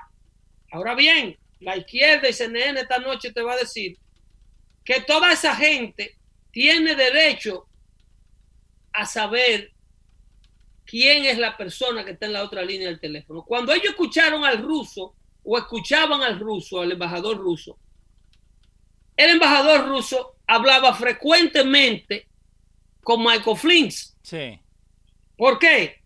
Ahora 0.72 0.94
bien, 0.94 1.38
la 1.60 1.78
izquierda 1.78 2.30
y 2.30 2.34
CNN 2.34 2.80
esta 2.80 3.00
noche 3.00 3.32
te 3.32 3.42
va 3.42 3.54
a 3.54 3.58
decir 3.58 3.98
que 4.84 5.02
toda 5.02 5.32
esa 5.32 5.56
gente 5.56 6.18
tiene 6.52 6.94
derecho 6.96 7.68
a 8.96 9.06
saber 9.06 9.74
quién 10.86 11.26
es 11.26 11.38
la 11.38 11.58
persona 11.58 12.06
que 12.06 12.12
está 12.12 12.28
en 12.28 12.34
la 12.34 12.44
otra 12.44 12.64
línea 12.64 12.88
del 12.88 13.00
teléfono. 13.00 13.44
Cuando 13.44 13.74
ellos 13.74 13.90
escucharon 13.90 14.46
al 14.46 14.62
ruso 14.62 15.16
o 15.44 15.58
escuchaban 15.58 16.22
al 16.22 16.40
ruso, 16.40 16.80
al 16.80 16.94
embajador 16.94 17.38
ruso, 17.38 17.78
el 19.18 19.32
embajador 19.32 19.88
ruso 19.88 20.36
hablaba 20.48 20.94
frecuentemente 20.94 22.28
con 23.04 23.24
Michael 23.24 23.58
Flynn. 23.58 23.92
Sí. 23.92 24.60
¿Por 25.38 25.60
qué? 25.60 26.02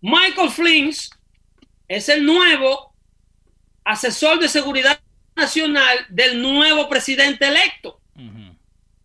Michael 0.00 0.50
Flynn 0.50 0.92
es 1.88 2.08
el 2.08 2.24
nuevo 2.24 2.94
asesor 3.84 4.38
de 4.38 4.48
seguridad 4.48 5.00
nacional 5.36 6.06
del 6.08 6.40
nuevo 6.40 6.88
presidente 6.88 7.46
electo 7.46 8.00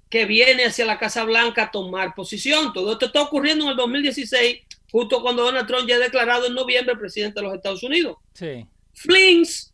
que 0.10 0.26
viene 0.26 0.66
hacia 0.66 0.86
la 0.86 0.98
Casa 0.98 1.24
Blanca 1.24 1.64
a 1.64 1.72
tomar 1.72 2.16
posición. 2.16 2.74
Todo 2.74 2.94
esto 2.94 3.06
está 3.08 3.22
ocurriendo 3.22 3.66
en 3.66 3.72
el 3.72 3.78
2016, 3.78 4.60
justo 4.92 5.22
cuando 5.22 5.44
Donald 5.44 5.68
Trump 5.68 5.88
ya 5.88 5.96
ha 5.96 6.00
declarado 6.00 6.48
en 6.48 6.56
noviembre 6.56 6.96
presidente 6.98 7.40
de 7.40 7.46
los 7.46 7.56
Estados 7.56 7.84
Unidos. 7.84 8.18
Sí. 8.34 8.66
Flins 8.94 9.72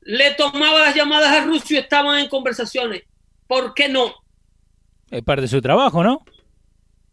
le 0.00 0.32
tomaba 0.34 0.80
las 0.80 0.94
llamadas 0.94 1.30
a 1.30 1.44
Rusia 1.44 1.78
y 1.78 1.82
estaban 1.82 2.18
en 2.18 2.28
conversaciones. 2.28 3.02
¿Por 3.46 3.74
qué 3.74 3.88
no? 3.88 4.14
Es 5.10 5.22
parte 5.22 5.42
de 5.42 5.48
su 5.48 5.60
trabajo, 5.60 6.02
¿no? 6.02 6.24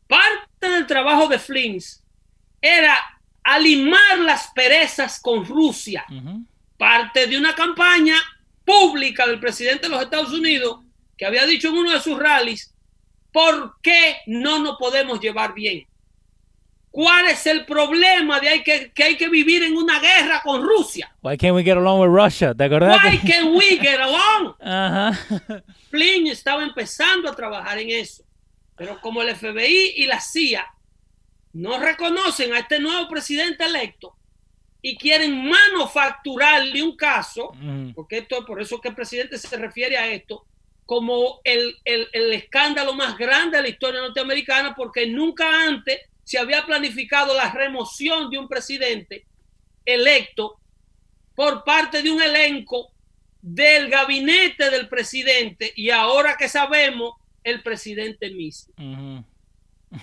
Parte 0.08 0.70
del 0.70 0.88
trabajo 0.88 1.28
de 1.28 1.40
Flins 1.40 2.04
era 2.62 2.98
alimar 3.44 4.20
las 4.20 4.52
perezas 4.56 5.20
con 5.20 5.46
Rusia. 5.46 6.06
Parte 6.78 7.28
de 7.28 7.38
una 7.38 7.54
campaña 7.54 8.16
pública 8.64 9.28
del 9.28 9.40
presidente 9.40 9.84
de 9.84 9.90
los 9.90 10.02
Estados 10.02 10.32
Unidos 10.32 10.85
que 11.18 11.26
había 11.26 11.46
dicho 11.46 11.70
en 11.70 11.76
uno 11.78 11.92
de 11.92 12.00
sus 12.02 12.18
rallies, 12.20 12.74
¿por 13.32 13.80
qué 13.82 14.18
no 14.28 14.60
nos 14.60 14.78
podemos 14.78 15.20
llevar 15.20 15.54
bien? 15.54 15.88
¿Cuál 16.92 17.28
es 17.28 17.46
el 17.46 17.66
problema 17.66 18.40
de 18.40 18.64
que, 18.64 18.92
que 18.94 19.04
hay 19.04 19.18
que 19.18 19.28
vivir 19.28 19.64
en 19.64 19.76
una 19.76 20.00
guerra 20.00 20.42
con 20.42 20.64
Rusia? 20.64 21.14
Why 21.22 21.38
can't 21.38 21.54
we 21.54 21.62
get 21.64 21.76
along 21.76 22.00
with 22.00 22.24
Russia? 22.24 22.54
¿Te 22.56 22.64
acordás? 22.64 23.04
Why 23.04 23.18
can't 23.20 23.50
we 23.54 23.78
get 23.78 24.00
along? 24.00 24.56
Ajá. 24.62 25.12
Flynn 25.90 26.28
estaba 26.28 26.64
empezando 26.64 27.30
a 27.30 27.36
trabajar 27.36 27.80
en 27.80 27.90
eso. 27.90 28.24
Pero 28.78 29.00
como 29.02 29.22
el 29.22 29.36
FBI 29.36 29.94
y 29.98 30.06
la 30.06 30.22
CIA 30.22 30.66
no 31.54 31.78
reconocen 31.80 32.54
a 32.54 32.60
este 32.60 32.80
nuevo 32.80 33.10
presidente 33.10 33.66
electo 33.66 34.16
y 34.82 34.98
quieren 34.98 35.50
manufacturarle 35.50 36.82
un 36.84 36.96
caso, 36.96 37.52
Mm. 37.56 37.92
porque 37.94 38.20
esto, 38.20 38.46
por 38.46 38.62
eso 38.62 38.80
que 38.80 38.90
el 38.90 38.96
presidente 38.96 39.38
se 39.38 39.58
refiere 39.58 39.98
a 39.98 40.08
esto, 40.08 40.46
como 40.86 41.42
el, 41.44 41.76
el- 41.84 42.08
el 42.14 42.34
escándalo 42.34 42.94
más 42.94 43.18
grande 43.18 43.58
de 43.58 43.64
la 43.64 43.70
historia 43.70 44.02
norteamericana, 44.02 44.76
porque 44.76 45.08
nunca 45.08 45.66
antes 45.68 46.00
se 46.24 46.38
había 46.38 46.66
planificado 46.66 47.34
la 47.36 47.52
remoción 47.52 48.30
de 48.30 48.38
un 48.38 48.48
presidente 48.48 49.26
electo 49.86 50.60
por 51.36 51.64
parte 51.64 52.02
de 52.02 52.12
un 52.12 52.22
elenco 52.22 52.92
del 53.42 53.90
gabinete 53.90 54.70
del 54.72 54.88
presidente 54.88 55.72
y 55.76 55.90
ahora 55.92 56.36
que 56.38 56.50
sabemos, 56.50 57.14
el 57.44 57.62
presidente 57.62 58.32
mismo. 58.32 58.74
Ujú. 58.78 59.24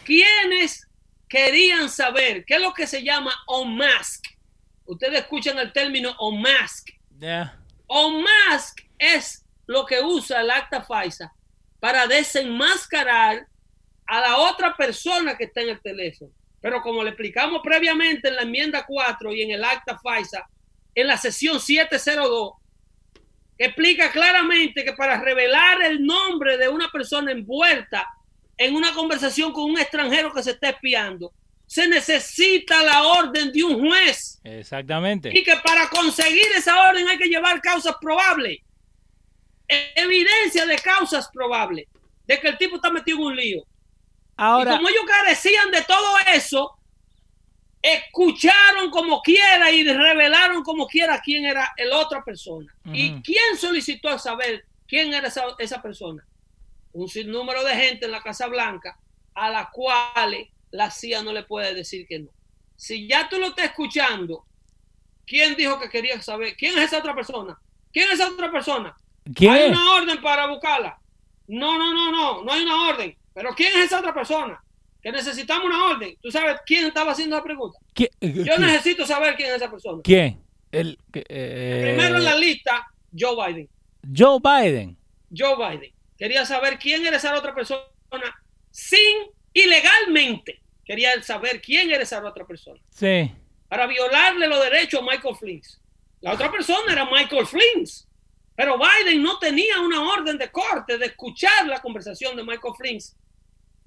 ¿Quiénes 0.04 0.86
querían 1.28 1.88
saber 1.88 2.44
qué 2.44 2.54
es 2.54 2.60
lo 2.60 2.72
que 2.72 2.86
se 2.86 3.02
llama 3.02 3.34
unmask? 3.48 4.24
Ustedes 4.84 5.20
escuchan 5.20 5.58
el 5.58 5.72
término 5.72 6.14
unmask. 6.20 6.90
Yeah. 7.18 7.58
Es 8.98 9.41
lo 9.66 9.86
que 9.86 10.00
usa 10.00 10.40
el 10.40 10.50
acta 10.50 10.84
FISA 10.84 11.32
para 11.80 12.06
desenmascarar 12.06 13.46
a 14.06 14.20
la 14.20 14.36
otra 14.38 14.76
persona 14.76 15.36
que 15.36 15.44
está 15.44 15.62
en 15.62 15.70
el 15.70 15.80
teléfono. 15.80 16.32
Pero 16.60 16.80
como 16.80 17.02
le 17.02 17.10
explicamos 17.10 17.60
previamente 17.62 18.28
en 18.28 18.36
la 18.36 18.42
enmienda 18.42 18.84
4 18.86 19.34
y 19.34 19.42
en 19.42 19.50
el 19.50 19.64
acta 19.64 19.98
FISA, 19.98 20.48
en 20.94 21.06
la 21.06 21.16
sesión 21.16 21.58
702, 21.58 22.52
explica 23.58 24.10
claramente 24.10 24.84
que 24.84 24.92
para 24.92 25.20
revelar 25.20 25.82
el 25.82 26.04
nombre 26.04 26.58
de 26.58 26.68
una 26.68 26.90
persona 26.90 27.32
envuelta 27.32 28.06
en 28.56 28.74
una 28.74 28.92
conversación 28.92 29.52
con 29.52 29.64
un 29.64 29.78
extranjero 29.78 30.32
que 30.32 30.42
se 30.42 30.52
está 30.52 30.70
espiando, 30.70 31.32
se 31.66 31.88
necesita 31.88 32.82
la 32.82 33.04
orden 33.04 33.50
de 33.50 33.64
un 33.64 33.80
juez 33.80 34.40
Exactamente. 34.44 35.30
y 35.32 35.42
que 35.42 35.56
para 35.64 35.88
conseguir 35.88 36.44
esa 36.54 36.88
orden 36.88 37.08
hay 37.08 37.16
que 37.16 37.28
llevar 37.28 37.60
causas 37.60 37.96
probables. 38.00 38.58
Evidencia 39.94 40.66
de 40.66 40.76
causas 40.76 41.28
probables 41.32 41.86
de 42.26 42.38
que 42.38 42.48
el 42.48 42.58
tipo 42.58 42.76
está 42.76 42.90
metido 42.90 43.18
en 43.18 43.24
un 43.24 43.36
lío. 43.36 43.64
Ahora, 44.36 44.72
Y 44.72 44.76
como 44.76 44.88
ellos 44.88 45.04
carecían 45.06 45.70
de 45.70 45.82
todo 45.82 46.18
eso, 46.34 46.78
escucharon 47.82 48.90
como 48.90 49.20
quiera 49.20 49.70
y 49.70 49.84
revelaron 49.84 50.62
como 50.62 50.86
quiera 50.86 51.20
quién 51.20 51.44
era 51.44 51.72
el 51.76 51.92
otra 51.92 52.24
persona. 52.24 52.72
¿Y 52.92 53.20
quién 53.22 53.56
solicitó 53.58 54.18
saber 54.18 54.64
quién 54.86 55.12
era 55.12 55.28
esa, 55.28 55.44
esa 55.58 55.82
persona? 55.82 56.26
Un 56.92 57.08
sinnúmero 57.08 57.64
de 57.64 57.74
gente 57.74 58.06
en 58.06 58.12
la 58.12 58.22
Casa 58.22 58.46
Blanca 58.46 58.98
a 59.34 59.50
la 59.50 59.70
cual 59.70 60.48
la 60.70 60.90
CIA 60.90 61.22
no 61.22 61.32
le 61.32 61.42
puede 61.42 61.74
decir 61.74 62.06
que 62.06 62.20
no. 62.20 62.30
Si 62.76 63.06
ya 63.08 63.28
tú 63.28 63.38
lo 63.38 63.48
estás 63.48 63.66
escuchando, 63.66 64.46
¿quién 65.26 65.56
dijo 65.56 65.78
que 65.80 65.88
quería 65.88 66.20
saber? 66.22 66.56
¿Quién 66.56 66.78
es 66.78 66.84
esa 66.84 66.98
otra 66.98 67.14
persona? 67.14 67.58
¿Quién 67.92 68.08
es 68.08 68.14
esa 68.14 68.28
otra 68.28 68.50
persona? 68.50 68.96
Hay 69.26 69.34
¿quién? 69.34 69.70
una 69.70 69.94
orden 69.94 70.20
para 70.20 70.46
buscarla. 70.46 70.98
No, 71.48 71.78
no, 71.78 71.92
no, 71.92 72.10
no, 72.10 72.44
no 72.44 72.52
hay 72.52 72.62
una 72.62 72.88
orden. 72.88 73.16
Pero 73.34 73.54
¿quién 73.54 73.70
es 73.78 73.86
esa 73.86 74.00
otra 74.00 74.14
persona? 74.14 74.62
Que 75.02 75.10
necesitamos 75.10 75.66
una 75.66 75.84
orden. 75.86 76.16
¿Tú 76.20 76.30
sabes 76.30 76.56
quién 76.64 76.86
estaba 76.86 77.12
haciendo 77.12 77.36
la 77.36 77.42
pregunta? 77.42 77.78
Yo 78.20 78.58
necesito 78.58 79.06
saber 79.06 79.34
quién 79.36 79.50
es 79.50 79.56
esa 79.56 79.70
persona. 79.70 80.00
¿Quién? 80.02 80.40
El, 80.70 80.98
eh, 81.12 81.80
Primero 81.82 82.16
en 82.16 82.24
la 82.24 82.36
lista, 82.36 82.86
Joe 83.16 83.36
Biden. 83.46 83.68
Joe 84.16 84.38
Biden. 84.40 84.96
Joe 85.36 85.56
Biden. 85.56 85.92
Quería 86.16 86.46
saber 86.46 86.78
quién 86.78 87.04
era 87.04 87.16
esa 87.16 87.36
otra 87.36 87.54
persona 87.54 87.82
sin 88.70 88.98
ilegalmente. 89.52 90.60
Quería 90.84 91.22
saber 91.22 91.60
quién 91.60 91.90
era 91.90 92.02
esa 92.02 92.24
otra 92.24 92.46
persona. 92.46 92.80
Sí. 92.90 93.30
Para 93.68 93.86
violarle 93.86 94.46
los 94.46 94.62
derechos 94.62 95.00
a 95.00 95.04
Michael 95.04 95.36
Flynn. 95.36 95.62
La 96.20 96.32
otra 96.32 96.50
persona 96.50 96.92
era 96.92 97.04
Michael 97.04 97.46
Flynn. 97.46 97.84
Pero 98.54 98.76
Biden 98.78 99.22
no 99.22 99.38
tenía 99.38 99.80
una 99.80 100.00
orden 100.12 100.36
de 100.38 100.50
corte 100.50 100.98
de 100.98 101.06
escuchar 101.06 101.66
la 101.66 101.80
conversación 101.80 102.36
de 102.36 102.42
Michael 102.44 102.74
Flynn 102.76 102.98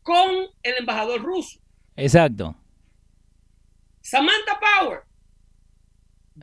con 0.01 0.29
el 0.63 0.75
embajador 0.79 1.21
ruso. 1.21 1.59
Exacto. 1.95 2.55
Samantha 4.01 4.59
Power, 4.59 5.01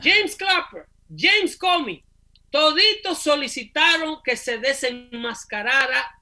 James 0.00 0.34
Clapper, 0.36 0.86
James 1.14 1.56
Comey, 1.56 2.04
toditos 2.50 3.18
solicitaron 3.18 4.18
que 4.24 4.36
se 4.36 4.58
desenmascarara 4.58 6.18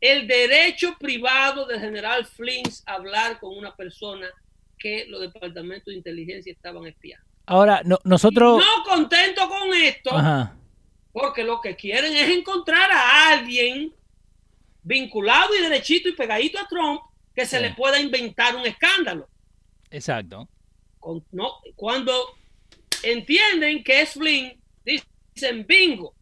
el 0.00 0.26
derecho 0.26 0.96
privado 0.98 1.66
del 1.66 1.80
general 1.80 2.26
Flynn 2.26 2.64
a 2.86 2.94
hablar 2.94 3.38
con 3.40 3.56
una 3.56 3.74
persona 3.74 4.28
que 4.78 5.06
los 5.08 5.20
departamentos 5.20 5.86
de 5.86 5.94
inteligencia 5.96 6.52
estaban 6.52 6.86
espiando. 6.86 7.24
Ahora, 7.46 7.80
no- 7.84 7.98
nosotros... 8.04 8.58
No 8.62 8.84
contento 8.84 9.48
con 9.48 9.72
esto, 9.74 10.10
Ajá. 10.14 10.54
Porque 11.18 11.44
lo 11.44 11.62
que 11.62 11.74
quieren 11.76 12.14
es 12.14 12.28
encontrar 12.28 12.90
a 12.92 13.30
alguien 13.30 13.90
vinculado 14.82 15.54
y 15.56 15.62
derechito 15.62 16.10
y 16.10 16.12
pegadito 16.12 16.58
a 16.58 16.68
Trump 16.68 17.00
que 17.34 17.46
se 17.46 17.56
Sí. 17.56 17.62
le 17.62 17.70
pueda 17.72 17.98
inventar 17.98 18.54
un 18.54 18.66
escándalo. 18.66 19.26
Exacto. 19.90 20.46
con- 20.98 21.24
no, 21.32 21.52
cuando 21.76 22.12
entienden 23.02 23.82
que 23.84 24.00
es 24.02 24.12
Flynn, 24.12 24.60
dicen 24.84 25.64
bingo. 25.66 26.14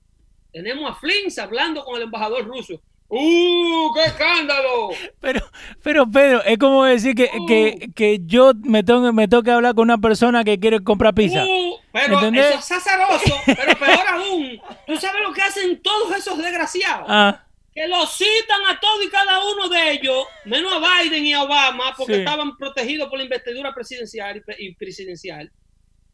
Tenemos 0.53 0.89
a 0.91 0.95
Flynn 0.95 1.29
hablando 1.41 1.83
con 1.85 1.97
el 1.97 2.03
embajador 2.03 2.45
ruso. 2.47 2.81
¡Uh, 3.17 3.95
qué 3.95 4.05
escándalo! 4.07 4.89
Pero, 5.21 5.41
pero 5.83 6.11
Pedro, 6.11 6.43
es 6.45 6.59
como 6.59 6.85
decir 6.85 7.15
que, 7.15 7.31
Uh. 7.39 7.47
que, 7.47 7.91
que 7.95 8.19
yo 8.25 8.53
me 8.63 8.83
tengo 8.83 9.13
me 9.13 9.29
toque 9.29 9.51
hablar 9.51 9.75
con 9.75 9.83
una 9.85 9.99
persona 9.99 10.43
que 10.45 10.59
quiere 10.59 10.83
comprar 10.83 11.15
pizza. 11.15 11.45
Uh, 11.45 11.77
pero 11.93 12.15
¿Entendés? 12.15 12.47
eso 12.51 12.59
es 12.59 12.73
azaroso, 12.73 13.35
pero 13.47 13.79
peor 13.79 14.07
aún. 14.09 14.61
¿Tú 14.87 14.97
sabes 14.97 15.23
lo 15.23 15.33
que 15.33 15.43
hacen 15.43 15.81
todos 15.83 16.17
esos 16.17 16.37
desgraciados? 16.39 17.07
Ah, 17.09 17.41
Que 17.75 17.87
los 17.89 18.17
citan 18.17 18.61
a 18.69 18.79
todos 18.81 19.05
y 19.05 19.09
cada 19.09 19.45
uno 19.45 19.69
de 19.69 19.93
ellos, 19.93 20.25
menos 20.45 20.73
a 20.73 21.03
Biden 21.03 21.25
y 21.27 21.33
a 21.33 21.43
Obama, 21.43 21.95
porque 21.97 22.15
Sí. 22.15 22.19
estaban 22.21 22.57
protegidos 22.57 23.09
por 23.09 23.19
la 23.19 23.25
investidura 23.25 23.75
presidencial 23.75 24.37
y, 24.37 24.41
pre- 24.41 24.57
y 24.59 24.75
presidencial. 24.75 25.51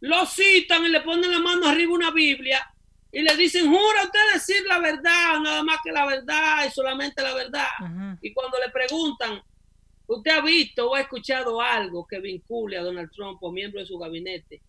Los 0.01 0.31
citan 0.33 0.85
y 0.85 0.89
le 0.89 1.01
ponen 1.03 1.31
la 1.31 1.39
mano 1.39 1.67
arriba 1.69 1.93
una 1.95 2.11
Biblia 2.11 2.67
y 3.13 3.23
le 3.23 3.37
dicen, 3.37 3.67
jura 3.67 4.05
usted 4.05 4.21
decir 4.35 4.63
la 4.69 4.79
verdad, 4.79 5.41
nada 5.43 5.63
más 5.63 5.79
que 5.83 5.91
la 5.91 6.07
verdad 6.07 6.65
y 6.67 6.71
solamente 6.71 7.23
la 7.23 7.35
verdad. 7.35 7.67
Y 8.21 8.33
cuando 8.33 8.59
le 8.59 8.71
preguntan, 8.71 9.43
¿usted 10.07 10.31
ha 10.31 10.41
visto 10.41 10.91
o 10.91 10.95
ha 10.95 11.01
escuchado 11.01 11.61
algo 11.61 12.07
que 12.07 12.21
vincule 12.21 12.79
a 12.79 12.83
Donald 12.83 13.11
Trump 13.11 13.43
o 13.43 13.51
miembro 13.51 13.81
de 13.81 13.87
su 13.87 13.99
gabinete 13.99 14.61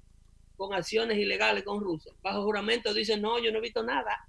con 0.58 0.74
acciones 0.74 1.18
ilegales 1.18 1.64
con 1.64 1.82
Rusia? 1.82 2.12
Bajo 2.22 2.44
juramento 2.44 2.94
dicen, 2.94 3.22
no, 3.22 3.38
yo 3.40 3.52
no 3.52 3.60
he 3.60 3.62
visto 3.62 3.84
nada. 3.84 4.28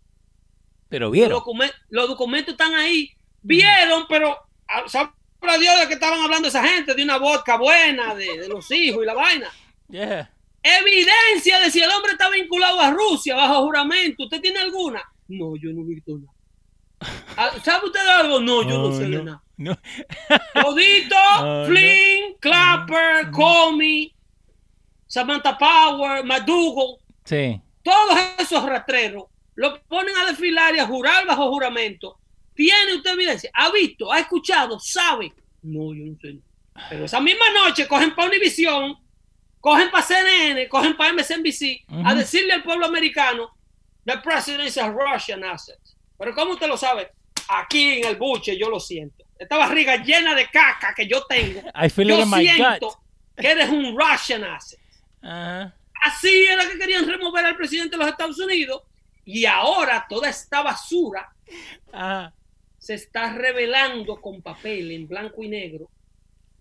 pero 0.89 1.07
Los, 1.07 1.13
vieron. 1.13 1.43
los 1.89 2.09
documentos 2.09 2.53
están 2.53 2.75
ahí. 2.75 3.11
Vieron, 3.41 4.05
pero 4.09 4.37
ah, 4.69 4.85
sabrá 4.87 5.59
Dios 5.59 5.81
de 5.81 5.89
que 5.89 5.95
estaban 5.95 6.21
hablando 6.21 6.49
esa 6.49 6.63
gente, 6.63 6.95
de 6.95 7.03
una 7.03 7.17
vodka 7.19 7.57
buena, 7.57 8.15
de, 8.15 8.39
de 8.39 8.49
los 8.49 8.71
hijos 8.71 9.03
y 9.03 9.07
la 9.07 9.15
vaina. 9.15 9.51
Yeah. 9.89 10.31
Evidencia 10.63 11.59
de 11.61 11.71
si 11.71 11.81
el 11.83 11.91
hombre 11.91 12.13
está 12.13 12.31
vinculado 12.31 12.81
a 12.81 12.91
Rusia 12.91 13.35
bajo 13.35 13.63
juramento. 13.65 14.25
¿Usted 14.25 14.41
tiene 14.41 14.61
alguna? 14.61 15.03
No, 15.29 15.55
yo 15.57 15.71
no 15.73 15.83
he 15.83 15.95
visto 15.95 16.13
nada. 16.19 16.33
Ah, 17.37 17.51
¿Sabe 17.65 17.87
usted 17.87 18.07
algo? 18.07 18.39
No, 18.41 18.63
yo 18.63 18.79
no, 18.79 18.93
sé 18.97 19.05
de 19.05 19.09
no. 19.17 19.25
nada. 19.25 19.43
No. 19.57 19.77
Todito, 20.63 21.17
Oh, 21.41 21.65
Flynn, 21.67 22.35
Clapper, 22.41 23.31
Comey, 23.33 24.15
Samantha 25.07 25.57
Power, 25.59 26.25
McDougal, 26.25 26.97
Sí. 27.25 27.61
todos 27.83 28.19
esos 28.39 28.65
rastreros 28.65 29.25
lo 29.55 29.83
ponen 29.85 30.17
a 30.17 30.27
desfilar 30.27 30.75
y 30.75 30.79
a 30.79 30.87
jurar 30.87 31.27
bajo 31.27 31.51
juramento. 31.51 32.19
¿Tiene 32.55 32.95
usted 32.97 33.13
evidencia? 33.13 33.51
¿Ha 33.55 33.71
visto? 33.73 34.13
¿Ha 34.13 34.21
escuchado? 34.21 34.79
¿Sabe? 34.81 35.33
No, 35.63 35.93
yo 35.95 36.05
no 36.05 36.17
sé. 36.21 36.39
Pero 36.89 37.05
esa 37.05 37.21
misma 37.21 37.45
noche 37.53 37.87
cogen 37.87 38.15
para 38.15 38.29
Univision, 38.29 38.97
cogen 39.63 39.91
para 39.91 40.05
CNN, 40.05 40.69
cogen 40.69 40.95
para 40.95 41.15
MSNBC 41.15 41.87
a 42.05 42.15
decirle 42.15 42.53
al 42.53 42.63
pueblo 42.63 42.85
americano, 42.85 43.57
the 44.05 44.19
president 44.19 44.69
is 44.69 44.77
a 44.77 44.91
Russian 44.91 45.43
asset. 45.45 45.79
Pero 46.19 46.35
¿cómo 46.35 46.53
usted 46.53 46.69
lo 46.69 46.77
sabe? 46.77 47.11
aquí 47.49 47.99
en 47.99 48.07
el 48.07 48.17
buche, 48.17 48.57
yo 48.57 48.69
lo 48.69 48.81
siento. 48.81 49.25
Esta 49.39 49.57
barriga 49.57 49.97
llena 49.97 50.35
de 50.35 50.49
caca 50.49 50.95
que 50.95 51.07
yo 51.07 51.25
tengo. 51.25 51.61
I 51.75 51.89
feel 51.89 52.11
it 52.11 52.17
yo 52.17 52.23
in 52.23 52.31
my 52.31 52.45
siento 52.47 52.87
gut. 52.87 52.97
que 53.37 53.49
eres 53.49 53.69
un 53.69 53.97
Russian 53.99 54.45
asset. 54.45 54.79
Así 55.23 56.47
era 56.47 56.69
que 56.69 56.79
querían 56.79 57.07
remover 57.07 57.45
al 57.45 57.57
presidente 57.57 57.97
de 57.97 57.99
los 57.99 58.09
Estados 58.09 58.39
Unidos. 58.39 58.83
Y 59.25 59.45
ahora 59.47 60.07
toda 60.09 60.29
esta 60.29 60.63
basura 60.63 61.33
se 62.79 62.95
está 62.95 63.33
revelando 63.35 64.21
con 64.21 64.43
papel 64.43 64.91
en 64.91 65.07
blanco 65.07 65.43
y 65.43 65.49
negro. 65.49 65.89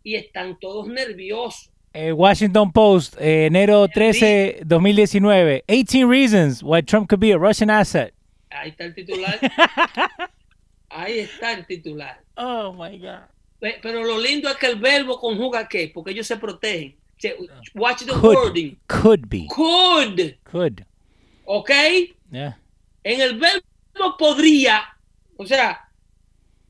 Y 0.03 0.15
están 0.15 0.59
todos 0.59 0.87
nerviosos. 0.87 1.70
Eh, 1.93 2.11
Washington 2.13 2.71
Post, 2.71 3.15
eh, 3.19 3.47
enero 3.47 3.87
13, 3.87 4.61
2019. 4.65 5.63
18 5.67 6.07
reasons 6.09 6.63
why 6.63 6.81
Trump 6.81 7.09
could 7.09 7.19
be 7.19 7.33
a 7.33 7.37
Russian 7.37 7.69
asset. 7.69 8.13
Ahí 8.49 8.69
está 8.69 8.85
el 8.85 8.93
titular. 8.95 9.39
Ahí 10.89 11.19
está 11.19 11.53
el 11.53 11.65
titular. 11.65 12.19
Oh 12.37 12.73
my 12.73 12.97
God. 12.97 13.21
Pe- 13.59 13.79
Pero 13.81 14.03
lo 14.03 14.19
lindo 14.19 14.49
es 14.49 14.55
que 14.57 14.67
el 14.67 14.77
verbo 14.79 15.19
conjuga 15.19 15.67
qué, 15.67 15.91
porque 15.93 16.11
ellos 16.11 16.27
se 16.27 16.37
protegen. 16.37 16.95
Se- 17.17 17.35
Watch 17.75 17.99
the 18.05 18.11
Could, 18.13 18.35
wording. 18.35 18.77
could 18.87 19.27
be. 19.29 19.47
Could, 19.47 20.35
Could. 20.43 20.81
¿ok? 21.45 21.69
Yeah. 22.31 22.57
En 23.03 23.21
el 23.21 23.37
verbo 23.37 24.17
podría, 24.17 24.81
o 25.37 25.45
sea, 25.45 25.79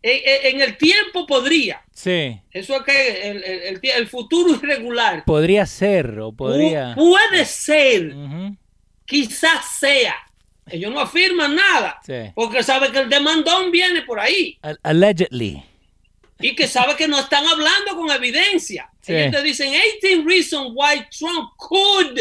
en, 0.04 0.62
el 0.62 0.78
tiempo 0.78 1.28
podría. 1.28 1.82
Sí. 1.94 2.40
Eso 2.52 2.78
es 2.78 2.84
que 2.84 3.30
el, 3.30 3.44
el- 3.44 3.80
el 3.84 4.08
futuro 4.08 4.54
irregular 4.56 5.24
Podría 5.26 5.66
ser 5.66 6.20
o 6.20 6.32
podría. 6.32 6.96
pu- 6.96 7.12
puede 7.12 7.46
ser, 7.46 8.16
quizás 9.06 9.66
sea. 9.80 10.16
Ellos 10.70 10.92
no 10.92 11.00
afirman 11.02 11.56
nada, 11.56 12.00
Sí. 12.06 12.32
porque 12.34 12.64
saben 12.64 12.92
que 12.92 13.00
el 13.00 13.10
demandón 13.10 13.72
viene 13.72 14.02
por 14.04 14.20
ahí. 14.20 14.58
Al- 14.62 14.80
Allegedly. 14.84 15.64
y 16.40 16.56
que 16.56 16.68
sabe 16.68 16.96
que 16.96 17.08
no 17.08 17.20
están 17.20 17.46
hablando 17.46 17.96
con 17.96 18.10
evidencia. 18.10 18.90
Sí. 19.02 19.14
Ellos 19.14 19.32
te 19.36 19.44
dicen 19.44 19.72
18 20.02 20.24
reasons 20.28 20.72
why 20.74 21.06
Trump 21.16 21.52
could. 21.58 22.18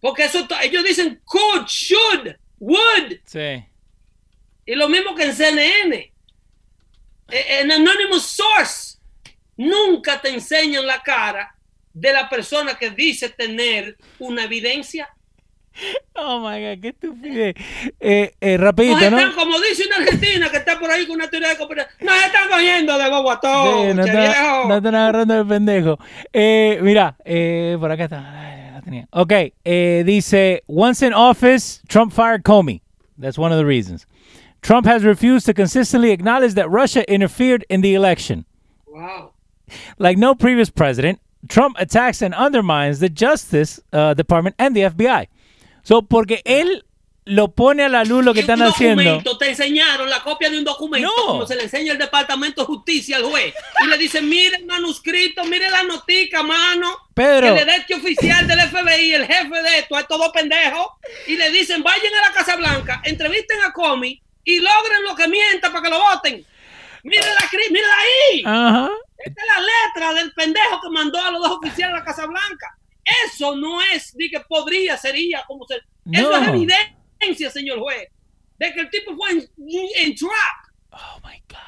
Porque 0.00 0.24
eso, 0.24 0.46
ellos 0.62 0.84
dicen 0.84 1.20
could, 1.24 1.66
should, 1.66 2.36
would. 2.60 3.14
Sí. 3.24 3.64
Y 4.66 4.74
lo 4.74 4.88
mismo 4.88 5.14
que 5.14 5.24
en 5.24 5.34
CNN. 5.34 6.12
E- 7.30 7.60
En 7.60 7.72
Anonymous 7.72 8.22
Source. 8.22 8.98
Nunca 9.56 10.20
te 10.20 10.30
enseñan 10.30 10.84
la 10.86 11.00
cara 11.00 11.54
de 11.92 12.12
la 12.12 12.28
persona 12.28 12.74
que 12.76 12.90
dice 12.90 13.28
tener 13.28 13.96
una 14.18 14.44
evidencia. 14.44 15.08
Oh 16.14 16.38
my 16.40 16.60
God, 16.60 16.80
qué 16.82 16.88
estupidez. 16.88 17.54
Eh, 18.00 18.32
eh, 18.40 18.52
Nos 18.52 18.60
rapidito, 18.60 18.98
están, 18.98 19.28
¿no? 19.30 19.34
como 19.36 19.60
dice 19.60 19.84
una 19.86 19.96
argentina 19.96 20.50
que 20.50 20.56
está 20.58 20.78
por 20.78 20.90
ahí 20.90 21.06
con 21.06 21.16
una 21.16 21.28
teoría 21.28 21.50
de 21.50 21.56
conspiración. 21.56 21.96
Nos 22.00 22.16
están 22.24 22.48
cogiendo 22.48 22.98
de 22.98 23.10
bobo 23.10 23.30
a 23.30 23.40
todos, 23.40 23.86
Sí, 23.88 23.94
no, 23.94 24.04
viejo. 24.04 24.68
no 24.68 24.76
están 24.76 24.94
agarrando 24.94 25.34
de 25.34 25.44
pendejo. 25.44 25.98
Eh, 26.32 26.78
mira, 26.82 27.16
eh, 27.24 27.76
por 27.78 27.90
acá 27.92 28.04
está. 28.04 28.20
La 28.72 28.82
tenía. 28.82 29.06
Ok, 29.10 29.32
eh, 29.64 30.02
dice, 30.06 30.62
once 30.66 31.06
in 31.06 31.12
office, 31.14 31.80
Trump 31.88 32.12
fired 32.12 32.42
Comey. 32.42 32.80
That's 33.20 33.38
one 33.38 33.52
of 33.54 33.58
the 33.60 33.64
reasons. 33.66 34.06
Trump 34.64 34.86
has 34.86 35.04
refused 35.04 35.44
to 35.44 35.52
consistently 35.52 36.10
acknowledge 36.10 36.54
that 36.54 36.70
Russia 36.70 37.04
interfered 37.12 37.66
in 37.68 37.82
the 37.82 37.94
election. 37.94 38.46
Wow. 38.86 39.32
Like 39.98 40.16
no 40.16 40.34
previous 40.34 40.70
president, 40.70 41.20
Trump 41.48 41.76
attacks 41.78 42.22
and 42.22 42.34
undermines 42.34 42.98
the 42.98 43.10
Justice 43.10 43.78
uh, 43.92 44.14
Department 44.14 44.56
and 44.58 44.74
the 44.74 44.84
FBI. 44.84 45.28
So, 45.82 46.00
porque 46.00 46.40
él 46.46 46.80
lo 47.26 47.48
pone 47.48 47.82
a 47.84 47.90
la 47.90 48.04
luz 48.04 48.24
lo 48.24 48.32
que 48.32 48.40
están 48.40 48.62
haciendo. 48.62 49.22
te 49.38 49.50
enseñaron 49.50 50.08
la 50.08 50.22
copia 50.22 50.48
de 50.48 50.56
un 50.58 50.64
documento, 50.64 51.08
No. 51.08 51.26
como 51.26 51.46
se 51.46 51.56
le 51.56 51.64
enseña 51.64 51.92
el 51.92 51.98
Departamento 51.98 52.62
de 52.62 52.66
Justicia 52.66 53.18
al 53.18 53.24
juez, 53.24 53.52
y 53.84 53.86
le 53.86 53.98
dicen, 53.98 54.26
mire 54.28 54.56
el 54.56 54.64
manuscrito, 54.64 55.44
mire 55.44 55.68
la 55.70 55.82
notica, 55.82 56.42
mano, 56.42 56.88
Pedro. 57.12 57.48
que 57.54 57.60
le 57.60 57.64
dé 57.66 57.76
este 57.76 57.94
oficial 57.96 58.46
del 58.46 58.60
FBI, 58.60 59.12
el 59.12 59.26
jefe 59.26 59.62
de 59.62 59.78
esto, 59.78 59.98
es 59.98 60.06
todo 60.08 60.32
pendejo, 60.32 60.98
y 61.26 61.36
le 61.36 61.50
dicen, 61.50 61.82
vayan 61.82 62.14
a 62.22 62.28
la 62.28 62.34
Casa 62.34 62.56
Blanca, 62.56 63.02
entrevisten 63.04 63.60
a 63.62 63.72
Comey 63.72 64.20
y 64.44 64.60
logren 64.60 65.02
lo 65.04 65.14
que 65.14 65.28
mienta 65.28 65.70
para 65.70 65.82
que 65.82 65.90
lo 65.90 65.98
voten. 66.00 66.46
Mire 67.02 67.26
la, 67.26 67.48
cri- 67.48 67.70
mírala 67.70 67.94
ahí. 67.98 68.42
Ajá. 68.44 68.90
Esta 69.18 69.40
es 69.42 69.48
la 69.56 69.60
letra 69.60 70.14
del 70.20 70.32
pendejo 70.34 70.80
que 70.82 70.90
mandó 70.90 71.18
a 71.20 71.30
los 71.30 71.42
dos 71.42 71.58
oficiales 71.58 71.94
a 71.94 71.98
la 71.98 72.04
Casa 72.04 72.26
Blanca. 72.26 72.78
Eso 73.26 73.54
no 73.56 73.80
es, 73.82 74.16
di 74.16 74.30
que 74.30 74.40
podría, 74.40 74.96
sería, 74.96 75.44
como 75.46 75.66
se... 75.66 75.76
Eso 75.76 76.30
No. 76.30 76.36
es 76.36 76.48
evidencia, 76.48 77.50
señor 77.50 77.78
juez, 77.80 78.08
de 78.58 78.72
que 78.72 78.80
el 78.80 78.90
tipo 78.90 79.14
fue 79.16 79.30
en, 79.32 79.48
en 79.96 80.14
trap. 80.14 80.30
Oh 80.90 81.20
my 81.26 81.42
God. 81.48 81.58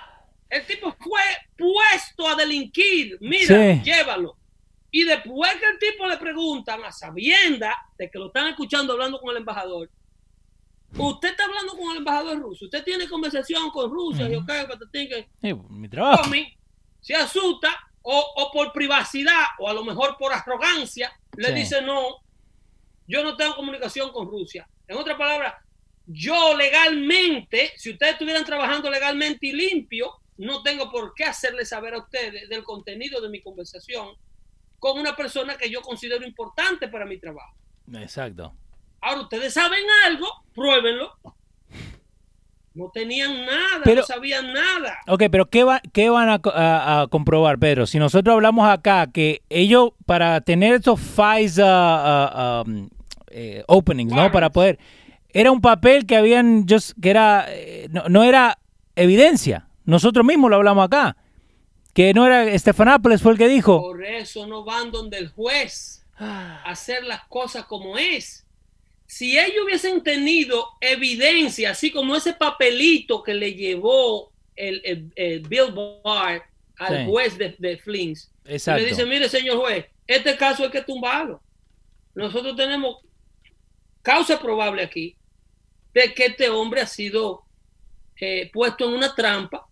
El 0.49 0.65
tipo 0.67 0.95
fue 1.01 1.21
puesto 1.59 2.29
a 2.29 2.35
delinquir. 2.37 3.19
Mira, 3.21 3.47
Sí. 3.75 3.83
llévalo. 3.83 4.37
Y 4.91 5.05
después 5.05 5.53
que 5.57 5.67
el 5.67 5.79
tipo 5.79 6.07
le 6.07 6.17
preguntan, 6.17 6.83
a 6.85 6.93
sabienda 6.93 7.77
de 7.99 8.11
que 8.11 8.19
lo 8.19 8.29
están 8.29 8.49
escuchando 8.49 8.95
hablando 8.95 9.21
con 9.21 9.31
el 9.31 9.39
embajador, 9.39 9.91
usted 10.97 11.29
está 11.31 11.45
hablando 11.45 11.77
con 11.77 11.91
el 11.93 11.99
embajador 11.99 12.39
ruso, 12.39 12.65
usted 12.67 12.85
tiene 12.85 13.09
conversación 13.09 13.71
con 13.71 13.91
Rusia, 13.91 14.29
y 14.29 14.35
ok, 14.37 14.47
patatín, 14.69 15.09
que 15.09 15.29
Sí, 15.41 15.55
mi 15.71 15.89
trabajo. 15.89 16.23
Comey 16.25 16.57
se 17.01 17.15
asusta 17.15 17.77
o, 18.03 18.25
o 18.37 18.51
por 18.53 18.73
privacidad 18.73 19.45
o 19.59 19.69
a 19.69 19.75
lo 19.75 19.85
mejor 19.85 20.17
por 20.19 20.33
arrogancia 20.33 21.13
le 21.37 21.49
Sí. 21.49 21.55
dice 21.55 21.83
no, 21.83 22.17
yo 23.07 23.23
no 23.23 23.37
tengo 23.37 23.55
comunicación 23.57 24.11
con 24.13 24.27
Rusia. 24.29 24.69
En 24.89 24.97
otras 24.97 25.17
palabras, 25.19 25.55
yo 26.07 26.57
legalmente, 26.57 27.73
si 27.77 27.91
ustedes 27.91 28.13
estuvieran 28.13 28.45
trabajando 28.45 28.91
legalmente 28.91 29.47
y 29.49 29.53
limpio, 29.53 30.13
no 30.39 30.63
tengo 30.63 30.91
por 30.91 31.15
qué 31.15 31.25
hacerle 31.25 31.65
saber 31.65 31.95
a 31.95 31.99
ustedes 31.99 32.49
del 32.49 32.63
contenido 32.63 33.21
de 33.21 33.29
mi 33.29 33.43
conversación 33.43 34.15
con 34.79 34.99
una 35.01 35.17
persona 35.17 35.57
que 35.57 35.71
yo 35.71 35.81
considero 35.83 36.25
importante 36.27 36.89
para 36.89 37.07
mi 37.07 37.19
trabajo. 37.19 37.57
Exacto. 37.95 38.55
Ahora, 39.07 39.21
ustedes 39.23 39.55
saben 39.55 39.85
algo, 40.07 40.27
pruébenlo. 40.55 41.13
No 42.75 42.91
tenían 42.93 43.47
nada, 43.47 43.81
Pero- 43.85 44.03
no 44.03 44.07
sabían 44.07 44.53
nada. 44.53 44.99
Ok, 45.07 45.23
pero 45.31 45.49
¿qué, 45.49 45.65
va- 45.65 45.81
qué 45.95 46.11
van 46.11 46.29
a, 46.29 46.41
co- 46.41 46.53
a- 46.55 47.03
a 47.03 47.07
comprobar, 47.07 47.59
Pedro? 47.59 47.87
Si 47.87 47.99
nosotros 47.99 48.35
hablamos 48.35 48.69
acá 48.69 49.07
que 49.11 49.43
ellos, 49.49 49.91
para 50.05 50.41
tener 50.43 50.75
estos 50.75 51.01
FISA 51.01 52.65
uh, 52.67 52.69
um, 52.69 52.89
eh, 53.29 53.65
openings, 53.67 54.13
¿no? 54.13 54.31
Para 54.31 54.51
poder... 54.51 54.79
Era 55.31 55.53
un 55.53 55.61
papel 55.61 56.07
que 56.07 56.17
habían, 56.17 56.67
just, 56.69 56.93
que 57.01 57.11
era, 57.11 57.45
eh, 57.49 57.89
no, 57.91 58.05
no 58.09 58.25
era 58.25 58.59
evidencia. 58.95 59.69
Nosotros 59.85 60.25
mismos 60.25 60.51
lo 60.51 60.57
hablamos 60.57 60.85
acá. 60.87 61.17
Que 61.95 62.13
no 62.15 62.27
era, 62.27 62.45
Estefanápolis 62.45 63.23
fue 63.23 63.33
el 63.33 63.39
que 63.39 63.49
dijo. 63.49 63.81
Por 63.81 64.05
eso 64.05 64.47
no 64.47 64.65
van 64.65 64.91
donde 64.91 65.19
el 65.19 65.29
juez 65.29 66.07
a 66.19 66.63
hacer 66.65 67.05
las 67.05 67.25
cosas 67.27 67.65
como 67.65 67.97
es. 67.99 68.46
Si 69.07 69.39
ellos 69.39 69.65
hubiesen 69.65 70.03
tenido 70.03 70.67
evidencia, 70.81 71.71
así 71.71 71.91
como 71.93 72.17
ese 72.17 72.33
papelito 72.33 73.23
que 73.23 73.35
le 73.35 73.55
llevó 73.55 74.33
el, 74.57 74.81
el- 74.85 75.13
el 75.15 75.41
Bill 75.41 75.73
Barr 76.05 76.43
al 76.79 76.97
Sí. 77.05 77.11
juez 77.11 77.39
de, 77.39 77.55
de 77.59 77.79
Flins, 77.79 78.31
le 78.45 78.85
dice, 78.85 79.07
mire 79.07 79.29
señor 79.29 79.59
juez, 79.59 79.87
este 80.07 80.37
caso 80.37 80.65
hay 80.65 80.71
que 80.71 80.83
tumbarlo. 80.83 81.43
Nosotros 82.15 82.57
tenemos 82.57 82.99
causa 84.03 84.41
probable 84.41 84.83
aquí 84.83 85.17
de 85.95 86.13
que 86.15 86.27
este 86.27 86.49
hombre 86.49 86.81
ha 86.81 86.87
sido 86.87 87.45
eh, 88.21 88.51
puesto 88.53 88.87
en 88.89 88.95
una 88.95 89.15
trampa 89.15 89.67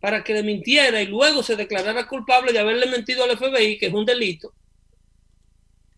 para 0.00 0.24
que 0.24 0.32
le 0.34 0.42
mintiera 0.42 1.00
y 1.02 1.06
luego 1.06 1.42
se 1.42 1.56
declarara 1.56 2.06
culpable 2.08 2.52
de 2.52 2.58
haberle 2.58 2.86
mentido 2.86 3.24
al 3.24 3.36
FBI, 3.36 3.78
que 3.78 3.86
es 3.86 3.92
un 3.94 4.06
delito, 4.06 4.54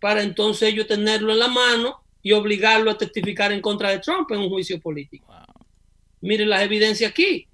para 0.01 0.23
entonces 0.23 0.69
ellos 0.73 0.87
tenerlo 0.89 1.33
en 1.33 1.39
la 1.39 1.49
mano 1.49 2.02
y 2.23 2.33
obligarlo 2.33 2.91
a 2.91 2.99
testificar 2.99 3.53
en 3.53 3.61
contra 3.61 3.91
de 3.91 3.99
Trump 3.99 4.31
en 4.31 4.39
un 4.39 4.49
juicio 4.49 4.81
político. 4.81 5.35
Miren 6.21 6.49
las 6.49 6.63
evidencias 6.63 7.11
aquí. 7.11 7.49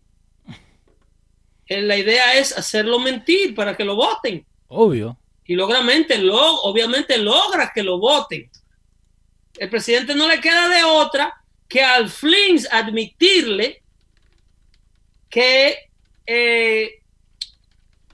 Eh, 1.67 1.83
La 1.83 1.97
idea 1.97 2.35
es 2.35 2.57
hacerlo 2.57 2.99
mentir 2.99 3.55
para 3.55 3.77
que 3.77 3.85
lo 3.85 3.97
voten. 3.97 4.45
Obvio. 4.69 5.19
Y 5.47 5.55
logramente, 5.55 6.19
lo, 6.19 6.61
obviamente 6.63 7.17
logra 7.17 7.73
que 7.75 7.83
lo 7.83 7.99
voten. 7.99 8.51
El 9.57 9.71
presidente 9.71 10.15
no 10.15 10.29
le 10.29 10.41
queda 10.41 10.69
de 10.69 10.85
otra 10.85 11.35
que 11.67 11.83
al 11.83 12.09
Flins 12.11 12.69
admitirle 12.71 13.83
que 15.31 15.77
eh, 16.27 17.01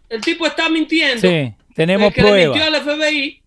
el 0.09 0.21
tipo 0.21 0.47
está 0.47 0.69
mintiendo. 0.69 1.21
Sí, 1.21 1.53
tenemos 1.75 2.13
que 2.13 2.23
le 2.23 2.29
pruebas. 2.29 2.57
mintió 2.57 2.75
al 2.75 2.83
FBI 2.83 3.43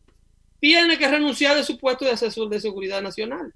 tiene 0.59 0.97
que 0.97 1.07
renunciar 1.07 1.55
de 1.55 1.63
su 1.63 1.77
puesto 1.77 2.05
de 2.05 2.11
asesor 2.11 2.49
de 2.49 2.59
seguridad 2.59 3.01
nacional. 3.01 3.53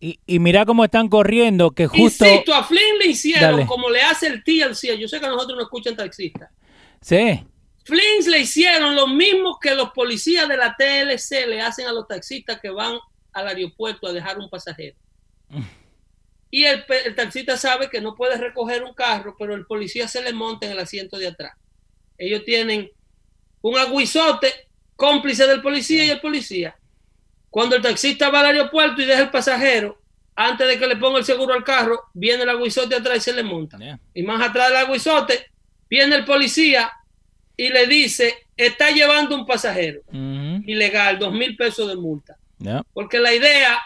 Y, 0.00 0.18
y 0.26 0.38
mira 0.38 0.66
cómo 0.66 0.84
están 0.84 1.08
corriendo, 1.08 1.70
que 1.70 1.86
justo... 1.86 2.24
Insisto, 2.24 2.54
a 2.54 2.64
Flynn 2.64 2.98
le 2.98 3.10
hicieron 3.10 3.52
Dale. 3.52 3.66
como 3.66 3.88
le 3.88 4.02
hace 4.02 4.26
el 4.26 4.42
TLC. 4.42 4.98
Yo 4.98 5.06
sé 5.06 5.20
que 5.20 5.26
a 5.26 5.30
nosotros 5.30 5.56
no 5.56 5.62
escuchan 5.62 5.94
taxistas. 5.94 6.50
Sí, 7.00 7.44
Flins 7.84 8.26
le 8.28 8.40
hicieron 8.40 8.94
lo 8.94 9.08
mismo 9.08 9.58
que 9.60 9.74
los 9.74 9.90
policías 9.90 10.48
de 10.48 10.56
la 10.56 10.76
TLC 10.76 11.46
le 11.46 11.60
hacen 11.60 11.86
a 11.86 11.92
los 11.92 12.06
taxistas 12.06 12.60
que 12.60 12.70
van 12.70 12.98
al 13.32 13.48
aeropuerto 13.48 14.06
a 14.06 14.12
dejar 14.12 14.38
un 14.38 14.48
pasajero. 14.48 14.96
y 16.50 16.64
el, 16.64 16.84
el 17.04 17.14
taxista 17.14 17.56
sabe 17.56 17.90
que 17.90 18.00
no 18.00 18.14
puede 18.14 18.36
recoger 18.36 18.84
un 18.84 18.94
carro, 18.94 19.34
pero 19.38 19.54
el 19.54 19.66
policía 19.66 20.06
se 20.06 20.22
le 20.22 20.32
monta 20.32 20.66
en 20.66 20.72
el 20.72 20.78
asiento 20.78 21.18
de 21.18 21.28
atrás. 21.28 21.54
Ellos 22.18 22.44
tienen 22.44 22.90
un 23.62 23.78
aguizote 23.78 24.52
cómplice 24.96 25.46
del 25.46 25.62
policía 25.62 26.04
y 26.04 26.10
el 26.10 26.20
policía. 26.20 26.76
Cuando 27.50 27.76
el 27.76 27.82
taxista 27.82 28.30
va 28.30 28.40
al 28.40 28.46
aeropuerto 28.46 29.02
y 29.02 29.04
deja 29.04 29.22
el 29.22 29.30
pasajero, 29.30 30.00
antes 30.34 30.66
de 30.66 30.78
que 30.78 30.86
le 30.86 30.96
ponga 30.96 31.18
el 31.18 31.24
seguro 31.24 31.52
al 31.52 31.64
carro, 31.64 32.04
viene 32.14 32.44
el 32.44 32.48
aguizote 32.48 32.94
atrás 32.94 33.18
y 33.18 33.20
se 33.20 33.32
le 33.34 33.42
monta. 33.42 33.76
Yeah. 33.78 34.00
Y 34.14 34.22
más 34.22 34.40
atrás 34.48 34.68
del 34.68 34.78
aguizote, 34.78 35.50
viene 35.90 36.16
el 36.16 36.24
policía 36.24 36.90
y 37.56 37.68
le 37.68 37.86
dice, 37.86 38.46
está 38.56 38.90
llevando 38.90 39.34
un 39.34 39.44
pasajero 39.44 40.00
Ujú. 40.06 40.62
ilegal, 40.66 41.18
dos 41.18 41.32
mil 41.32 41.54
pesos 41.56 41.88
de 41.88 41.96
multa. 41.96 42.38
Yeah. 42.58 42.82
Porque 42.94 43.18
la 43.18 43.34
idea 43.34 43.78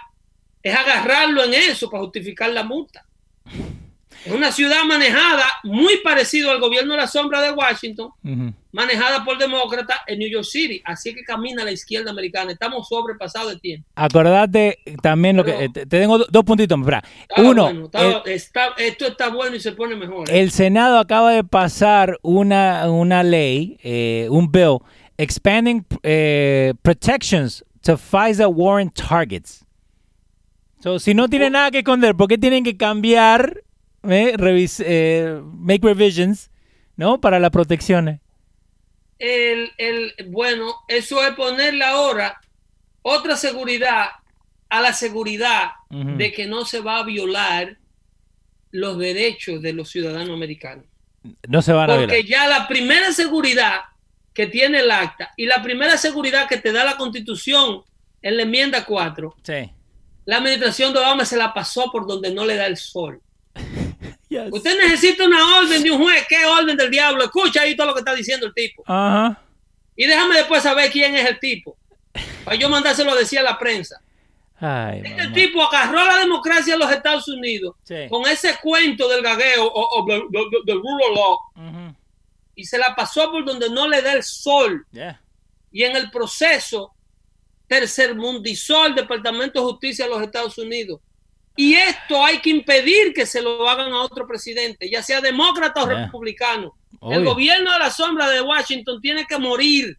es 0.62 0.74
agarrarlo 0.74 1.42
en 1.44 1.54
eso 1.54 1.90
para 1.90 2.04
justificar 2.04 2.50
la 2.50 2.62
multa. 2.62 3.04
Es 4.26 4.32
una 4.32 4.50
ciudad 4.52 4.82
manejada 4.84 5.44
muy 5.64 5.98
parecido 6.02 6.50
al 6.50 6.60
gobierno 6.60 6.92
de 6.94 7.00
la 7.00 7.06
sombra 7.06 7.40
de 7.40 7.52
Washington, 7.52 8.10
manejada 8.72 9.24
por 9.24 9.38
demócratas 9.38 9.98
en 10.06 10.18
New 10.18 10.28
York 10.28 10.44
City. 10.44 10.82
Así 10.84 11.14
que 11.14 11.22
camina 11.22 11.64
la 11.64 11.70
izquierda 11.70 12.10
americana. 12.10 12.50
Estamos 12.52 12.88
sobrepasados 12.88 13.52
de 13.54 13.58
tiempo. 13.60 13.88
Acordate 13.94 14.78
también 15.02 15.36
lo 15.36 15.44
que... 15.44 15.52
Pero- 15.52 15.64
eh, 15.64 15.68
te, 15.72 15.86
te 15.86 16.00
tengo 16.00 16.18
do- 16.18 16.26
dos 16.30 16.44
puntitos. 16.44 16.78
Está 16.80 17.02
Uno, 17.40 17.62
bueno, 17.64 17.84
está- 17.86 18.00
el, 18.24 18.32
está- 18.32 18.74
esto 18.78 19.06
está 19.06 19.28
bueno 19.28 19.56
y 19.56 19.60
se 19.60 19.72
pone 19.72 19.94
mejor. 19.96 20.28
¿eh? 20.30 20.40
el 20.40 20.50
Senado 20.50 20.98
acaba 20.98 21.30
de 21.32 21.44
pasar 21.44 22.18
una, 22.22 22.90
una 22.90 23.22
ley, 23.22 23.78
eh, 23.82 24.26
un 24.30 24.50
bill, 24.50 24.78
expanding 25.16 25.84
eh, 26.02 26.74
protections 26.82 27.64
to 27.82 27.96
FISA 27.96 28.48
warrant 28.48 28.92
targets. 28.94 29.64
So, 30.82 30.98
si 30.98 31.14
no 31.14 31.28
tienen 31.28 31.52
nada 31.52 31.70
que 31.70 31.78
esconder, 31.78 32.14
¿por 32.14 32.28
qué 32.28 32.36
tienen 32.38 32.62
que 32.62 32.76
cambiar, 32.76 33.62
eh, 34.10 34.34
revis- 34.36 34.82
eh, 34.84 35.40
make 35.44 35.80
revisions, 35.86 36.50
¿no? 36.96 37.20
Para 37.20 37.38
las 37.38 37.50
protecciones. 37.50 38.20
el, 39.18 39.70
el- 39.78 40.14
bueno, 40.28 40.74
eso 40.88 41.24
es 41.24 41.34
ponerle 41.34 41.84
ahora 41.84 42.38
otra 43.02 43.36
seguridad 43.36 44.08
a 44.68 44.80
la 44.80 44.92
seguridad 44.92 45.70
de 45.90 46.32
que 46.32 46.46
no 46.46 46.64
se 46.64 46.80
va 46.80 46.98
a 46.98 47.04
violar 47.04 47.76
los 48.72 48.98
derechos 48.98 49.62
de 49.62 49.72
los 49.72 49.88
ciudadanos 49.90 50.30
americanos. 50.30 50.84
No 51.48 51.62
se 51.62 51.72
van 51.72 51.90
a 51.90 51.96
Porque 51.96 52.22
violar. 52.22 52.26
ya 52.28 52.46
la 52.48 52.68
primera 52.68 53.12
seguridad 53.12 53.80
que 54.34 54.46
tiene 54.48 54.80
el 54.80 54.90
acta 54.90 55.30
y 55.36 55.46
la 55.46 55.62
primera 55.62 55.96
seguridad 55.96 56.46
que 56.48 56.56
te 56.58 56.72
da 56.72 56.84
la 56.84 56.96
constitución 56.96 57.82
en 58.22 58.36
la 58.36 58.42
enmienda 58.42 58.84
4, 58.84 59.34
Sí. 59.42 59.70
la 60.26 60.36
administración 60.38 60.92
de 60.92 60.98
Obama 60.98 61.24
se 61.24 61.36
la 61.36 61.54
pasó 61.54 61.90
por 61.92 62.06
donde 62.06 62.34
no 62.34 62.44
le 62.44 62.56
da 62.56 62.66
el 62.66 62.76
sol. 62.76 63.20
Yes. 64.44 64.52
Usted 64.52 64.78
necesita 64.78 65.24
una 65.24 65.58
orden 65.58 65.82
de 65.82 65.90
un 65.90 66.02
juez. 66.02 66.24
¿Qué 66.28 66.44
orden 66.44 66.76
del 66.76 66.90
diablo? 66.90 67.24
Escucha 67.24 67.62
ahí 67.62 67.76
todo 67.76 67.88
lo 67.88 67.94
que 67.94 68.00
está 68.00 68.14
diciendo 68.14 68.46
el 68.46 68.54
tipo. 68.54 68.82
Ajá. 68.86 69.40
Y 69.96 70.06
déjame 70.06 70.36
después 70.36 70.62
saber 70.62 70.90
quién 70.90 71.14
es 71.14 71.28
el 71.28 71.38
tipo. 71.40 71.76
Para 72.44 72.56
yo 72.56 72.68
mandárselo 72.68 73.12
a 73.12 73.16
decir 73.16 73.38
a 73.38 73.42
la 73.42 73.58
prensa. 73.58 74.00
Ay, 74.58 75.02
Este 75.04 75.22
mamá. 75.24 75.34
tipo 75.34 75.62
agarró 75.62 76.04
la 76.04 76.16
democracia 76.18 76.74
en 76.74 76.80
los 76.80 76.90
Estados 76.90 77.28
Unidos 77.28 77.74
Sí. 77.84 77.94
con 78.08 78.26
ese 78.26 78.56
cuento 78.62 79.06
del 79.08 79.22
gagueo 79.22 79.66
o, 79.66 80.00
o 80.02 80.06
del, 80.06 80.22
del- 80.64 80.76
rule 80.78 81.04
of 81.10 81.14
law 81.14 81.94
y 82.54 82.64
se 82.64 82.78
la 82.78 82.94
pasó 82.96 83.30
por 83.30 83.44
donde 83.44 83.68
no 83.68 83.86
le 83.86 84.00
da 84.00 84.14
el 84.14 84.22
sol. 84.22 84.86
Yeah. 84.92 85.20
Y 85.72 85.82
en 85.84 85.94
el 85.94 86.10
proceso 86.10 86.94
tercermundizó 87.66 88.86
el 88.86 88.94
Departamento 88.94 89.60
de 89.60 89.66
Justicia 89.72 90.04
de 90.06 90.10
los 90.12 90.22
Estados 90.22 90.56
Unidos. 90.58 91.00
Y 91.56 91.74
esto 91.74 92.22
hay 92.24 92.38
que 92.40 92.50
impedir 92.50 93.14
que 93.14 93.24
se 93.26 93.40
lo 93.42 93.68
hagan 93.68 93.92
a 93.92 94.02
otro 94.02 94.26
presidente, 94.26 94.90
ya 94.90 95.02
sea 95.02 95.20
demócrata 95.20 95.82
o 95.82 95.88
Yeah. 95.88 96.04
republicano. 96.04 96.74
El 97.10 97.24
gobierno 97.24 97.72
de 97.72 97.78
la 97.78 97.90
sombra 97.90 98.28
de 98.28 98.40
Washington 98.40 99.00
tiene 99.00 99.26
que 99.26 99.38
morir. 99.38 99.96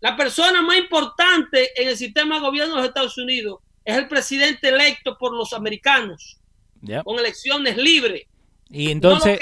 La 0.00 0.16
persona 0.16 0.62
más 0.62 0.76
importante 0.78 1.70
en 1.80 1.88
el 1.88 1.96
sistema 1.96 2.36
de 2.36 2.40
gobierno 2.42 2.74
de 2.76 2.80
los 2.82 2.88
Estados 2.88 3.18
Unidos 3.18 3.60
es 3.84 3.96
el 3.96 4.08
presidente 4.08 4.68
electo 4.68 5.16
por 5.18 5.34
los 5.34 5.52
americanos, 5.52 6.38
Yeah. 6.82 7.02
con 7.02 7.18
elecciones 7.18 7.76
libres. 7.76 8.24
Y 8.70 8.90
entonces, 8.90 9.38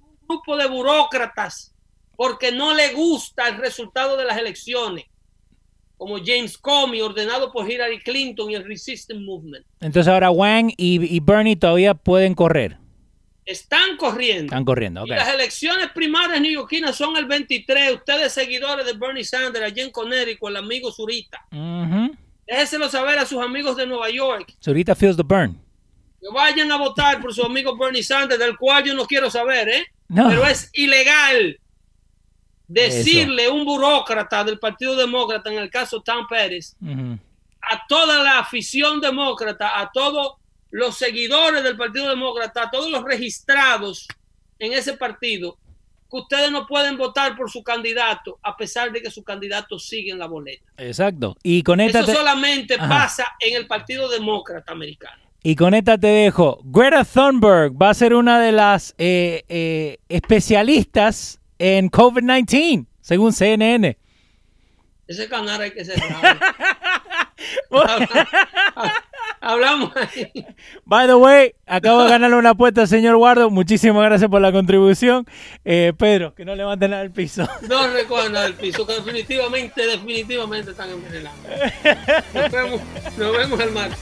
un 0.00 0.16
grupo 0.26 0.56
de 0.56 0.66
burócratas 0.66 1.72
porque 2.16 2.52
no 2.52 2.74
le 2.74 2.92
gusta 2.92 3.48
el 3.48 3.56
resultado 3.58 4.16
de 4.16 4.24
las 4.24 4.38
elecciones, 4.38 5.04
como 5.96 6.18
James 6.18 6.58
Comey, 6.58 7.00
ordenado 7.00 7.52
por 7.52 7.70
Hillary 7.70 8.00
Clinton 8.00 8.50
y 8.50 8.54
el 8.54 8.64
Resistance 8.64 9.22
Movement. 9.22 9.64
entonces 9.80 10.12
ahora 10.12 10.30
Wang 10.30 10.70
y, 10.76 11.16
y 11.16 11.20
Bernie 11.20 11.56
todavía 11.56 11.94
pueden 11.94 12.34
correr. 12.34 12.76
Están 13.46 13.96
corriendo. 13.98 14.44
Están 14.44 14.64
corriendo, 14.64 15.02
ok. 15.02 15.08
Y 15.08 15.10
las 15.10 15.28
elecciones 15.34 15.90
primarias 15.94 16.40
neoyorquinas 16.40 16.96
son 16.96 17.16
el 17.16 17.26
23. 17.26 17.92
Ustedes, 17.96 18.32
seguidores 18.32 18.86
de 18.86 18.94
Bernie 18.94 19.22
Sanders, 19.24 19.66
allí 19.66 19.82
en 19.82 19.90
Connecticut, 19.90 20.48
el 20.48 20.56
amigo 20.56 20.90
Zurita. 20.90 21.44
Ujú. 21.52 22.14
Déjeselo 22.46 22.88
saber 22.88 23.18
a 23.18 23.26
sus 23.26 23.42
amigos 23.42 23.76
de 23.76 23.86
Nueva 23.86 24.08
York. 24.10 24.54
Ahorita 24.66 24.94
feels 24.94 25.16
the 25.16 25.22
burn. 25.22 25.58
Que 26.20 26.28
vayan 26.32 26.72
a 26.72 26.78
votar 26.78 27.20
por 27.20 27.34
su 27.34 27.42
amigo 27.44 27.76
Bernie 27.76 28.02
Sanders, 28.02 28.40
del 28.40 28.56
cual 28.56 28.82
yo 28.84 28.94
no 28.94 29.04
quiero 29.04 29.30
saber, 29.30 29.68
¿eh? 29.68 29.84
No. 30.08 30.28
Pero 30.28 30.46
es 30.46 30.70
ilegal 30.72 31.58
decirle 32.66 33.48
un 33.48 33.64
burócrata 33.64 34.44
del 34.44 34.58
Partido 34.58 34.96
Demócrata, 34.96 35.50
en 35.50 35.58
el 35.58 35.70
caso 35.70 36.00
Tom 36.00 36.26
Pérez, 36.28 36.76
a 37.62 37.86
toda 37.88 38.22
la 38.22 38.38
afición 38.38 39.00
demócrata, 39.00 39.80
a 39.80 39.90
todos 39.92 40.34
los 40.70 40.96
seguidores 40.96 41.62
del 41.62 41.76
Partido 41.76 42.08
Demócrata, 42.08 42.64
a 42.64 42.70
todos 42.70 42.90
los 42.90 43.02
registrados 43.04 44.08
en 44.58 44.72
ese 44.72 44.94
partido, 44.94 45.56
que 46.10 46.16
ustedes 46.16 46.50
no 46.50 46.66
pueden 46.66 46.96
votar 46.96 47.36
por 47.36 47.50
su 47.50 47.62
candidato 47.62 48.38
a 48.42 48.56
pesar 48.56 48.92
de 48.92 49.02
que 49.02 49.10
su 49.10 49.22
candidato 49.22 49.78
sigue 49.78 50.10
en 50.12 50.18
la 50.18 50.26
boleta. 50.26 50.70
Exacto. 50.76 51.36
Y 51.42 51.62
con 51.62 51.80
Eso 51.80 52.04
solamente 52.04 52.74
Ajá. 52.74 52.88
pasa 52.88 53.26
en 53.40 53.56
el 53.56 53.66
Partido 53.66 54.08
Demócrata 54.08 54.72
americano. 54.72 55.22
y 55.42 55.56
con 55.56 55.74
esta 55.74 55.98
te 55.98 56.06
dejo. 56.06 56.60
Greta 56.64 57.04
Thunberg 57.04 57.72
va 57.80 57.90
a 57.90 57.94
ser 57.94 58.14
una 58.14 58.40
de 58.40 58.52
las 58.52 58.94
eh, 58.98 59.42
eh, 59.48 59.98
especialistas 60.08 61.40
en 61.58 61.90
COVID-19, 61.90 62.86
según 63.00 63.32
CNN. 63.32 63.98
Ese 65.06 65.28
canal 65.28 65.60
hay 65.60 65.70
que 65.70 65.84
cerrarlo. 65.84 66.40
Hablamos. 69.40 69.92
By 70.86 71.06
the 71.06 71.14
way, 71.16 71.54
acabo 71.66 72.04
de 72.04 72.10
ganarle 72.10 72.36
una 72.36 72.50
apuesta 72.50 72.80
al 72.82 72.88
señor 72.88 73.16
Guardo. 73.16 73.50
Muchísimas 73.50 74.02
gracias 74.04 74.30
por 74.30 74.40
la 74.40 74.50
contribución. 74.52 75.26
Eh, 75.66 75.92
Pedro, 75.98 76.34
que 76.34 76.46
no 76.46 76.54
levanten 76.54 76.90
nada 76.90 77.02
del 77.02 77.12
piso. 77.12 77.46
No 77.68 77.86
recojan 77.88 78.32
nada 78.32 78.44
del 78.44 78.54
piso, 78.54 78.86
que 78.86 78.94
definitivamente, 78.94 79.86
definitivamente 79.86 80.70
están 80.70 80.88
envenenando. 80.90 81.48
Nos 82.34 82.50
vemos, 82.50 82.80
nos 83.18 83.36
vemos 83.36 83.60
el 83.60 83.70
martes. 83.72 83.98